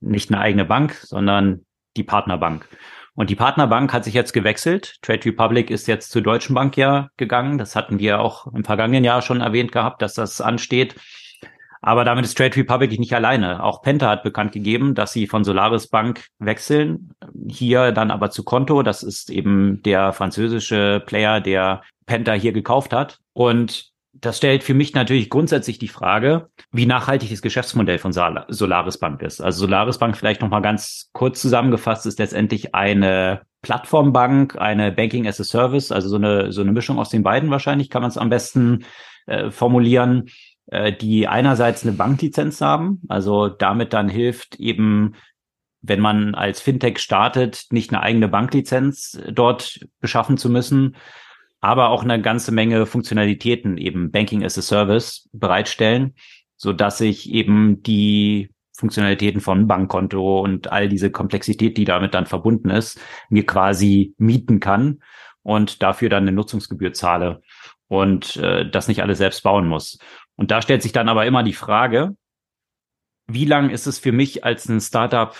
nicht 0.00 0.30
eine 0.30 0.40
eigene 0.40 0.64
Bank, 0.64 0.94
sondern 0.94 1.66
die 1.96 2.04
Partnerbank. 2.04 2.66
Und 3.14 3.28
die 3.28 3.36
Partnerbank 3.36 3.92
hat 3.92 4.04
sich 4.04 4.14
jetzt 4.14 4.32
gewechselt. 4.32 4.96
Trade 5.02 5.26
Republic 5.26 5.70
ist 5.70 5.86
jetzt 5.86 6.10
zur 6.10 6.22
Deutschen 6.22 6.54
Bank 6.54 6.76
ja 6.78 7.10
gegangen. 7.18 7.58
Das 7.58 7.76
hatten 7.76 7.98
wir 7.98 8.20
auch 8.20 8.46
im 8.54 8.64
vergangenen 8.64 9.04
Jahr 9.04 9.20
schon 9.20 9.42
erwähnt 9.42 9.70
gehabt, 9.70 10.00
dass 10.00 10.14
das 10.14 10.40
ansteht. 10.40 10.96
Aber 11.82 12.04
damit 12.04 12.24
ist 12.24 12.38
Trade 12.38 12.56
Republic 12.56 12.98
nicht 12.98 13.12
alleine. 13.12 13.62
Auch 13.62 13.82
Penta 13.82 14.08
hat 14.08 14.22
bekannt 14.22 14.52
gegeben, 14.52 14.94
dass 14.94 15.12
sie 15.12 15.26
von 15.26 15.44
Solaris 15.44 15.88
Bank 15.88 16.26
wechseln. 16.38 17.10
Hier 17.48 17.92
dann 17.92 18.10
aber 18.10 18.30
zu 18.30 18.44
Konto. 18.44 18.82
Das 18.82 19.02
ist 19.02 19.28
eben 19.28 19.82
der 19.82 20.12
französische 20.12 21.02
Player, 21.04 21.40
der 21.40 21.82
Penta 22.06 22.32
hier 22.32 22.52
gekauft 22.52 22.94
hat. 22.94 23.18
Und 23.34 23.91
das 24.14 24.36
stellt 24.36 24.62
für 24.62 24.74
mich 24.74 24.94
natürlich 24.94 25.30
grundsätzlich 25.30 25.78
die 25.78 25.88
Frage, 25.88 26.48
wie 26.70 26.86
nachhaltig 26.86 27.30
das 27.30 27.42
Geschäftsmodell 27.42 27.98
von 27.98 28.12
Solaris 28.12 28.98
Bank 28.98 29.22
ist. 29.22 29.40
Also 29.40 29.60
Solaris 29.60 29.98
Bank 29.98 30.16
vielleicht 30.16 30.42
nochmal 30.42 30.62
ganz 30.62 31.10
kurz 31.12 31.40
zusammengefasst 31.40 32.06
ist 32.06 32.18
letztendlich 32.18 32.74
eine 32.74 33.42
Plattformbank, 33.62 34.56
eine 34.56 34.92
Banking 34.92 35.26
as 35.26 35.40
a 35.40 35.44
Service, 35.44 35.92
also 35.92 36.08
so 36.08 36.16
eine, 36.16 36.52
so 36.52 36.60
eine 36.60 36.72
Mischung 36.72 36.98
aus 36.98 37.08
den 37.08 37.22
beiden 37.22 37.50
wahrscheinlich 37.50 37.90
kann 37.90 38.02
man 38.02 38.10
es 38.10 38.18
am 38.18 38.28
besten 38.28 38.84
äh, 39.26 39.50
formulieren, 39.50 40.28
äh, 40.66 40.92
die 40.92 41.26
einerseits 41.26 41.82
eine 41.82 41.92
Banklizenz 41.92 42.60
haben, 42.60 43.02
also 43.08 43.48
damit 43.48 43.92
dann 43.92 44.08
hilft 44.08 44.56
eben 44.56 45.14
wenn 45.82 45.98
man 45.98 46.36
als 46.36 46.60
Fintech 46.60 47.00
startet, 47.00 47.66
nicht 47.70 47.92
eine 47.92 48.04
eigene 48.04 48.28
Banklizenz 48.28 49.20
dort 49.28 49.80
beschaffen 50.00 50.38
zu 50.38 50.48
müssen, 50.48 50.94
aber 51.62 51.90
auch 51.90 52.02
eine 52.02 52.20
ganze 52.20 52.52
Menge 52.52 52.84
Funktionalitäten, 52.86 53.78
eben 53.78 54.10
Banking 54.10 54.44
as 54.44 54.58
a 54.58 54.62
Service 54.62 55.28
bereitstellen, 55.32 56.14
so 56.56 56.72
dass 56.72 57.00
ich 57.00 57.30
eben 57.30 57.82
die 57.82 58.50
Funktionalitäten 58.76 59.40
von 59.40 59.68
Bankkonto 59.68 60.40
und 60.40 60.72
all 60.72 60.88
diese 60.88 61.12
Komplexität, 61.12 61.78
die 61.78 61.84
damit 61.84 62.14
dann 62.14 62.26
verbunden 62.26 62.68
ist, 62.68 63.00
mir 63.30 63.46
quasi 63.46 64.14
mieten 64.18 64.58
kann 64.58 65.02
und 65.42 65.82
dafür 65.82 66.08
dann 66.08 66.24
eine 66.24 66.32
Nutzungsgebühr 66.32 66.92
zahle 66.92 67.42
und 67.86 68.36
äh, 68.38 68.68
das 68.68 68.88
nicht 68.88 69.02
alles 69.02 69.18
selbst 69.18 69.44
bauen 69.44 69.68
muss. 69.68 69.98
Und 70.34 70.50
da 70.50 70.62
stellt 70.62 70.82
sich 70.82 70.92
dann 70.92 71.08
aber 71.08 71.26
immer 71.26 71.44
die 71.44 71.52
Frage, 71.52 72.16
wie 73.28 73.44
lang 73.44 73.70
ist 73.70 73.86
es 73.86 74.00
für 74.00 74.12
mich 74.12 74.44
als 74.44 74.68
ein 74.68 74.80
Startup 74.80 75.36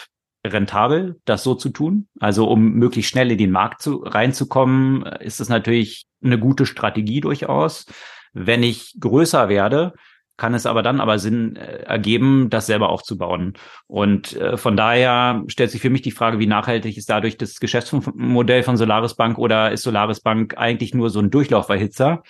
rentabel, 0.47 1.20
das 1.25 1.43
so 1.43 1.57
zu 1.57 1.70
tun? 1.70 2.09
Also 2.20 2.49
um 2.49 2.75
möglichst 2.75 3.11
schnell 3.11 3.33
in 3.33 3.39
den 3.39 3.51
Markt 3.51 3.83
zu, 3.83 3.97
reinzukommen, 4.05 5.03
ist 5.20 5.41
es 5.41 5.49
natürlich 5.49 6.07
eine 6.23 6.39
gute 6.39 6.66
Strategie 6.66 7.20
durchaus. 7.20 7.87
Wenn 8.33 8.62
ich 8.62 8.95
größer 8.99 9.49
werde, 9.49 9.93
kann 10.37 10.55
es 10.55 10.66
aber 10.66 10.83
dann 10.83 11.01
aber 11.01 11.18
Sinn 11.18 11.57
äh, 11.57 11.83
ergeben, 11.83 12.49
das 12.51 12.66
selber 12.66 12.89
aufzubauen. 12.89 13.55
Und 13.87 14.35
äh, 14.37 14.57
von 14.57 14.77
daher 14.77 15.45
stellt 15.47 15.70
sich 15.70 15.81
für 15.81 15.91
mich 15.91 16.03
die 16.03 16.11
Frage, 16.11 16.39
wie 16.39 16.47
nachhaltig 16.47 16.97
ist 16.97 17.11
dadurch 17.11 17.37
das 17.37 17.61
Geschäftsmodell 17.61 18.62
von 18.62 18.77
Solaris 18.77 19.14
Bank 19.14 19.39
oder 19.39 19.70
ist 19.70 19.83
Solaris 19.83 20.20
Bank 20.20 20.57
eigentlich 20.57 20.95
nur 20.95 21.11
so 21.11 21.20
ein 21.20 21.31
Durchlauferhitzer? 21.31 22.23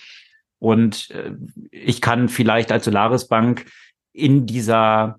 Und 0.58 1.10
äh, 1.10 1.32
ich 1.70 2.00
kann 2.00 2.28
vielleicht 2.28 2.70
als 2.72 2.84
Solaris 2.84 3.28
Bank 3.28 3.66
in 4.12 4.46
dieser 4.46 5.18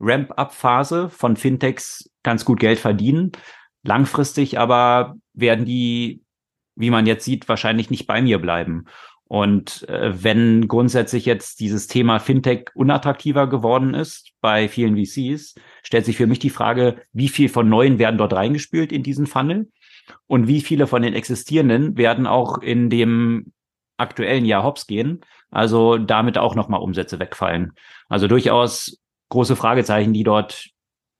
Ramp-up-Phase 0.00 1.10
von 1.10 1.36
Fintechs 1.36 2.10
ganz 2.22 2.44
gut 2.44 2.58
Geld 2.58 2.78
verdienen. 2.78 3.32
Langfristig 3.82 4.58
aber 4.58 5.14
werden 5.34 5.64
die, 5.64 6.22
wie 6.80 6.90
man 6.90 7.06
jetzt 7.06 7.24
sieht, 7.24 7.48
wahrscheinlich 7.48 7.90
nicht 7.90 8.06
bei 8.06 8.22
mir 8.22 8.38
bleiben. 8.38 8.86
Und 9.24 9.88
äh, 9.88 10.24
wenn 10.24 10.66
grundsätzlich 10.66 11.24
jetzt 11.24 11.60
dieses 11.60 11.86
Thema 11.86 12.18
Fintech 12.18 12.70
unattraktiver 12.74 13.48
geworden 13.48 13.94
ist 13.94 14.32
bei 14.40 14.68
vielen 14.68 14.96
VCs, 14.96 15.54
stellt 15.84 16.04
sich 16.04 16.16
für 16.16 16.26
mich 16.26 16.40
die 16.40 16.50
Frage, 16.50 17.02
wie 17.12 17.28
viel 17.28 17.48
von 17.48 17.68
neuen 17.68 18.00
werden 18.00 18.18
dort 18.18 18.32
reingespült 18.32 18.90
in 18.90 19.04
diesen 19.04 19.28
Funnel 19.28 19.70
und 20.26 20.48
wie 20.48 20.60
viele 20.60 20.88
von 20.88 21.02
den 21.02 21.14
existierenden 21.14 21.96
werden 21.96 22.26
auch 22.26 22.58
in 22.58 22.90
dem 22.90 23.52
aktuellen 23.98 24.46
Jahr 24.46 24.64
hops 24.64 24.88
gehen, 24.88 25.20
also 25.50 25.96
damit 25.96 26.36
auch 26.36 26.56
nochmal 26.56 26.80
Umsätze 26.80 27.20
wegfallen. 27.20 27.74
Also 28.08 28.26
durchaus 28.26 28.98
große 29.28 29.54
Fragezeichen, 29.54 30.12
die 30.12 30.24
dort 30.24 30.70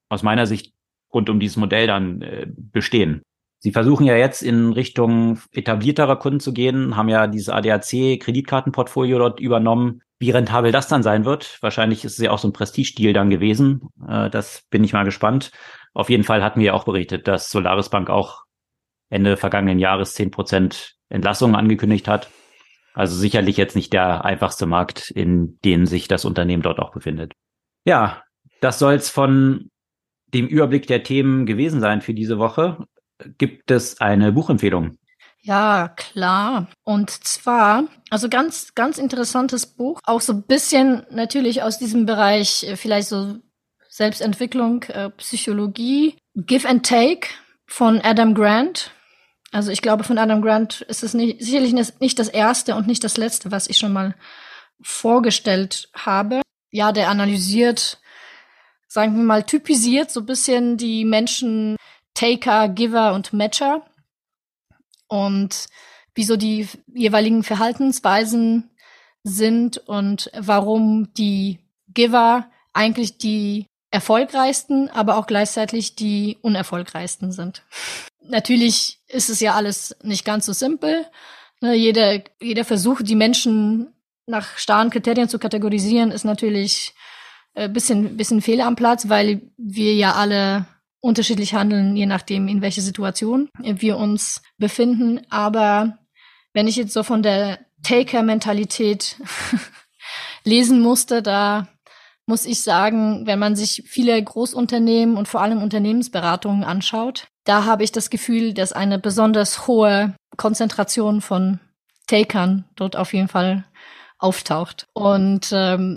aus 0.09 0.25
meiner 0.25 0.47
Sicht 0.47 0.73
rund 1.15 1.31
um 1.31 1.39
dieses 1.39 1.57
Modell 1.57 1.87
dann 1.87 2.23
äh, 2.23 2.47
bestehen. 2.49 3.23
Sie 3.63 3.73
versuchen 3.73 4.07
ja 4.07 4.17
jetzt 4.17 4.43
in 4.43 4.73
Richtung 4.73 5.39
etablierterer 5.53 6.17
Kunden 6.17 6.41
zu 6.41 6.55
gehen, 6.55 6.97
haben 6.97 7.11
ja 7.11 7.27
dieses 7.27 7.51
ADAC-Kreditkartenportfolio 7.51 9.19
dort 9.19 9.39
übernommen. 9.39 10.01
Wie 10.19 10.31
rentabel 10.31 10.73
das 10.73 10.89
dann 10.89 11.03
sein 11.03 11.27
wird, 11.27 11.59
wahrscheinlich 11.61 12.05
ist 12.05 12.19
es 12.19 12.25
ja 12.25 12.31
auch 12.31 12.39
so 12.39 12.49
ein 12.49 12.55
Prestige-Deal 12.55 13.13
dann 13.13 13.29
gewesen. 13.29 13.83
Äh, 14.09 14.31
das 14.31 14.63
bin 14.71 14.83
ich 14.83 14.95
mal 14.95 15.05
gespannt. 15.05 15.51
Auf 15.93 16.09
jeden 16.09 16.25
Fall 16.25 16.43
hatten 16.43 16.61
wir 16.61 16.75
auch 16.75 16.85
berichtet, 16.85 17.29
dass 17.29 17.51
Solaris 17.51 17.91
Bank 17.91 18.09
auch 18.09 18.45
Ende 19.11 19.37
vergangenen 19.37 19.79
Jahres 19.79 20.15
zehn 20.15 20.31
Prozent 20.31 20.95
Entlassungen 21.11 21.57
angekündigt 21.57 22.09
hat. 22.09 22.31
Also 22.95 23.15
sicherlich 23.15 23.57
jetzt 23.59 23.77
nicht 23.77 23.93
der 23.93 24.25
einfachste 24.25 24.67
Markt, 24.67 25.11
in 25.11 25.59
dem 25.65 25.87
sich 25.87 26.09
das 26.09 26.25
Unternehmen 26.25 26.63
dort 26.63 26.79
auch 26.79 26.93
befindet. 26.93 27.35
Ja, 27.85 28.23
das 28.61 28.79
soll 28.79 28.95
es 28.95 29.11
von 29.11 29.71
dem 30.33 30.47
Überblick 30.47 30.87
der 30.87 31.03
Themen 31.03 31.45
gewesen 31.45 31.81
sein 31.81 32.01
für 32.01 32.15
diese 32.15 32.39
Woche. 32.39 32.87
Gibt 33.39 33.71
es 33.71 34.01
eine 34.01 34.33
Buchempfehlung? 34.33 34.97
Ja, 35.43 35.89
klar. 35.97 36.69
Und 36.85 37.11
zwar, 37.11 37.85
also 38.11 38.29
ganz, 38.29 38.75
ganz 38.75 38.99
interessantes 38.99 39.67
Buch. 39.67 40.01
Auch 40.05 40.21
so 40.21 40.35
ein 40.35 40.43
bisschen 40.43 41.07
natürlich 41.11 41.63
aus 41.63 41.79
diesem 41.79 42.07
Bereich, 42.07 42.65
äh, 42.65 42.77
vielleicht 42.77 43.09
so 43.09 43.37
Selbstentwicklung, 43.89 44.83
äh, 44.85 45.11
Psychologie. 45.11 46.17
Give 46.35 46.69
and 46.69 46.85
Take 46.87 47.29
von 47.67 48.01
Adam 48.03 48.35
Grant. 48.35 48.93
Also 49.53 49.73
ich 49.73 49.83
glaube, 49.83 50.05
von 50.05 50.19
Adam 50.19 50.43
Grant 50.43 50.83
ist 50.83 51.03
es 51.03 51.15
nicht, 51.15 51.43
sicherlich 51.43 51.73
nicht 51.73 52.19
das 52.19 52.29
erste 52.29 52.77
und 52.77 52.87
nicht 52.87 53.03
das 53.03 53.17
letzte, 53.17 53.51
was 53.51 53.69
ich 53.69 53.79
schon 53.79 53.93
mal 53.93 54.15
vorgestellt 54.81 55.89
habe 55.95 56.41
ja, 56.71 56.93
der 56.93 57.09
analysiert, 57.09 57.99
sagen 58.87 59.17
wir 59.17 59.25
mal, 59.25 59.45
typisiert 59.45 60.11
so 60.11 60.21
ein 60.21 60.27
bisschen 60.27 60.77
die 60.77 61.05
Menschen 61.05 61.77
Taker, 62.21 62.69
Giver 62.69 63.15
und 63.15 63.33
Matcher 63.33 63.83
und 65.09 65.69
wieso 66.15 66.37
die 66.37 66.69
jeweiligen 66.93 67.43
Verhaltensweisen 67.43 68.69
sind 69.25 69.79
und 69.79 70.31
warum 70.39 71.15
die 71.15 71.61
Giver 71.89 72.51
eigentlich 72.75 73.17
die 73.17 73.67
erfolgreichsten, 73.91 74.91
aber 74.91 75.17
auch 75.17 75.27
gleichzeitig 75.27 75.97
die 75.97 76.37
unerfolgreichsten 76.43 77.33
sind. 77.33 77.63
Natürlich 78.23 79.01
ist 79.09 79.31
es 79.31 79.41
ja 79.41 79.55
alles 79.55 79.97
nicht 80.03 80.27
ganz 80.27 80.45
so 80.45 80.53
simpel. 80.53 81.07
Ne, 81.63 81.75
jeder, 81.75 82.23
jeder 82.39 82.67
Versuch, 82.67 83.01
die 83.01 83.17
Menschen 83.17 83.95
nach 84.27 84.59
starren 84.59 84.91
Kriterien 84.91 85.31
zu 85.31 85.39
kategorisieren, 85.39 86.11
ist 86.11 86.25
natürlich 86.25 86.93
ein 87.55 87.71
äh, 87.71 87.73
bisschen, 87.73 88.19
bisschen 88.19 88.43
Fehler 88.43 88.67
am 88.67 88.77
Platz, 88.77 89.09
weil 89.09 89.41
wir 89.57 89.95
ja 89.95 90.13
alle 90.13 90.67
unterschiedlich 91.01 91.55
handeln, 91.55 91.97
je 91.97 92.07
nachdem, 92.07 92.49
in 92.49 92.63
welcher 92.63 92.83
Situation 92.83 93.49
wir 93.59 93.97
uns 93.97 94.43
befinden. 94.59 95.21
Aber 95.31 95.99
wenn 96.53 96.69
ich 96.69 96.77
jetzt 96.77 96.93
so 96.93 97.03
von 97.03 97.23
der 97.23 97.59
Taker-Mentalität 97.83 99.17
lesen 100.45 100.81
musste, 100.81 101.23
da 101.23 101.69
muss 102.27 102.47
ich 102.47 102.63
sagen, 102.63 103.27
wenn 103.27 103.39
man 103.39 103.57
sich 103.57 103.83
viele 103.87 104.23
Großunternehmen 104.23 105.17
und 105.17 105.27
vor 105.27 105.43
allem 105.43 105.63
Unternehmensberatungen 105.63 106.65
anschaut, 106.65 107.27
da 107.45 107.65
habe 107.65 107.83
ich 107.83 107.93
das 107.93 108.11
Gefühl, 108.11 108.55
dass 108.55 108.73
eine 108.73 108.99
besonders 108.99 109.67
hohe 109.67 110.15
Konzentration 110.37 111.21
von 111.21 111.59
Takern 112.07 112.65
dort 112.77 112.97
auf 112.97 113.13
jeden 113.13 113.29
Fall 113.29 113.65
auftaucht. 114.19 114.87
Und 114.93 115.51
ähm, 115.53 115.97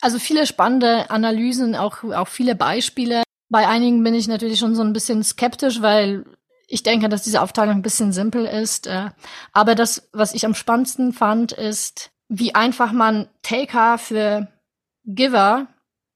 also 0.00 0.18
viele 0.18 0.46
spannende 0.46 1.10
Analysen, 1.10 1.74
auch, 1.74 2.04
auch 2.04 2.28
viele 2.28 2.54
Beispiele. 2.54 3.22
Bei 3.52 3.68
einigen 3.68 4.02
bin 4.02 4.14
ich 4.14 4.28
natürlich 4.28 4.58
schon 4.58 4.74
so 4.74 4.80
ein 4.80 4.94
bisschen 4.94 5.22
skeptisch, 5.22 5.82
weil 5.82 6.24
ich 6.66 6.82
denke, 6.82 7.10
dass 7.10 7.22
diese 7.22 7.42
Aufteilung 7.42 7.76
ein 7.76 7.82
bisschen 7.82 8.10
simpel 8.10 8.46
ist. 8.46 8.86
Äh, 8.86 9.10
aber 9.52 9.74
das, 9.74 10.08
was 10.14 10.32
ich 10.32 10.46
am 10.46 10.54
spannendsten 10.54 11.12
fand, 11.12 11.52
ist, 11.52 12.12
wie 12.28 12.54
einfach 12.54 12.92
man 12.92 13.28
Taker 13.42 13.98
für 13.98 14.48
Giver 15.04 15.66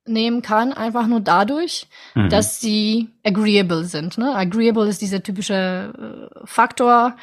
nehmen 0.06 0.40
kann, 0.40 0.72
einfach 0.72 1.06
nur 1.06 1.20
dadurch, 1.20 1.88
mhm. 2.14 2.30
dass 2.30 2.58
sie 2.58 3.10
agreeable 3.22 3.84
sind. 3.84 4.16
Ne? 4.16 4.34
Agreeable 4.34 4.88
ist 4.88 5.02
dieser 5.02 5.22
typische 5.22 6.30
äh, 6.32 6.46
Faktor, 6.46 7.16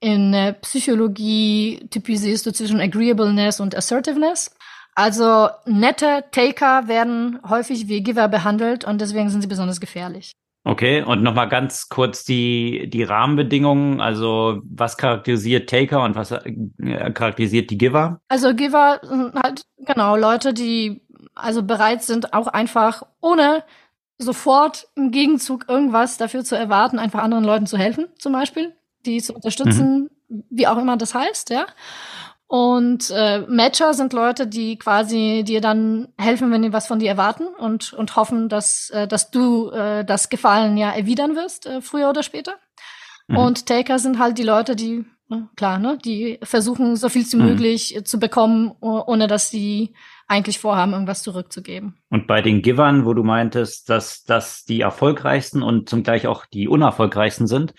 in 0.00 0.30
der 0.30 0.52
Psychologie 0.52 1.84
typisierst 1.90 2.46
du 2.46 2.52
zwischen 2.52 2.80
Agreeableness 2.80 3.58
und 3.58 3.76
Assertiveness. 3.76 4.52
Also 4.98 5.48
nette 5.64 6.24
Taker 6.32 6.88
werden 6.88 7.38
häufig 7.48 7.86
wie 7.86 8.02
Giver 8.02 8.26
behandelt 8.26 8.84
und 8.84 9.00
deswegen 9.00 9.30
sind 9.30 9.42
sie 9.42 9.46
besonders 9.46 9.78
gefährlich. 9.80 10.32
Okay, 10.64 11.04
und 11.04 11.22
nochmal 11.22 11.48
ganz 11.48 11.88
kurz 11.88 12.24
die, 12.24 12.90
die 12.90 13.04
Rahmenbedingungen. 13.04 14.00
Also 14.00 14.60
was 14.64 14.96
charakterisiert 14.96 15.70
Taker 15.70 16.02
und 16.02 16.16
was 16.16 16.32
äh, 16.32 17.12
charakterisiert 17.12 17.70
die 17.70 17.78
Giver? 17.78 18.20
Also 18.26 18.52
Giver 18.56 18.98
sind 19.04 19.34
halt 19.40 19.66
genau 19.78 20.16
Leute, 20.16 20.52
die 20.52 21.00
also 21.36 21.62
bereit 21.62 22.02
sind, 22.02 22.34
auch 22.34 22.48
einfach 22.48 23.04
ohne 23.20 23.62
sofort 24.18 24.88
im 24.96 25.12
Gegenzug 25.12 25.66
irgendwas 25.68 26.16
dafür 26.16 26.42
zu 26.42 26.56
erwarten, 26.56 26.98
einfach 26.98 27.22
anderen 27.22 27.44
Leuten 27.44 27.66
zu 27.66 27.78
helfen, 27.78 28.08
zum 28.18 28.32
Beispiel 28.32 28.74
die 29.06 29.22
zu 29.22 29.32
unterstützen, 29.32 30.10
mhm. 30.28 30.44
wie 30.50 30.66
auch 30.66 30.76
immer 30.76 30.96
das 30.96 31.14
heißt, 31.14 31.50
ja. 31.50 31.66
Und 32.48 33.10
äh, 33.14 33.40
Matcher 33.46 33.92
sind 33.92 34.14
Leute, 34.14 34.46
die 34.46 34.78
quasi 34.78 35.44
dir 35.46 35.60
dann 35.60 36.08
helfen, 36.16 36.50
wenn 36.50 36.62
die 36.62 36.72
was 36.72 36.86
von 36.86 36.98
dir 36.98 37.10
erwarten 37.10 37.46
und, 37.46 37.92
und 37.92 38.16
hoffen, 38.16 38.48
dass, 38.48 38.88
äh, 38.88 39.06
dass 39.06 39.30
du 39.30 39.68
äh, 39.68 40.02
das 40.02 40.30
Gefallen 40.30 40.78
ja 40.78 40.90
erwidern 40.90 41.36
wirst, 41.36 41.66
äh, 41.66 41.82
früher 41.82 42.08
oder 42.08 42.22
später. 42.22 42.54
Mhm. 43.26 43.36
Und 43.36 43.66
Taker 43.66 43.98
sind 43.98 44.18
halt 44.18 44.38
die 44.38 44.44
Leute, 44.44 44.76
die, 44.76 45.04
klar, 45.56 45.78
ne, 45.78 45.98
die 46.02 46.38
versuchen, 46.42 46.96
so 46.96 47.10
viel 47.10 47.30
wie 47.30 47.36
mhm. 47.36 47.44
möglich 47.44 47.94
äh, 47.94 48.02
zu 48.02 48.18
bekommen, 48.18 48.72
ohne 48.80 49.26
dass 49.26 49.50
sie 49.50 49.92
eigentlich 50.26 50.58
vorhaben, 50.58 50.92
irgendwas 50.92 51.22
zurückzugeben. 51.22 51.98
Und 52.08 52.26
bei 52.26 52.40
den 52.40 52.62
Givern, 52.62 53.04
wo 53.04 53.12
du 53.12 53.24
meintest, 53.24 53.90
dass 53.90 54.24
das 54.24 54.64
die 54.64 54.80
erfolgreichsten 54.80 55.62
und 55.62 55.90
zum 55.90 56.02
Gleich 56.02 56.26
auch 56.26 56.46
die 56.46 56.66
unerfolgreichsten 56.66 57.46
sind, 57.46 57.74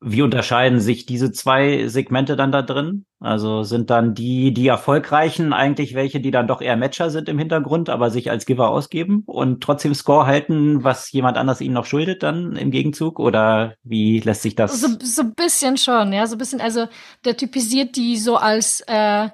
Wie 0.00 0.20
unterscheiden 0.20 0.78
sich 0.80 1.06
diese 1.06 1.32
zwei 1.32 1.88
Segmente 1.88 2.36
dann 2.36 2.52
da 2.52 2.60
drin? 2.60 3.06
Also 3.18 3.62
sind 3.62 3.88
dann 3.88 4.14
die, 4.14 4.52
die 4.52 4.68
erfolgreichen 4.68 5.54
eigentlich 5.54 5.94
welche, 5.94 6.20
die 6.20 6.30
dann 6.30 6.46
doch 6.46 6.60
eher 6.60 6.76
Matcher 6.76 7.08
sind 7.08 7.30
im 7.30 7.38
Hintergrund, 7.38 7.88
aber 7.88 8.10
sich 8.10 8.30
als 8.30 8.44
Giver 8.44 8.68
ausgeben 8.68 9.22
und 9.24 9.62
trotzdem 9.62 9.94
Score 9.94 10.26
halten, 10.26 10.84
was 10.84 11.10
jemand 11.12 11.38
anders 11.38 11.62
ihnen 11.62 11.74
noch 11.74 11.86
schuldet 11.86 12.22
dann 12.22 12.56
im 12.56 12.70
Gegenzug? 12.70 13.18
Oder 13.18 13.74
wie 13.84 14.20
lässt 14.20 14.42
sich 14.42 14.54
das? 14.54 14.80
So, 14.80 14.88
so 15.02 15.22
ein 15.22 15.34
bisschen 15.34 15.78
schon, 15.78 16.12
ja, 16.12 16.26
so 16.26 16.34
ein 16.34 16.38
bisschen. 16.38 16.60
Also 16.60 16.88
der 17.24 17.38
typisiert 17.38 17.96
die 17.96 18.18
so 18.18 18.36
als 18.36 18.82
äh, 18.86 19.30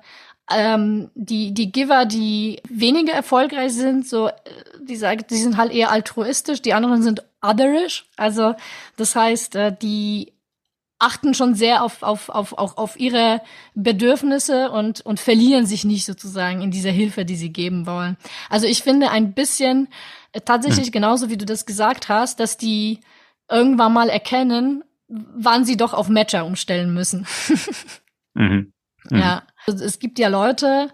ähm, 0.51 1.11
die, 1.15 1.55
die 1.55 1.73
Giver, 1.73 2.05
die 2.05 2.61
weniger 2.69 3.13
erfolgreich 3.13 3.73
sind, 3.73 4.07
so, 4.07 4.29
äh, 4.29 4.33
die 4.81 4.97
sagen, 4.97 5.25
die 5.29 5.37
sind 5.37 5.57
halt 5.57 5.73
eher 5.73 5.91
altruistisch, 5.91 6.63
die 6.63 6.75
anderen 6.75 7.03
sind 7.03 7.25
otherish. 7.43 8.07
Also, 8.17 8.55
das 8.97 9.17
heißt, 9.17 9.57
äh, 9.57 9.77
die 9.81 10.33
achten 11.03 11.35
schon 11.35 11.55
sehr 11.55 11.83
auf, 11.83 12.03
auf, 12.03 12.29
auf, 12.29 12.53
auf, 12.53 12.79
auf 12.79 12.99
ihre 12.99 13.43
Bedürfnisse 13.75 14.71
und, 14.71 15.01
und 15.01 15.21
verlieren 15.21 15.67
sich 15.67 15.85
nicht 15.85 16.05
sozusagen 16.05 16.63
in 16.63 16.71
dieser 16.71 16.91
Hilfe, 16.91 17.25
die 17.25 17.37
sie 17.37 17.53
geben 17.53 17.87
wollen. 17.87 18.17
Also 18.49 18.67
ich 18.67 18.83
finde 18.83 19.11
ein 19.11 19.35
bisschen 19.35 19.89
äh, 20.33 20.41
tatsächlich 20.41 20.87
hm. 20.87 20.93
genauso, 20.93 21.29
wie 21.29 21.37
du 21.37 21.45
das 21.45 21.67
gesagt 21.67 22.09
hast, 22.09 22.41
dass 22.41 22.57
die 22.57 23.01
irgendwann 23.51 23.93
mal 23.93 24.09
erkennen, 24.09 24.85
wann 25.09 25.65
sie 25.65 25.77
doch 25.77 25.93
auf 25.93 26.09
Matcher 26.09 26.47
umstellen 26.47 26.95
müssen. 26.95 27.27
mhm. 28.35 28.73
Mhm. 29.11 29.19
Ja, 29.19 29.43
also 29.67 29.85
es 29.85 29.99
gibt 29.99 30.19
ja 30.19 30.29
Leute, 30.29 30.91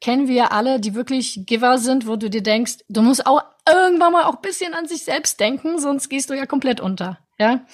kennen 0.00 0.26
wir 0.26 0.52
alle, 0.52 0.80
die 0.80 0.94
wirklich 0.94 1.40
Giver 1.46 1.78
sind, 1.78 2.06
wo 2.06 2.16
du 2.16 2.30
dir 2.30 2.42
denkst, 2.42 2.78
du 2.88 3.02
musst 3.02 3.26
auch 3.26 3.42
irgendwann 3.68 4.12
mal 4.12 4.24
auch 4.24 4.36
bisschen 4.36 4.74
an 4.74 4.88
sich 4.88 5.04
selbst 5.04 5.38
denken, 5.40 5.78
sonst 5.78 6.08
gehst 6.08 6.30
du 6.30 6.34
ja 6.34 6.46
komplett 6.46 6.80
unter. 6.80 7.18
Ja, 7.38 7.66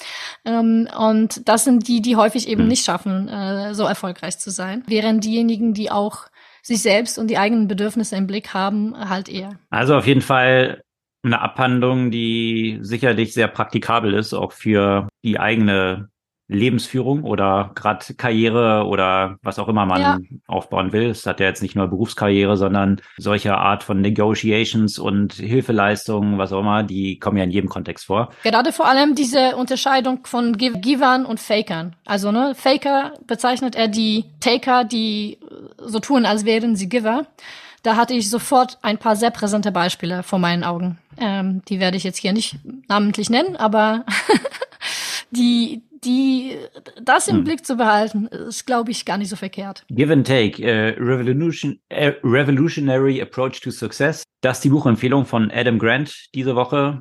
ähm, 0.44 0.88
und 0.98 1.48
das 1.48 1.64
sind 1.64 1.86
die, 1.86 2.00
die 2.00 2.16
häufig 2.16 2.48
eben 2.48 2.62
mhm. 2.62 2.68
nicht 2.68 2.84
schaffen, 2.84 3.28
äh, 3.28 3.74
so 3.74 3.84
erfolgreich 3.84 4.38
zu 4.38 4.50
sein, 4.50 4.84
während 4.86 5.24
diejenigen, 5.24 5.74
die 5.74 5.90
auch 5.90 6.26
sich 6.62 6.82
selbst 6.82 7.18
und 7.18 7.28
die 7.28 7.38
eigenen 7.38 7.68
Bedürfnisse 7.68 8.16
im 8.16 8.26
Blick 8.26 8.54
haben, 8.54 8.94
halt 8.96 9.28
eher. 9.28 9.58
Also 9.70 9.96
auf 9.96 10.06
jeden 10.06 10.20
Fall 10.20 10.82
eine 11.22 11.40
Abhandlung, 11.40 12.10
die 12.10 12.78
sicherlich 12.82 13.34
sehr 13.34 13.48
praktikabel 13.48 14.14
ist, 14.14 14.32
auch 14.32 14.52
für 14.52 15.08
die 15.22 15.38
eigene 15.38 16.09
Lebensführung 16.50 17.24
oder 17.24 17.70
gerade 17.74 18.14
Karriere 18.14 18.86
oder 18.86 19.38
was 19.42 19.58
auch 19.58 19.68
immer 19.68 19.86
man 19.86 20.00
ja. 20.00 20.18
aufbauen 20.46 20.92
will. 20.92 21.10
Es 21.10 21.26
hat 21.26 21.40
ja 21.40 21.46
jetzt 21.46 21.62
nicht 21.62 21.76
nur 21.76 21.88
Berufskarriere, 21.88 22.56
sondern 22.56 23.00
solche 23.16 23.56
Art 23.56 23.82
von 23.82 24.00
Negotiations 24.00 24.98
und 24.98 25.34
Hilfeleistungen, 25.34 26.38
was 26.38 26.52
auch 26.52 26.60
immer, 26.60 26.82
die 26.82 27.18
kommen 27.18 27.36
ja 27.36 27.44
in 27.44 27.50
jedem 27.50 27.70
Kontext 27.70 28.06
vor. 28.06 28.30
Gerade 28.42 28.72
vor 28.72 28.88
allem 28.88 29.14
diese 29.14 29.56
Unterscheidung 29.56 30.26
von 30.26 30.56
Givern 30.56 31.24
und 31.24 31.40
Fakern. 31.40 31.96
Also 32.04 32.32
ne, 32.32 32.54
Faker 32.54 33.14
bezeichnet 33.26 33.76
er 33.76 33.88
die 33.88 34.24
Taker, 34.40 34.84
die 34.84 35.38
so 35.78 36.00
tun, 36.00 36.26
als 36.26 36.44
wären 36.44 36.76
sie 36.76 36.88
Giver. 36.88 37.26
Da 37.82 37.96
hatte 37.96 38.14
ich 38.14 38.28
sofort 38.28 38.78
ein 38.82 38.98
paar 38.98 39.16
sehr 39.16 39.30
präsente 39.30 39.72
Beispiele 39.72 40.22
vor 40.22 40.38
meinen 40.38 40.64
Augen. 40.64 40.98
Ähm, 41.18 41.62
die 41.68 41.80
werde 41.80 41.96
ich 41.96 42.04
jetzt 42.04 42.18
hier 42.18 42.32
nicht 42.32 42.56
namentlich 42.88 43.30
nennen, 43.30 43.56
aber 43.56 44.04
die, 45.30 45.82
die, 46.04 46.56
das 47.02 47.28
im 47.28 47.38
hm. 47.38 47.44
Blick 47.44 47.66
zu 47.66 47.76
behalten, 47.76 48.26
ist, 48.26 48.66
glaube 48.66 48.90
ich, 48.90 49.04
gar 49.04 49.18
nicht 49.18 49.28
so 49.28 49.36
verkehrt. 49.36 49.84
Give 49.88 50.12
and 50.12 50.26
Take, 50.26 50.62
uh, 50.62 51.02
Revolution, 51.02 51.80
uh, 51.92 52.12
Revolutionary 52.22 53.20
Approach 53.20 53.60
to 53.60 53.70
Success. 53.70 54.22
Das 54.40 54.58
ist 54.58 54.64
die 54.64 54.70
Buchempfehlung 54.70 55.26
von 55.26 55.50
Adam 55.50 55.78
Grant 55.78 56.28
diese 56.34 56.56
Woche. 56.56 57.00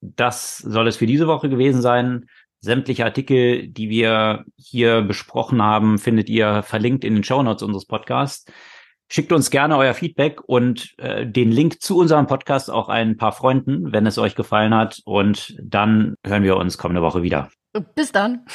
Das 0.00 0.58
soll 0.58 0.88
es 0.88 0.96
für 0.96 1.06
diese 1.06 1.26
Woche 1.26 1.48
gewesen 1.48 1.82
sein. 1.82 2.26
Sämtliche 2.60 3.04
Artikel, 3.04 3.68
die 3.68 3.88
wir 3.88 4.44
hier 4.56 5.02
besprochen 5.02 5.62
haben, 5.62 5.98
findet 5.98 6.28
ihr 6.28 6.62
verlinkt 6.62 7.04
in 7.04 7.14
den 7.14 7.24
Show 7.24 7.42
Notes 7.42 7.62
unseres 7.62 7.86
Podcasts. 7.86 8.46
Schickt 9.10 9.32
uns 9.32 9.50
gerne 9.50 9.76
euer 9.76 9.94
Feedback 9.94 10.40
und 10.46 10.94
äh, 10.98 11.26
den 11.26 11.50
Link 11.50 11.80
zu 11.80 11.96
unserem 11.96 12.26
Podcast 12.26 12.70
auch 12.70 12.88
ein 12.88 13.16
paar 13.16 13.32
Freunden, 13.32 13.92
wenn 13.92 14.06
es 14.06 14.18
euch 14.18 14.34
gefallen 14.34 14.74
hat. 14.74 15.00
Und 15.04 15.56
dann 15.62 16.14
hören 16.26 16.42
wir 16.42 16.56
uns 16.56 16.78
kommende 16.78 17.00
Woche 17.00 17.22
wieder. 17.22 17.48
Bis 17.80 18.12
dann. 18.12 18.46